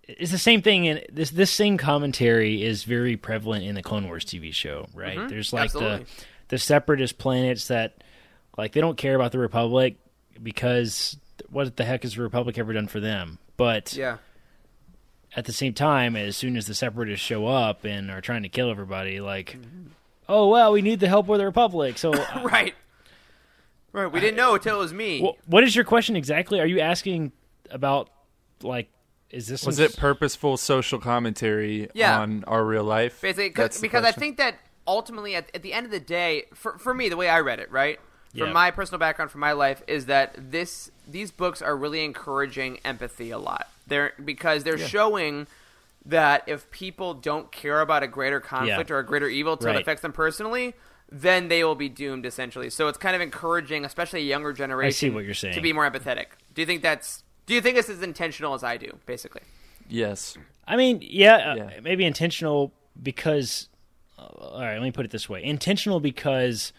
[0.02, 0.84] it's the same thing.
[0.86, 5.16] In this, this same commentary is very prevalent in the Clone Wars TV show, right?
[5.18, 6.04] Mhm, There's like absolutely.
[6.04, 8.02] the the separatist planets that
[8.58, 9.96] like they don't care about the Republic
[10.42, 11.16] because
[11.50, 13.38] what the heck has the Republic ever done for them?
[13.56, 14.18] But Yeah.
[15.36, 18.48] at the same time, as soon as the separatists show up and are trying to
[18.48, 19.86] kill everybody, like, Mm-hmm.
[20.28, 21.98] oh well, we need the help of the Republic.
[21.98, 22.12] So,
[22.42, 22.74] right.
[23.92, 24.10] Right.
[24.10, 25.20] We didn't know until it was me.
[25.24, 26.60] Wh- what is your question exactly?
[26.60, 27.32] Are you asking
[27.70, 28.10] about
[28.62, 28.88] like
[29.30, 32.20] is this Was it purposeful social commentary Yeah.
[32.20, 33.20] on our real life?
[33.20, 34.56] Basically, 'cause- That's the because I think that
[34.86, 37.58] ultimately, at, at the end of the day, for for me, the way I read
[37.60, 37.98] it, right,
[38.36, 38.52] from Yeah.
[38.52, 43.30] my personal background, from my life, is that this these books are really encouraging empathy
[43.30, 43.68] a lot.
[43.86, 44.86] They're because they're Yeah.
[44.86, 45.46] showing
[46.06, 48.96] that if people don't care about a greater conflict Yeah.
[48.96, 50.74] or a greater evil until it affects them personally.
[51.12, 52.70] Then they will be doomed, essentially.
[52.70, 55.54] So it's kind of encouraging, especially a younger generation, I see what you're saying.
[55.54, 56.26] to be more empathetic.
[56.54, 57.22] Do you think that's?
[57.46, 59.42] Do you think this is intentional as I do, basically?
[59.88, 60.36] Yes.
[60.66, 61.36] I mean, yeah,
[61.76, 63.68] uh, maybe intentional because.
[64.18, 66.72] Uh, all right, let me put it this way: intentional because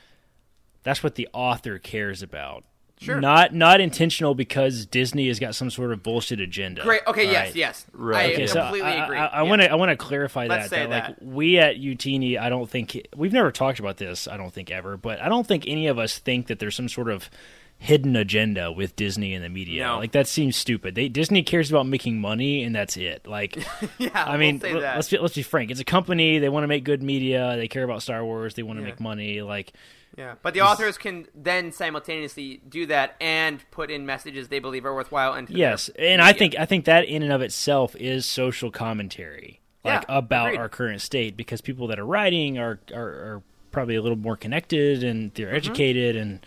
[0.85, 2.63] that's what the author cares about.
[3.01, 3.19] Sure.
[3.19, 6.81] Not not intentional because Disney has got some sort of bullshit agenda.
[6.81, 7.01] Great.
[7.05, 7.25] Okay.
[7.25, 7.47] All yes.
[7.47, 7.55] right?
[7.57, 7.85] Yes.
[7.91, 8.29] Right.
[8.29, 9.17] I Okay, so completely I- agree.
[9.17, 9.49] I- I Yeah.
[9.49, 10.89] want to I want to clarify Let's that, say that.
[10.89, 11.09] that.
[11.09, 14.29] Like we at Youtini, I don't think we've never talked about this.
[14.29, 16.87] I don't think ever, but I don't think any of us think that there's some
[16.87, 17.29] sort of
[17.77, 19.83] hidden agenda with Disney and the media.
[19.83, 19.97] No.
[19.97, 20.95] Like that seems stupid.
[20.95, 23.27] They Disney cares about making money and that's it.
[23.27, 23.57] Like
[23.99, 24.09] yeah.
[24.13, 25.69] I mean, we'll l- let's be, let's be frank.
[25.71, 26.39] It's a company.
[26.39, 27.55] They want to make good media.
[27.57, 28.55] They care about Star Wars.
[28.55, 28.89] They want to Yeah.
[28.89, 29.41] make money.
[29.41, 29.73] Like
[30.17, 34.85] Yeah, but the authors can then simultaneously do that and put in messages they believe
[34.85, 38.25] are worthwhile And Yes, and I think I think that in and of itself is
[38.25, 40.59] social commentary, like Yeah, about agreed.
[40.59, 44.37] our current state, because people that are writing are are, are probably a little more
[44.37, 45.55] connected and they're Mm-hmm.
[45.57, 46.39] educated, and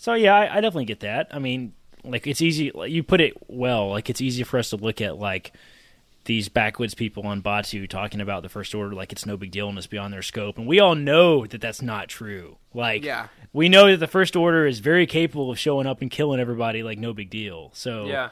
[0.00, 1.28] so yeah, I, I definitely get that.
[1.30, 1.74] I mean,
[2.04, 2.70] like it's easy.
[2.74, 3.90] Like, you put it well.
[3.90, 5.52] Like it's easy for us to look at like
[6.24, 9.68] these backwoods people on Batuu talking about the First Order like it's no big deal
[9.68, 12.56] and it's beyond their scope, and we all know that that's not true.
[12.72, 13.28] Like, Yeah.
[13.52, 16.82] we know that the First Order is very capable of showing up and killing everybody
[16.82, 17.70] like no big deal.
[17.74, 18.30] So Yeah.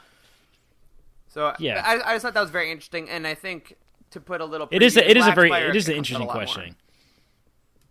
[1.28, 1.82] So Yeah.
[1.84, 3.76] I, I just thought that was very interesting, and I think
[4.12, 5.50] to put a little It is a, it is a very.
[5.50, 6.76] It is an comes out a interesting question.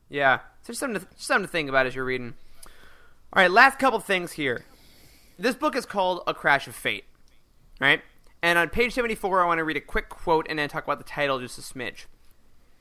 [0.10, 2.34] Yeah, so just something to, just something to think about as you're reading.
[3.34, 4.64] All right, last couple things here.
[5.38, 7.04] This book is called A Crash of Fate,
[7.80, 8.02] right?
[8.42, 10.98] And on page 74, I want to read a quick quote and then talk about
[10.98, 12.06] the title just a smidge.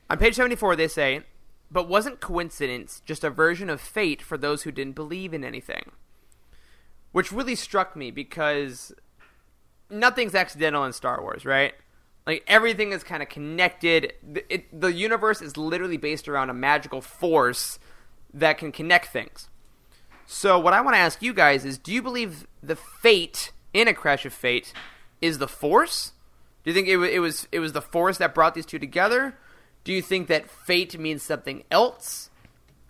[0.09, 1.23] On page 74, they say,
[1.69, 5.91] But wasn't coincidence just a version of fate for those who didn't believe in anything?
[7.11, 8.93] Which really struck me because
[9.89, 11.73] nothing's accidental in Star Wars, right?
[12.25, 14.13] Like everything is kind of connected.
[14.49, 17.79] It, the universe is literally based around a magical force
[18.33, 19.49] that can connect things.
[20.29, 23.87] So what I want to ask you guys is do you believe the fate in
[23.87, 24.73] a crash of fate
[25.21, 26.11] is the force?
[26.63, 29.37] Do you think it, it was it was the force that brought these two together?
[29.85, 32.29] Do you think that fate means something else?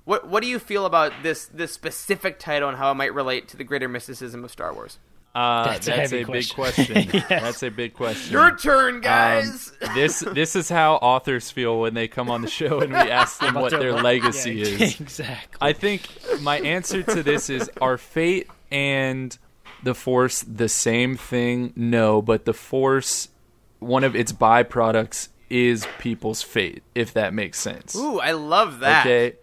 [0.03, 3.47] What what do you feel about this this specific title and how it might relate
[3.49, 4.97] to the greater mysticism of Star Wars?
[5.38, 6.85] Uh, That's that's, a a, heavy big question.
[6.95, 7.09] question.
[7.30, 7.43] Yes.
[7.43, 8.31] That's a big question.
[8.34, 9.72] Your turn, Um, guys.
[9.93, 13.39] this this is how authors feel when they come on the show and we ask
[13.39, 14.99] them what their their le- legacy yeah, is.
[14.99, 15.57] exactly.
[15.61, 16.09] I think
[16.41, 19.38] my answer to this is: Are fate and
[19.84, 21.72] the force the same thing?
[21.76, 23.30] No, but the force,
[23.77, 26.81] one of its byproducts, is people's fate.
[26.95, 27.95] If that makes sense.
[27.95, 29.05] Ooh, I love that.
[29.05, 29.38] Okay,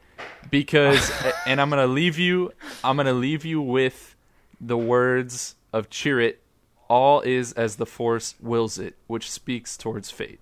[0.51, 1.09] because
[1.47, 2.51] and I'm gonna leave you.
[2.83, 4.17] I'm gonna leave you with
[4.61, 6.37] the words of Chirrut,
[6.89, 10.41] All is as the force wills it, which speaks towards fate.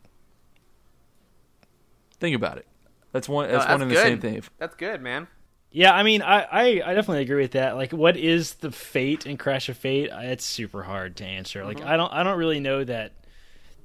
[2.21, 2.67] Think about it.
[3.13, 3.47] That's one.
[3.49, 4.43] No, That's, one and the same thing.
[4.59, 5.27] That's good, man.
[5.71, 7.77] Yeah, I mean, I, I, I definitely agree with that.
[7.77, 10.11] Like, what is the fate in Crash of Fate?
[10.13, 11.65] It's super hard to answer.
[11.65, 11.87] Like, Mhm.
[11.87, 13.13] I don't I don't really know that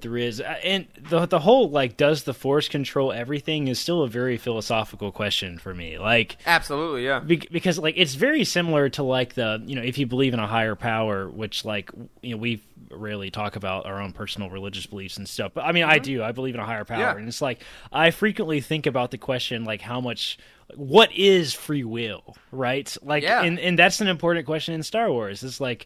[0.02, 4.04] there is, Uh, and the the whole like, does the force control everything is still
[4.04, 5.98] a very philosophical question for me.
[5.98, 7.20] Like, Absolutely, yeah.
[7.20, 10.40] be- because like it's very similar to like the you know if you believe in
[10.40, 11.92] a higher power, which like
[12.22, 15.52] you know we rarely talk about our own personal religious beliefs and stuff.
[15.54, 16.24] But I mean, I do.
[16.24, 17.18] I believe in a higher power, Yeah.
[17.18, 17.62] and it's like
[17.92, 20.38] I frequently think about the question like how much.
[20.76, 22.94] What is free will, right?
[23.02, 23.42] Like, Yeah.
[23.42, 25.42] and, and that's an important question in Star Wars.
[25.42, 25.86] It's like,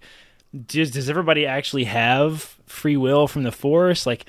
[0.67, 4.05] does does everybody actually have free will from the force?
[4.05, 4.25] Like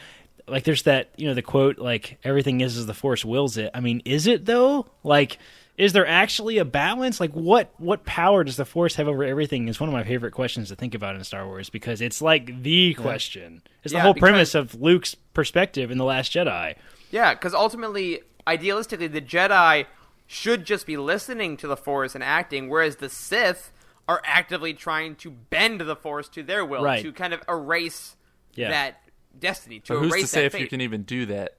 [0.48, 3.70] like there's that you know the quote like everything is as the force wills it.
[3.74, 4.86] I mean is it though?
[5.04, 5.38] Like
[5.78, 7.18] is there actually a balance?
[7.18, 10.32] Like what what power does the force have over everything is one of my favorite
[10.32, 13.62] questions to think about in star wars because it's like the question.
[13.82, 16.74] It's Yeah, the whole because- premise of luke's perspective in the last jedi.
[17.10, 19.84] Yeah, because ultimately, idealistically, the Jedi
[20.26, 23.70] should just be listening to the Force and acting, whereas the Sith
[24.12, 27.02] are actively trying to bend the Force to their will Right.
[27.02, 28.16] to kind of erase
[28.54, 28.70] Yeah.
[28.70, 29.00] that
[29.38, 30.60] destiny, to But who's erase to say that if fate.
[30.62, 31.56] you can even do that?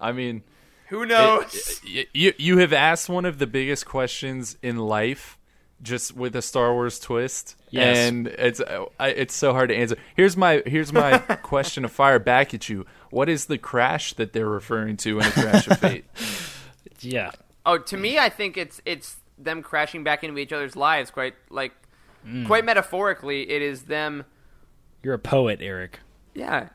[0.00, 0.42] I mean,
[0.88, 1.80] Who it- knows?
[1.84, 5.38] you you have asked one of the biggest questions in life,
[5.80, 7.96] just with a Star Wars twist, Yes.
[7.96, 9.96] and it's uh, it's so hard to answer.
[10.16, 12.84] Here's my here's my question to fire back at you.
[13.10, 16.04] What is the crash that they're referring to in a crash of fate?
[17.00, 17.30] yeah
[17.64, 21.10] oh, to me, I think it's it's them crashing back into each other's lives.
[21.10, 21.72] Quite like,
[22.26, 22.46] Mm.
[22.46, 24.24] quite metaphorically, it is them.
[25.02, 25.98] you're a poet eric
[26.34, 26.68] Yeah,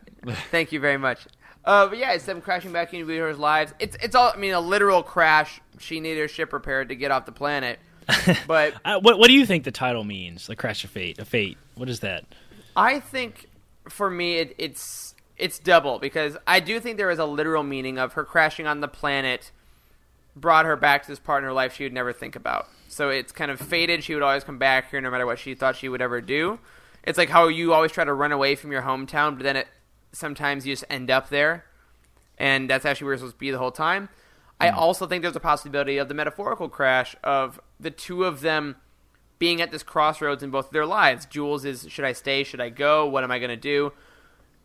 [0.51, 1.25] thank you very much.
[1.63, 3.73] Uh, but yeah, it's them crashing back into each other's lives.
[3.79, 4.31] It's it's all.
[4.33, 5.61] I mean, a literal crash.
[5.79, 7.79] She needed her ship repaired to get off the planet.
[8.47, 11.25] But uh, what, what do you think the title means the crash of fate a
[11.25, 12.23] fate what is that
[12.75, 13.47] I think
[13.89, 17.97] for me, it, it's it's double because I do think there is a literal meaning
[17.99, 19.51] of her crashing on the planet
[20.39, 22.67] brought her back to this part in her life she would never think about.
[22.87, 24.03] So it's kind of fated.
[24.03, 26.59] She would always come back here no matter what she thought she would ever do.
[27.03, 29.67] It's like how you always try to run away from your hometown, but then it
[30.11, 31.65] sometimes you just end up there,
[32.37, 34.09] and that's actually where you're supposed to be the whole time.
[34.59, 34.75] I mm.
[34.75, 38.77] also think there's a possibility of the metaphorical crash of the two of them
[39.39, 41.25] being at this crossroads in both of their lives.
[41.25, 42.43] Jules is should I stay?
[42.43, 43.05] Should I go?
[43.05, 43.93] What am I going to do?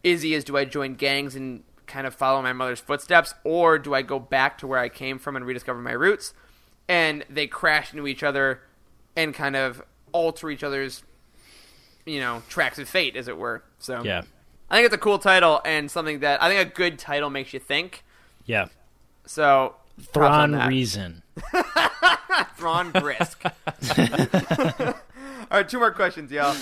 [0.03, 3.95] Izzy is do I join gangs and kind of follow my mother's footsteps, or do
[3.95, 6.35] I go back to where I came from and rediscover my roots?
[6.89, 8.61] And they crash into each other
[9.17, 9.83] and kind of
[10.13, 11.03] alter each other's,
[12.05, 13.63] you know, tracks of fate, as it were.
[13.79, 14.23] So yeah
[14.73, 17.53] I think it's a cool title and something that I think a good title makes
[17.53, 18.05] you think.
[18.47, 18.69] yeah
[19.27, 21.23] So Thrawn reason
[22.57, 23.43] Thrawn Brisk.
[23.99, 24.95] all
[25.51, 26.57] right, two more questions, y'all.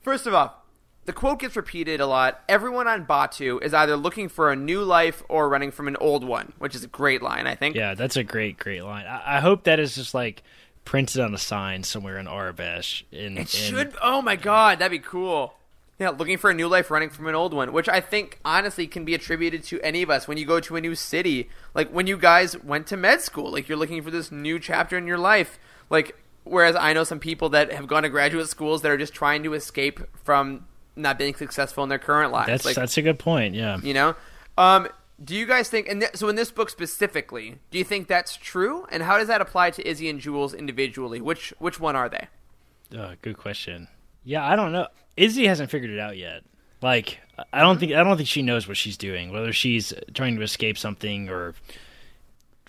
[0.00, 0.64] First of all,
[1.08, 2.42] the quote gets repeated a lot.
[2.50, 6.22] Everyone on Batuu is either looking for a new life or running from an old
[6.22, 7.76] one, which is a great line, I think.
[7.76, 9.06] Yeah, that's a great, great line.
[9.06, 10.42] I, I hope that is just like
[10.84, 13.04] printed on a sign somewhere in Arabesh.
[13.10, 13.94] In, It should.
[14.02, 15.54] Oh my god, that'd be cool.
[15.98, 18.86] Yeah, looking for a new life, running from an old one, which I think honestly
[18.86, 21.48] can be attributed to any of us when you go to a new city.
[21.72, 24.98] Like when you guys went to med school, like you're looking for this new chapter
[24.98, 25.58] in your life.
[25.88, 29.14] Like whereas I know some people that have gone to graduate schools that are just
[29.14, 30.66] trying to escape from
[30.98, 32.48] not being successful in their current lives.
[32.48, 33.54] That's like, that's a good point.
[33.54, 33.78] Yeah.
[33.82, 34.14] you know.
[34.56, 34.88] Um,
[35.22, 35.88] do you guys think?
[35.88, 38.86] And th- so in this book specifically, do you think that's true?
[38.90, 41.20] And how does that apply to Izzy and Jules individually?
[41.20, 42.28] Which which one are they?
[42.96, 43.88] Uh, good question.
[44.24, 44.86] Yeah, I don't know.
[45.16, 46.42] Izzy hasn't figured it out yet.
[46.80, 47.18] Like,
[47.52, 49.32] I don't think I don't think she knows what she's doing.
[49.32, 51.54] Whether she's trying to escape something or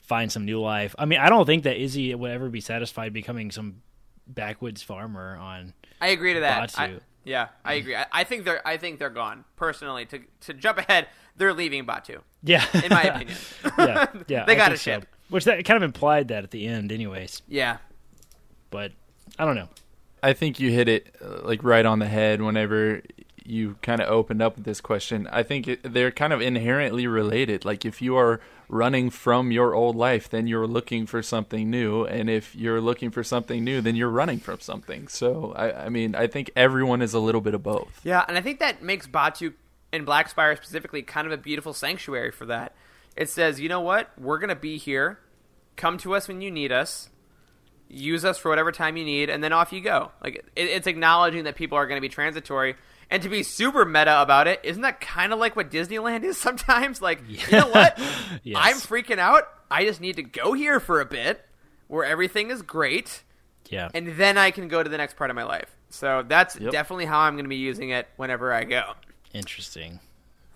[0.02, 0.96] find some new life.
[0.98, 3.82] I mean, I don't think that Izzy would ever be satisfied becoming some
[4.28, 5.74] backwoods farmer on.
[6.02, 6.80] I agree to that.
[6.80, 6.96] I.
[7.24, 7.96] yeah, I agree.
[7.96, 9.46] I, I think they're I think they're gone.
[9.56, 12.20] Personally, to to jump ahead, they're leaving Batuu.
[12.44, 13.38] Yeah, In my opinion.
[13.78, 14.46] yeah, yeah.
[14.48, 15.06] They I got a ship.
[15.30, 17.42] Which that kind of implied that at the end, anyways.
[17.48, 17.78] Yeah.
[18.72, 18.94] But
[19.38, 19.70] I don't know.
[20.24, 23.02] I think you hit it uh, like right on the head whenever
[23.46, 25.28] you kind of opened up with this question.
[25.32, 27.66] I think it, they're kind of inherently related.
[27.66, 32.06] Like if you are running from your old life, then you're looking for something new,
[32.06, 35.08] and if you're looking for something new, then you're running from something.
[35.08, 38.00] So I, I mean, I think everyone is a little bit of both.
[38.04, 39.54] Yeah, and I think that makes Batuu
[39.92, 42.76] and Black Spire specifically kind of a beautiful sanctuary for that.
[43.16, 44.12] It says, you know what?
[44.18, 45.20] We're going to be here.
[45.76, 47.10] Come to us when you need us.
[47.88, 50.12] Use us for whatever time you need, and then off you go.
[50.24, 52.76] Like it, it's acknowledging that people are going to be transitory,
[53.10, 56.38] and to be super meta about it, isn't that kind of like what Disneyland is
[56.42, 57.02] sometimes?
[57.02, 58.00] Like, you know what?
[58.44, 58.58] Yes.
[58.62, 59.44] I'm freaking out.
[59.72, 61.46] I just need to go here for a bit,
[61.88, 63.24] where everything is great,
[63.70, 63.90] Yeah.
[63.94, 65.76] and then I can go to the next part of my life.
[65.90, 66.72] So that's Yep.
[66.72, 68.94] definitely how I'm going to be using it whenever I go.
[69.34, 70.00] Interesting.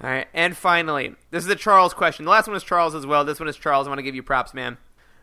[0.03, 2.25] All right, and finally, this is a Charles question.
[2.25, 3.23] The last one is Charles as well.
[3.25, 3.87] This one is Charles.
[3.87, 4.77] I want to give you props, man.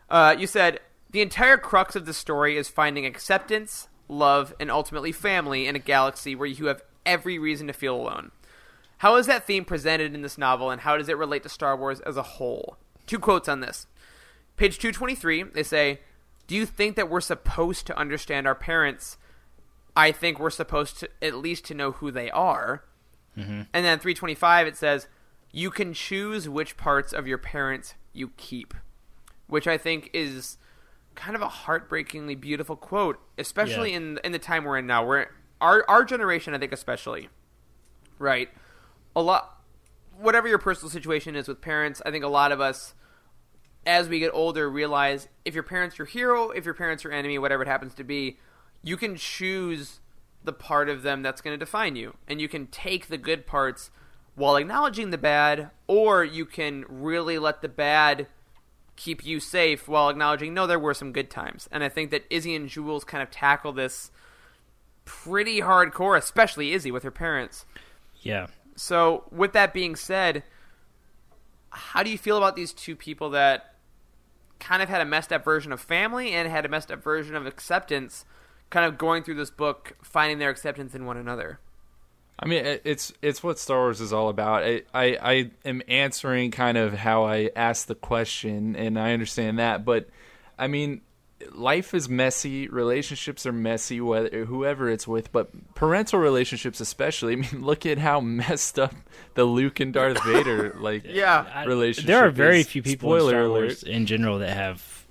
[0.09, 0.79] Uh, you said
[1.11, 5.79] the entire crux of the story is finding acceptance, love, and ultimately family in a
[5.79, 8.31] galaxy where you have every reason to feel alone.
[8.97, 11.75] How is that theme presented in this novel, and how does it relate to Star
[11.75, 12.77] Wars as a whole?
[13.07, 13.87] Two quotes on this.
[14.57, 16.01] Page 223, they say,
[16.47, 19.17] Do you think that we're supposed to understand our parents?
[19.95, 22.83] I think we're supposed to at least to know who they are.
[23.37, 23.61] Mm-hmm.
[23.73, 25.07] And then 325, it says,
[25.51, 28.73] You can choose which parts of your parents you keep.
[29.47, 30.57] Which I think is
[31.15, 33.97] kind of a heartbreakingly beautiful quote, especially Yeah.
[33.97, 35.05] in in the time we're in now.
[35.05, 37.29] Where our our generation, I think, especially,
[38.19, 38.49] right?
[39.15, 39.61] A lot,
[40.17, 42.93] whatever your personal situation is with parents, I think a lot of us,
[43.85, 47.37] as we get older, realize if your parents your hero, if your parents your enemy,
[47.37, 48.37] whatever it happens to be,
[48.83, 49.99] you can choose
[50.43, 53.45] the part of them that's going to define you, and you can take the good
[53.45, 53.91] parts
[54.35, 58.27] while acknowledging the bad, or you can really let the bad
[58.95, 62.23] keep you safe while acknowledging no there were some good times and i think that
[62.29, 64.11] izzy and jules kind of tackle this
[65.23, 67.65] pretty hardcore especially izzy with her parents
[68.21, 68.47] Yeah.
[68.75, 70.43] so with that being said
[71.69, 73.75] how do you feel about these two people that
[74.59, 77.35] kind of had a messed up version of family and had a messed up version
[77.35, 78.25] of acceptance
[78.69, 81.59] kind of going through this book finding their acceptance in one another
[82.43, 84.63] I mean, it's it's what Star Wars is all about.
[84.63, 89.59] I, I I am answering kind of how I asked the question, and I understand
[89.59, 89.85] that.
[89.85, 90.09] But
[90.57, 91.01] I mean,
[91.51, 92.67] life is messy.
[92.67, 93.99] Relationships are messy.
[94.01, 97.33] Whether whoever it's with, but parental relationships especially.
[97.37, 98.93] I mean, look at how messed up
[99.33, 102.07] the Luke and Darth Vader like yeah relationship.
[102.07, 102.67] There are very is.
[102.67, 103.83] few people in Spoiler Star alert.
[103.83, 105.05] In general that have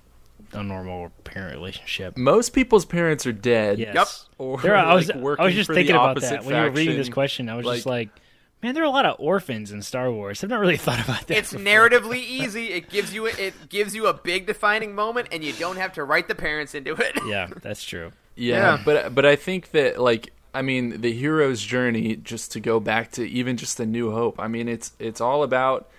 [0.53, 2.17] a normal parent relationship.
[2.17, 3.79] Most people's parents are dead.
[3.79, 4.27] Yes.
[4.37, 6.43] Or There are- I was like, I was just for thinking the about opposite that
[6.45, 7.47] when you were reading this question.
[7.47, 8.20] I was just Like- like,
[8.63, 10.43] man, there are a lot of orphans in Star Wars.
[10.43, 11.37] I've not really thought about that.
[11.37, 11.65] it's before.
[11.65, 15.77] narratively easy it gives you it gives you a big defining moment and you don't
[15.77, 18.11] have to write the parents into it Yeah, that's true.
[18.35, 18.81] Yeah, Yeah.
[18.85, 23.11] but but I think that like I mean the hero's journey just to go back
[23.13, 24.39] to even just the New Hope.
[24.39, 25.89] I mean it's it's all about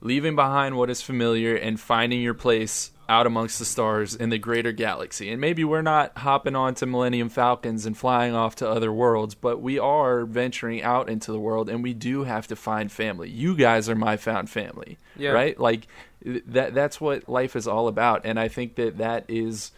[0.00, 4.38] leaving behind what is familiar and finding your place out amongst the stars in the
[4.38, 5.30] greater galaxy.
[5.30, 9.60] And maybe we're not hopping onto Millennium Falcons and flying off to other worlds, but
[9.60, 13.30] we are venturing out into the world and we do have to find family.
[13.30, 14.98] You guys are my found family.
[15.16, 15.30] Yeah.
[15.30, 15.58] Right?
[15.58, 15.86] Like
[16.24, 19.70] that that's what life is all about and I think that that is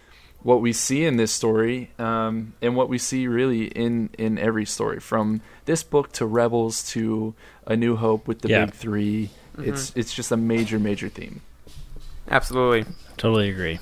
[0.42, 4.64] what we see in this story um, and what we see really in in every
[4.64, 7.34] story from this book to rebels to
[7.66, 8.64] a new hope with the Yeah.
[8.64, 11.42] big 3 it's it's just a major major theme
[12.30, 12.90] absolutely
[13.20, 13.78] Totally agree.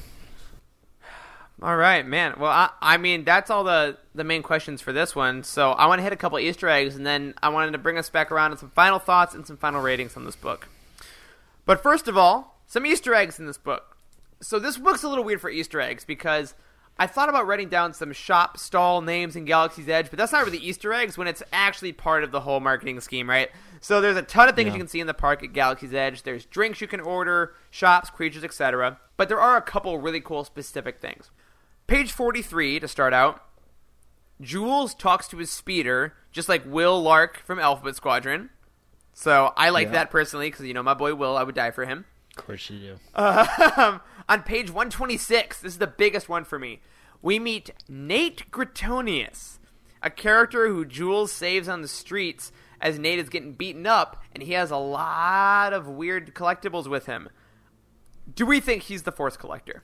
[1.63, 2.35] All right, man.
[2.39, 5.45] Well, I, I mean, that's all the, the main questions for this one.
[5.45, 7.99] So I want to hit a couple Easter eggs, and then I wanted to bring
[7.99, 10.69] us back around to some final thoughts and some final ratings on this book.
[11.67, 13.97] But first of all, some Easter eggs in this book.
[14.41, 16.55] So this book's a little weird for Easter eggs because
[16.99, 20.45] I thought about writing down some shop stall names in Galaxy's Edge, but that's not
[20.45, 23.51] really Easter eggs when it's actually part of the whole marketing scheme, right?
[23.81, 24.73] So there's a ton of things Yeah.
[24.75, 26.23] you can see in the park at Galaxy's Edge.
[26.25, 28.99] There's drinks you can order, shops, creatures, etc.
[29.19, 31.31] But there are a couple really cool specific things.
[31.87, 33.45] Page 43 to start out.
[34.41, 38.51] Jules talks to his speeder, just like Will Lark from Alphabet Squadron.
[39.13, 39.93] So I like Yeah.
[39.95, 42.05] that personally because you know my boy Will, I would die for him.
[42.37, 42.99] Of course you do.
[43.17, 46.81] Um, on page 126, this is the biggest one for me.
[47.21, 49.59] We meet Nate Gritonius,
[50.01, 54.45] a character who Jules saves on the streets as Nate is getting beaten up, and
[54.45, 57.29] he has a lot of weird collectibles with him.
[58.35, 59.83] Do we think he's the Force Collector?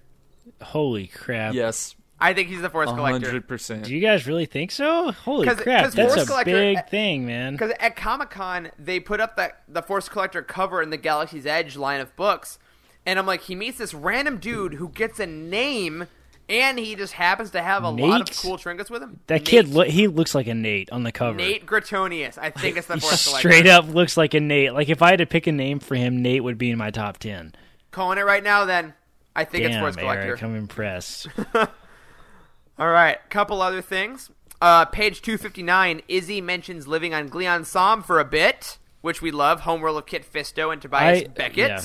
[0.63, 1.55] Holy crap.
[1.55, 3.41] yes I think he's the Force Collector.
[3.41, 5.11] 100% Do you guys really think so?
[5.11, 5.85] Holy 'Cause- crap.
[5.85, 7.53] 'cause That's Force a Collector- big thing, man.
[7.55, 11.45] Because at Comic Con, they put up the the Force Collector cover in the Galaxy's
[11.45, 12.59] Edge line of books,
[13.05, 16.07] and I'm like, he meets this random dude who gets a name,
[16.49, 19.19] and he just happens to have a lot of cool trinkets with him.
[19.27, 21.37] That Nate- kid, lo- he looks like a Nate on the cover.
[21.37, 22.39] Nate Gritonius.
[22.39, 23.49] I think it's the He Force Collector.
[23.51, 24.73] straight up looks like a Nate.
[24.73, 26.91] Like if I had to pick a name for him, Nate would be in my
[26.91, 27.55] top ten.
[27.95, 28.65] Calling it right now.
[28.65, 28.93] Then
[29.37, 30.23] I think it's Damn, Force Collector.
[30.27, 31.29] Eric, I'm impressed.
[32.79, 34.31] All right, couple other things.
[34.61, 39.61] Uh, page 259, Izzy mentions living on Glee Anselm for a bit, which we love.
[39.61, 41.57] Homeworld of Kit Fisto and Tobias I, Beckett.
[41.59, 41.83] yeah.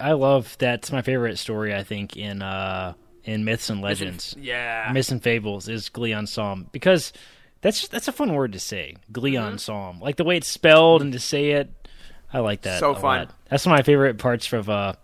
[0.00, 1.74] I love that's my favorite story.
[1.74, 2.94] I think in uh
[3.24, 4.90] in myths and legends, Yeah.
[4.92, 7.12] myths and fables is Glee Anselm because
[7.60, 8.96] that's that's a fun word to say.
[9.12, 9.56] Gleon Mm-hmm.
[9.58, 11.70] Psalm, like the way it's spelled and to say it.
[12.32, 12.80] I like that.
[12.80, 13.02] So a fun.
[13.26, 13.34] lot.
[13.50, 14.94] That's one of my favorite parts of uh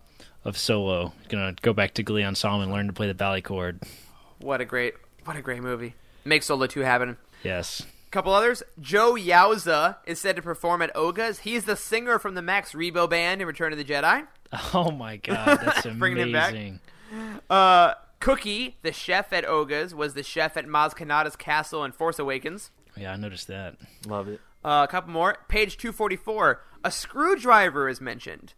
[0.44, 1.12] of Solo.
[1.28, 3.82] Gonna go back to Glee Anselm and learn to play the valachord.
[4.40, 4.94] What a great,
[5.24, 5.94] what a great movie.
[6.24, 7.16] Make Solo 2 happen.
[7.42, 7.82] Yes.
[8.10, 8.62] Couple others.
[8.80, 11.40] Joh Yowza is said to perform at Oga's.
[11.40, 14.26] He's the singer from the Max Rebo band in Return of the Jedi.
[14.72, 16.52] Oh my god, that's Bringing him back.
[16.52, 16.80] amazing.
[17.50, 22.18] Uh, Cookie, the chef at Oga's, was the chef at Maz Kanata's castle in Force
[22.18, 22.70] Awakens.
[22.96, 23.76] Yeah, I noticed that.
[24.06, 25.36] love it Uh, a couple more.
[25.48, 26.62] Page 244.
[26.82, 28.54] A screwdriver is mentioned,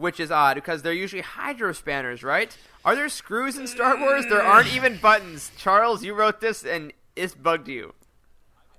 [0.00, 2.56] which is odd because they're usually hydro spanners, right?
[2.84, 4.24] Are there screws in Star Wars?
[4.28, 5.50] There aren't even buttons.
[5.58, 7.94] Charles, you wrote this and it's bugged you.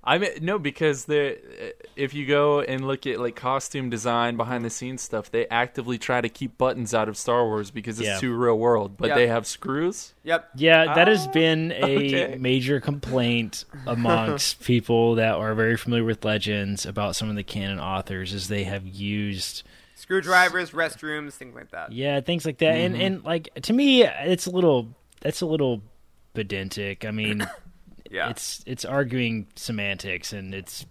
[0.03, 1.37] I mean, no, because the
[1.95, 5.99] if you go and look at like costume design, behind the scenes stuff, they actively
[5.99, 8.17] try to keep buttons out of Star Wars because it's Yeah.
[8.19, 8.97] too real world.
[8.97, 9.17] But Yep.
[9.17, 10.15] they have screws.
[10.23, 10.49] Yep.
[10.55, 12.37] Yeah, that has Ah, been a okay.
[12.39, 17.79] major complaint amongst people that are very familiar with Legends about some of the canon
[17.79, 19.61] authors, is they have used
[20.01, 21.91] Screwdrivers, restrooms, things like that.
[21.91, 23.03] yeah things like that, and mm-hmm.
[23.03, 24.89] and like to me, it's a little
[25.21, 25.81] that's a little
[26.33, 27.05] pedantic.
[27.05, 27.47] I mean,
[28.09, 28.29] Yeah.
[28.29, 30.85] it's it's arguing semantics, and it's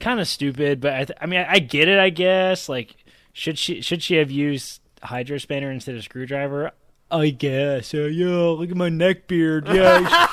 [0.00, 0.80] kind of stupid.
[0.80, 1.98] But I, th- I mean, I, I get it.
[1.98, 2.96] I guess like
[3.32, 6.72] should she should she have used hydro spanner instead of screwdriver?
[7.08, 7.94] I guess.
[7.94, 9.68] Uh, yeah, look at my neck beard.
[9.68, 10.26] Yeah,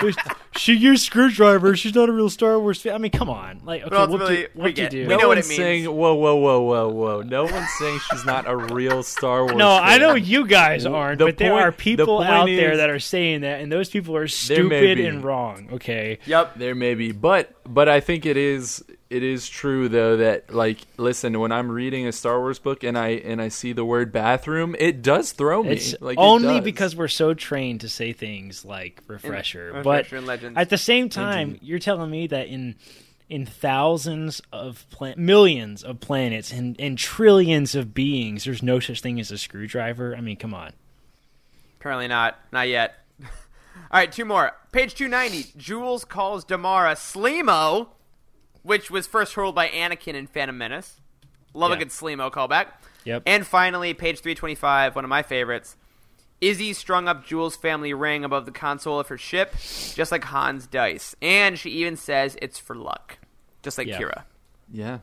[0.00, 0.12] she,
[0.56, 1.76] she used screwdriver.
[1.76, 2.94] She's not a real Star Wars fan.
[2.94, 3.60] I mean, come on.
[3.64, 5.00] Like, okay, what do, ultimately, we what do you do?
[5.02, 5.58] we no know what one's it means.
[5.58, 7.22] saying whoa, whoa, whoa, whoa, whoa.
[7.22, 9.56] No one's saying she's not a real Star Wars.
[9.56, 12.88] No, I know you guys aren't, The but there are people point out there that
[12.88, 15.68] are saying that, and those people are stupid and wrong.
[15.74, 16.20] Okay.
[16.24, 16.54] Yep.
[16.56, 18.82] There may be, but but I think it is
[19.14, 22.98] it is true though that like listen when I'm reading a Star Wars book and
[22.98, 25.70] I and I see the word bathroom, it does throw me.
[25.70, 29.72] It's like only because we're so trained to say things like refresher.
[29.72, 30.58] Refresher but and Legends.
[30.58, 32.74] at the same time, you're telling me that in
[33.28, 39.00] in thousands of plan- millions of planets and, and trillions of beings, there's no such
[39.00, 40.14] thing as a screwdriver.
[40.16, 40.72] I mean, come on.
[41.80, 42.38] Apparently not.
[42.52, 42.94] Not yet.
[43.22, 43.28] All
[43.92, 44.52] right, two more.
[44.72, 45.52] Page 290.
[45.56, 47.88] Jules calls Damara Slimo,
[48.64, 51.00] which was first hurled by Anakin in Phantom Menace.
[51.52, 52.66] Love a good Slimo callback.
[53.04, 53.22] Yep.
[53.26, 55.76] And finally, page 325, one of my favorites.
[56.40, 59.52] Izzy strung up Jules' family ring above the console of her ship,
[59.94, 61.14] just like Han's dice.
[61.22, 63.18] And she even says it's for luck,
[63.62, 64.00] just like Yeah.
[64.00, 64.22] Qi'ra.
[64.72, 64.98] Yeah.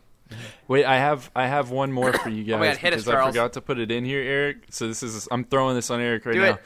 [0.68, 3.08] Wait, I have I have one more for you guys Oh God, hit us, because
[3.08, 3.36] I Charles.
[3.36, 4.66] forgot to put it in here, Eric.
[4.70, 6.50] So this is I'm throwing this on Eric right Do now.
[6.54, 6.62] it.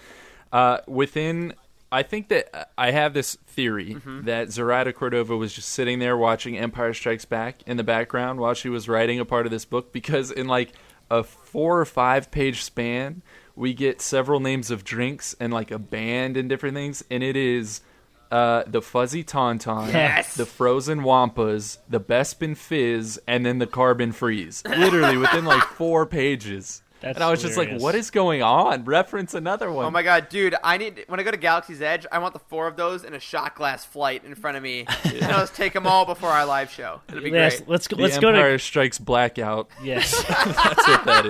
[0.52, 1.54] Uh, within,
[1.96, 4.26] I think that I have this theory Mm-hmm.
[4.26, 8.54] that Zoraida Cordova was just sitting there watching Empire Strikes Back in the background while
[8.54, 10.72] she was writing a part of this book because in like
[11.10, 13.22] a four or five page span,
[13.56, 17.36] we get several names of drinks and like a band and different things, and it
[17.36, 17.82] is.
[18.32, 20.36] Uh, the fuzzy tauntaun, Yes.
[20.36, 24.64] the frozen wampas, the Bespin fizz, and then the carbon freeze.
[24.66, 26.82] Literally within like four pages.
[27.02, 29.86] That's and I was just like, "What is going on?" Reference another one.
[29.86, 30.56] Oh my god, dude!
[30.64, 33.14] I need when I go to Galaxy's Edge, I want the four of those in
[33.14, 36.30] a shot glass flight in front of me, and I'll just take them all before
[36.30, 37.02] our live show.
[37.10, 37.70] It'll be Yes, great.
[37.70, 37.98] let's go.
[37.98, 39.70] The Let's go Empire to Strikes Blackout.
[39.84, 40.24] yes.
[40.28, 41.26] That's what that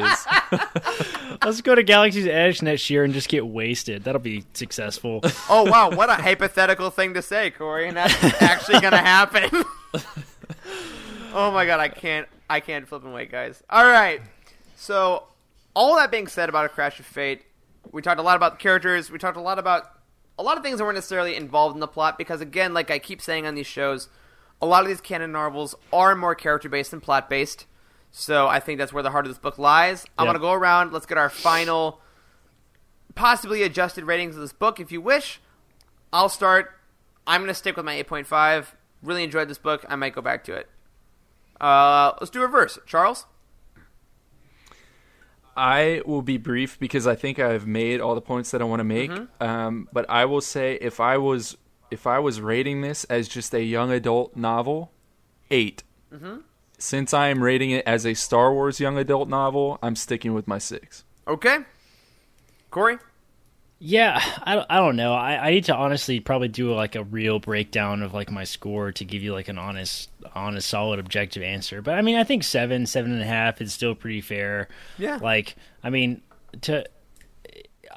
[1.31, 1.37] is.
[1.43, 4.03] let's go to Galaxy's Edge next year and just get wasted.
[4.03, 5.21] That'll be successful.
[5.49, 9.49] Oh wow, what a hypothetical thing to say, Corey, and that's actually gonna happen.
[11.33, 13.61] oh my god, I can't, I can't flip and wait, guys.
[13.69, 14.21] All right,
[14.75, 15.23] so
[15.75, 17.43] all that being said about a Crash of Fate,
[17.91, 19.11] we talked a lot about the characters.
[19.11, 19.91] We talked a lot about
[20.39, 22.99] a lot of things that weren't necessarily involved in the plot because, again, like I
[22.99, 24.09] keep saying on these shows,
[24.61, 27.67] a lot of these canon novels are more character based than plot based.
[28.11, 30.05] So I think that's where the heart of this book lies.
[30.17, 30.29] I'm Yeah.
[30.33, 30.91] gonna go around.
[30.93, 32.01] Let's get our final
[33.15, 35.39] possibly adjusted ratings of this book if you wish.
[36.11, 36.71] I'll start.
[37.27, 38.75] I'm going to stick with my 8.5.
[39.01, 39.85] Really enjoyed this book.
[39.89, 40.69] I might go back to it.
[41.59, 42.77] Uh, let's do reverse.
[42.85, 43.25] Charles?
[45.55, 48.81] I will be brief because I think I've made all the points that I want
[48.81, 49.11] to make.
[49.11, 49.43] Mm-hmm.
[49.43, 51.57] Um, but I will say if I was
[51.91, 54.91] if I was rating this as just a young adult novel,
[55.51, 55.83] 8
[56.13, 56.37] Mm-hmm.
[56.77, 60.47] Since I am rating it as a Star Wars young adult novel, I'm sticking with
[60.47, 61.03] my six.
[61.27, 61.59] Okay.
[62.69, 62.99] Corey?
[63.77, 65.13] Yeah, I, don't- I don't know.
[65.13, 68.91] I, I need to honestly probably do like a real breakdown of like my score
[68.93, 71.81] to give you like an honest, honest, solid, objective answer.
[71.81, 74.69] But I mean, I think seven, seven and a half is still pretty fair.
[74.97, 75.17] Yeah.
[75.21, 76.21] Like, I mean,
[76.61, 76.85] to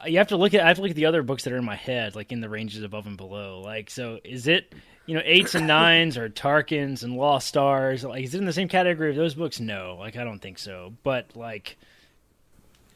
[0.06, 1.56] you have to look at I have to look at the other books that are
[1.59, 3.60] in my head, like in the ranges above and below.
[3.64, 4.74] Like, so is it
[5.06, 8.02] you know eights and nines or Tarkins and Lost Stars?
[8.05, 9.60] Like, is it in the same category of those books?
[9.60, 10.94] No, like I don't think so.
[11.05, 11.78] But like,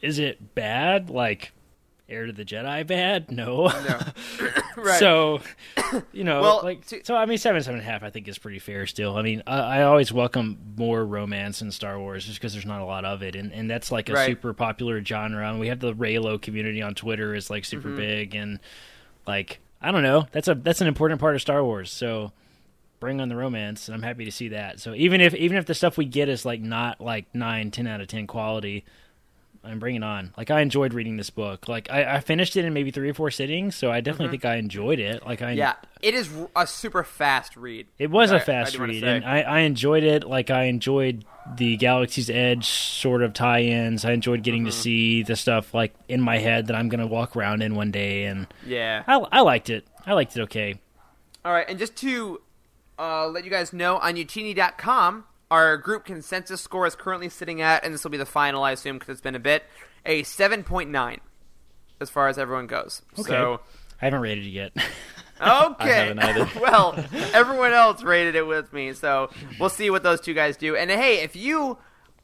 [0.01, 1.09] is it bad?
[1.09, 1.53] Like.
[2.09, 3.31] Heir to the Jedi bad?
[3.31, 3.67] No.
[3.67, 3.99] No.
[4.77, 4.99] right.
[4.99, 5.39] So,
[6.11, 8.27] you know, Well, like, to- so I mean, seven, seven and a half, I think
[8.27, 9.15] is pretty fair still.
[9.15, 12.81] I mean, I, I always welcome more romance in Star Wars just because there's not
[12.81, 14.25] a lot of it, and and that's like a Right.
[14.27, 15.49] super popular genre.
[15.49, 17.69] And we have the Reylo community on Twitter is like Mm-hmm.
[17.81, 18.59] super big, and
[19.25, 21.89] like I don't know, that's a that's an important part of Star Wars.
[21.89, 22.33] So
[22.99, 24.79] bring on the romance, and I'm happy to see that.
[24.81, 27.87] So even if even if the stuff we get is like not like nine, ten
[27.87, 28.83] out of ten quality.
[29.65, 30.33] And bring it on.
[30.35, 31.69] Like I enjoyed reading this book.
[31.69, 34.41] Like I, I finished it in maybe three or four sittings, so I definitely Mhm.
[34.41, 35.25] think I enjoyed it.
[35.25, 37.87] Like I Yeah, it is a super fast read.
[37.97, 40.25] It was I- a fast read, and I, I enjoyed it.
[40.25, 41.23] Like I enjoyed
[41.55, 44.03] the Galaxy's Edge sort of tie-ins.
[44.03, 44.79] I enjoyed getting to Mm-hmm.
[44.81, 47.91] see the stuff like in my head that I'm going to walk around in one
[47.91, 49.03] day, and Yeah.
[49.07, 49.87] I, I liked it.
[50.05, 50.41] I liked it.
[50.41, 50.75] Okay.
[51.45, 52.41] All right, and just to
[52.99, 55.23] uh, let you guys know, on Youtini.com,
[55.53, 58.71] our group consensus score is currently sitting at, and this will be the final, I
[58.71, 59.63] assume, because it's been a bit,
[60.03, 61.19] a 7.9
[62.01, 63.03] as far as everyone goes.
[63.19, 63.29] Okay.
[63.29, 63.61] So,
[64.01, 64.71] I haven't rated it yet.
[65.39, 66.13] I okay.
[66.59, 66.95] well,
[67.33, 70.75] everyone else rated it with me, so we'll see what those two guys do.
[70.75, 71.77] And hey, if you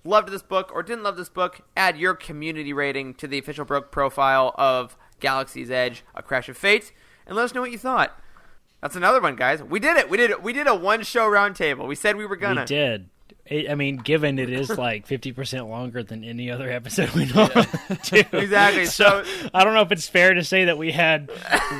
[0.03, 3.65] loved this book or didn't love this book, add your community rating to the official
[3.65, 6.93] book profile of Galaxy's Edge: A Crash of Fate,
[7.27, 8.19] and let us know what you thought.
[8.81, 9.61] That's another one, guys.
[9.61, 10.09] We did it.
[10.09, 10.41] We did it.
[10.41, 11.87] We did a one show roundtable.
[11.87, 12.61] We said we were gonna.
[12.61, 13.09] We did.
[13.49, 17.25] It, I mean, given it is like fifty percent longer than any other episode we
[17.25, 17.65] normally
[18.03, 19.23] do, Exactly, So,
[19.53, 21.31] I don't know if it's fair to say that we had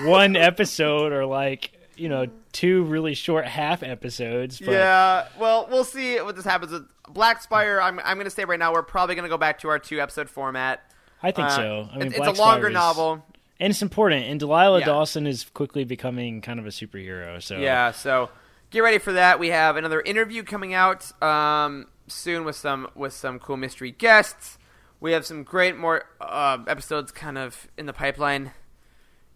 [0.05, 4.59] one episode or like you know two really short half episodes.
[4.59, 5.27] But Yeah.
[5.39, 7.79] Well, we'll see what this happens with Black Spire.
[7.81, 10.29] I'm I'm gonna say right now we're probably gonna go back to our two episode
[10.29, 10.81] format.
[11.21, 11.89] I think Uh, so.
[11.91, 13.23] I mean, it's, it's a longer is- novel.
[13.59, 14.25] and it's important.
[14.25, 14.85] And Delilah Yeah.
[14.85, 17.43] Dawson is quickly becoming kind of a superhero.
[17.43, 18.29] So Yeah, so
[18.71, 19.39] get ready for that.
[19.39, 24.57] We have another interview coming out um, soon with some with some cool mystery guests.
[24.99, 28.51] We have some great more uh, episodes kind of in the pipeline.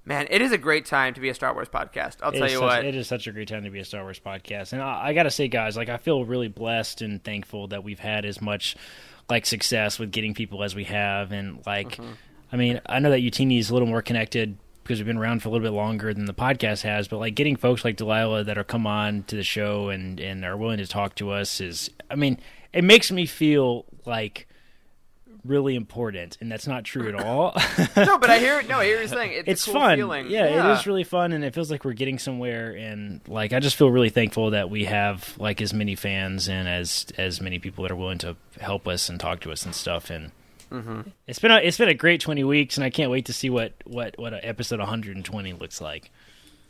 [0.06, 2.18] Man, it is a great time to be a Star Wars podcast.
[2.22, 2.84] I'll It tell you such- what.
[2.84, 5.14] it is such a great time to be a Star Wars podcast, and I, I
[5.14, 8.42] got to say, guys, like I feel really blessed and thankful that we've had as
[8.42, 8.76] much
[9.30, 12.12] like success with getting people as we have, and like, Mm-hmm.
[12.52, 15.42] I mean, I know that Youtini is a little more connected because we've been around
[15.42, 18.44] for a little bit longer than the podcast has, but like getting folks like Delilah
[18.44, 21.62] that are come on to the show and and are willing to talk to us
[21.62, 22.40] is, I mean,
[22.74, 24.48] it makes me feel like
[25.46, 27.54] really important, and that's not true at all.
[27.98, 29.98] no, but I hear no, I hear you saying it's, it's cool fun.
[29.98, 30.28] feeling.
[30.30, 32.72] Yeah, it is really fun, and it feels like we're getting somewhere.
[32.72, 36.68] And like, I just feel really thankful that we have like as many fans and
[36.68, 39.76] as as many people that are willing to help us and talk to us and
[39.76, 40.10] stuff.
[40.10, 40.32] And
[40.74, 41.12] Mhm.
[41.28, 43.50] it's been a it's been a great twenty weeks, and I can't wait to see
[43.50, 46.10] what what what a episode one hundred and twenty looks like.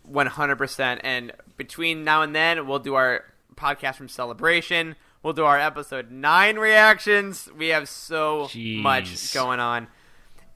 [0.04, 1.02] One hundred percent.
[1.04, 3.24] And between now and then, we'll do our
[3.56, 4.96] podcast from Celebration.
[5.24, 7.48] We'll do our episode nine reactions.
[7.58, 9.88] We have so much going on.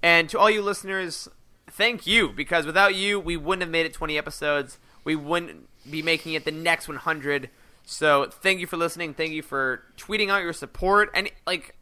[0.04, 1.30] And to all you listeners,
[1.72, 4.78] thank you because without you, we wouldn't have made it twenty episodes.
[5.06, 7.50] We wouldn't be making it the next one hundred.
[7.86, 9.14] So thank you for listening.
[9.14, 11.10] Thank you for tweeting out your support.
[11.14, 11.77] And like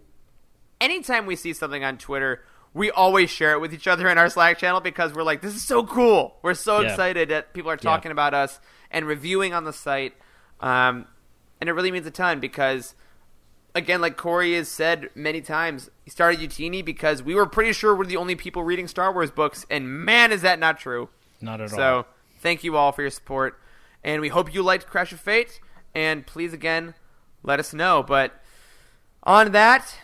[0.81, 2.43] anytime we see something on Twitter,
[2.73, 5.55] we always share it with each other in our Slack channel because we're like, this
[5.55, 6.37] is so cool.
[6.41, 6.89] We're so Yeah.
[6.89, 7.89] excited that people are Yeah.
[7.89, 8.59] talking about us
[8.91, 10.13] and reviewing on the site.
[10.59, 11.07] Um,
[11.61, 12.95] and it really means a ton because,
[13.73, 17.95] again, like Corey has said many times, he started Youtini because we were pretty sure
[17.95, 21.09] we're the only people reading Star Wars books, and man, is that not true.
[21.41, 22.03] Not at so, all.
[22.03, 22.07] So
[22.39, 23.59] thank you all for your support,
[24.03, 25.59] and we hope you liked Crash of Fate.
[25.93, 26.93] And please, again,
[27.41, 28.03] let us know.
[28.03, 28.33] But
[29.23, 29.95] on that,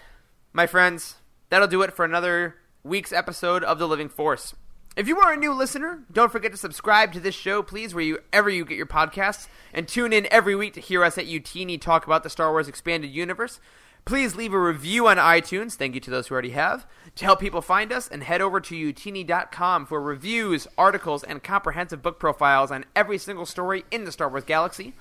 [0.53, 1.15] my friends,
[1.49, 4.53] that'll do it for another week's episode of The Living Force.
[4.97, 8.49] If you are a new listener, don't forget to subscribe to this show, please, wherever
[8.49, 12.05] you get your podcasts, and tune in every week to hear us at Youtini talk
[12.05, 13.61] about the Star Wars Expanded Universe.
[14.03, 17.39] Please leave a review on iTunes, thank you to those who already have, to help
[17.39, 22.71] people find us, and head over to youtini.com for reviews, articles, and comprehensive book profiles
[22.71, 24.95] on every single story in the Star Wars galaxy.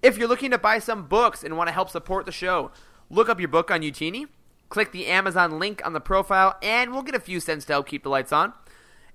[0.00, 2.70] If you're looking to buy some books and want to help support the show,
[3.10, 4.28] look up your book on Youtini,
[4.68, 7.88] click the Amazon link on the profile, and we'll get a few cents to help
[7.88, 8.52] keep the lights on.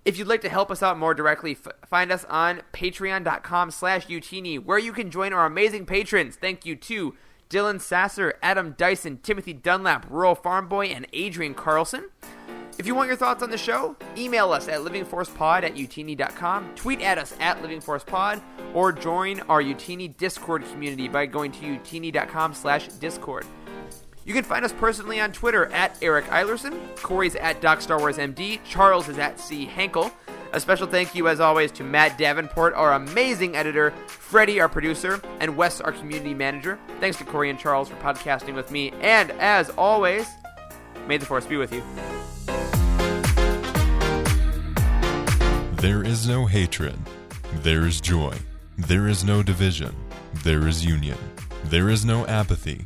[0.03, 4.07] If you'd like to help us out more directly, f- find us on patreon.com slash
[4.07, 6.35] youtini, where you can join our amazing patrons.
[6.35, 7.15] Thank you to
[7.51, 12.09] Dylan Sasser, Adam Dyson, Timothy Dunlap, Rural Farm Boy, and Adrian Carlson.
[12.79, 17.01] If you want your thoughts on the show, email us at livingforcepod at youtini.com, tweet
[17.01, 18.41] at us at livingforcepod,
[18.73, 23.45] or join our Youtini Discord community by going to youtini.com slash discord.
[24.23, 28.17] You can find us personally on Twitter at Eric Eilerson, Corey's at Doc Star Wars
[28.17, 30.11] MD, Charles is at C Henkel.
[30.53, 35.19] A special thank you, as always, to Matt Davenport, our amazing editor, Freddie, our producer,
[35.39, 36.77] and Wes, our community manager.
[36.99, 40.27] Thanks to Corey and Charles for podcasting with me, and as always,
[41.07, 41.81] may the Force be with you.
[45.77, 46.99] There is no hatred.
[47.63, 48.35] There is joy.
[48.77, 49.95] There is no division.
[50.43, 51.17] There is union.
[51.63, 52.85] There is no apathy.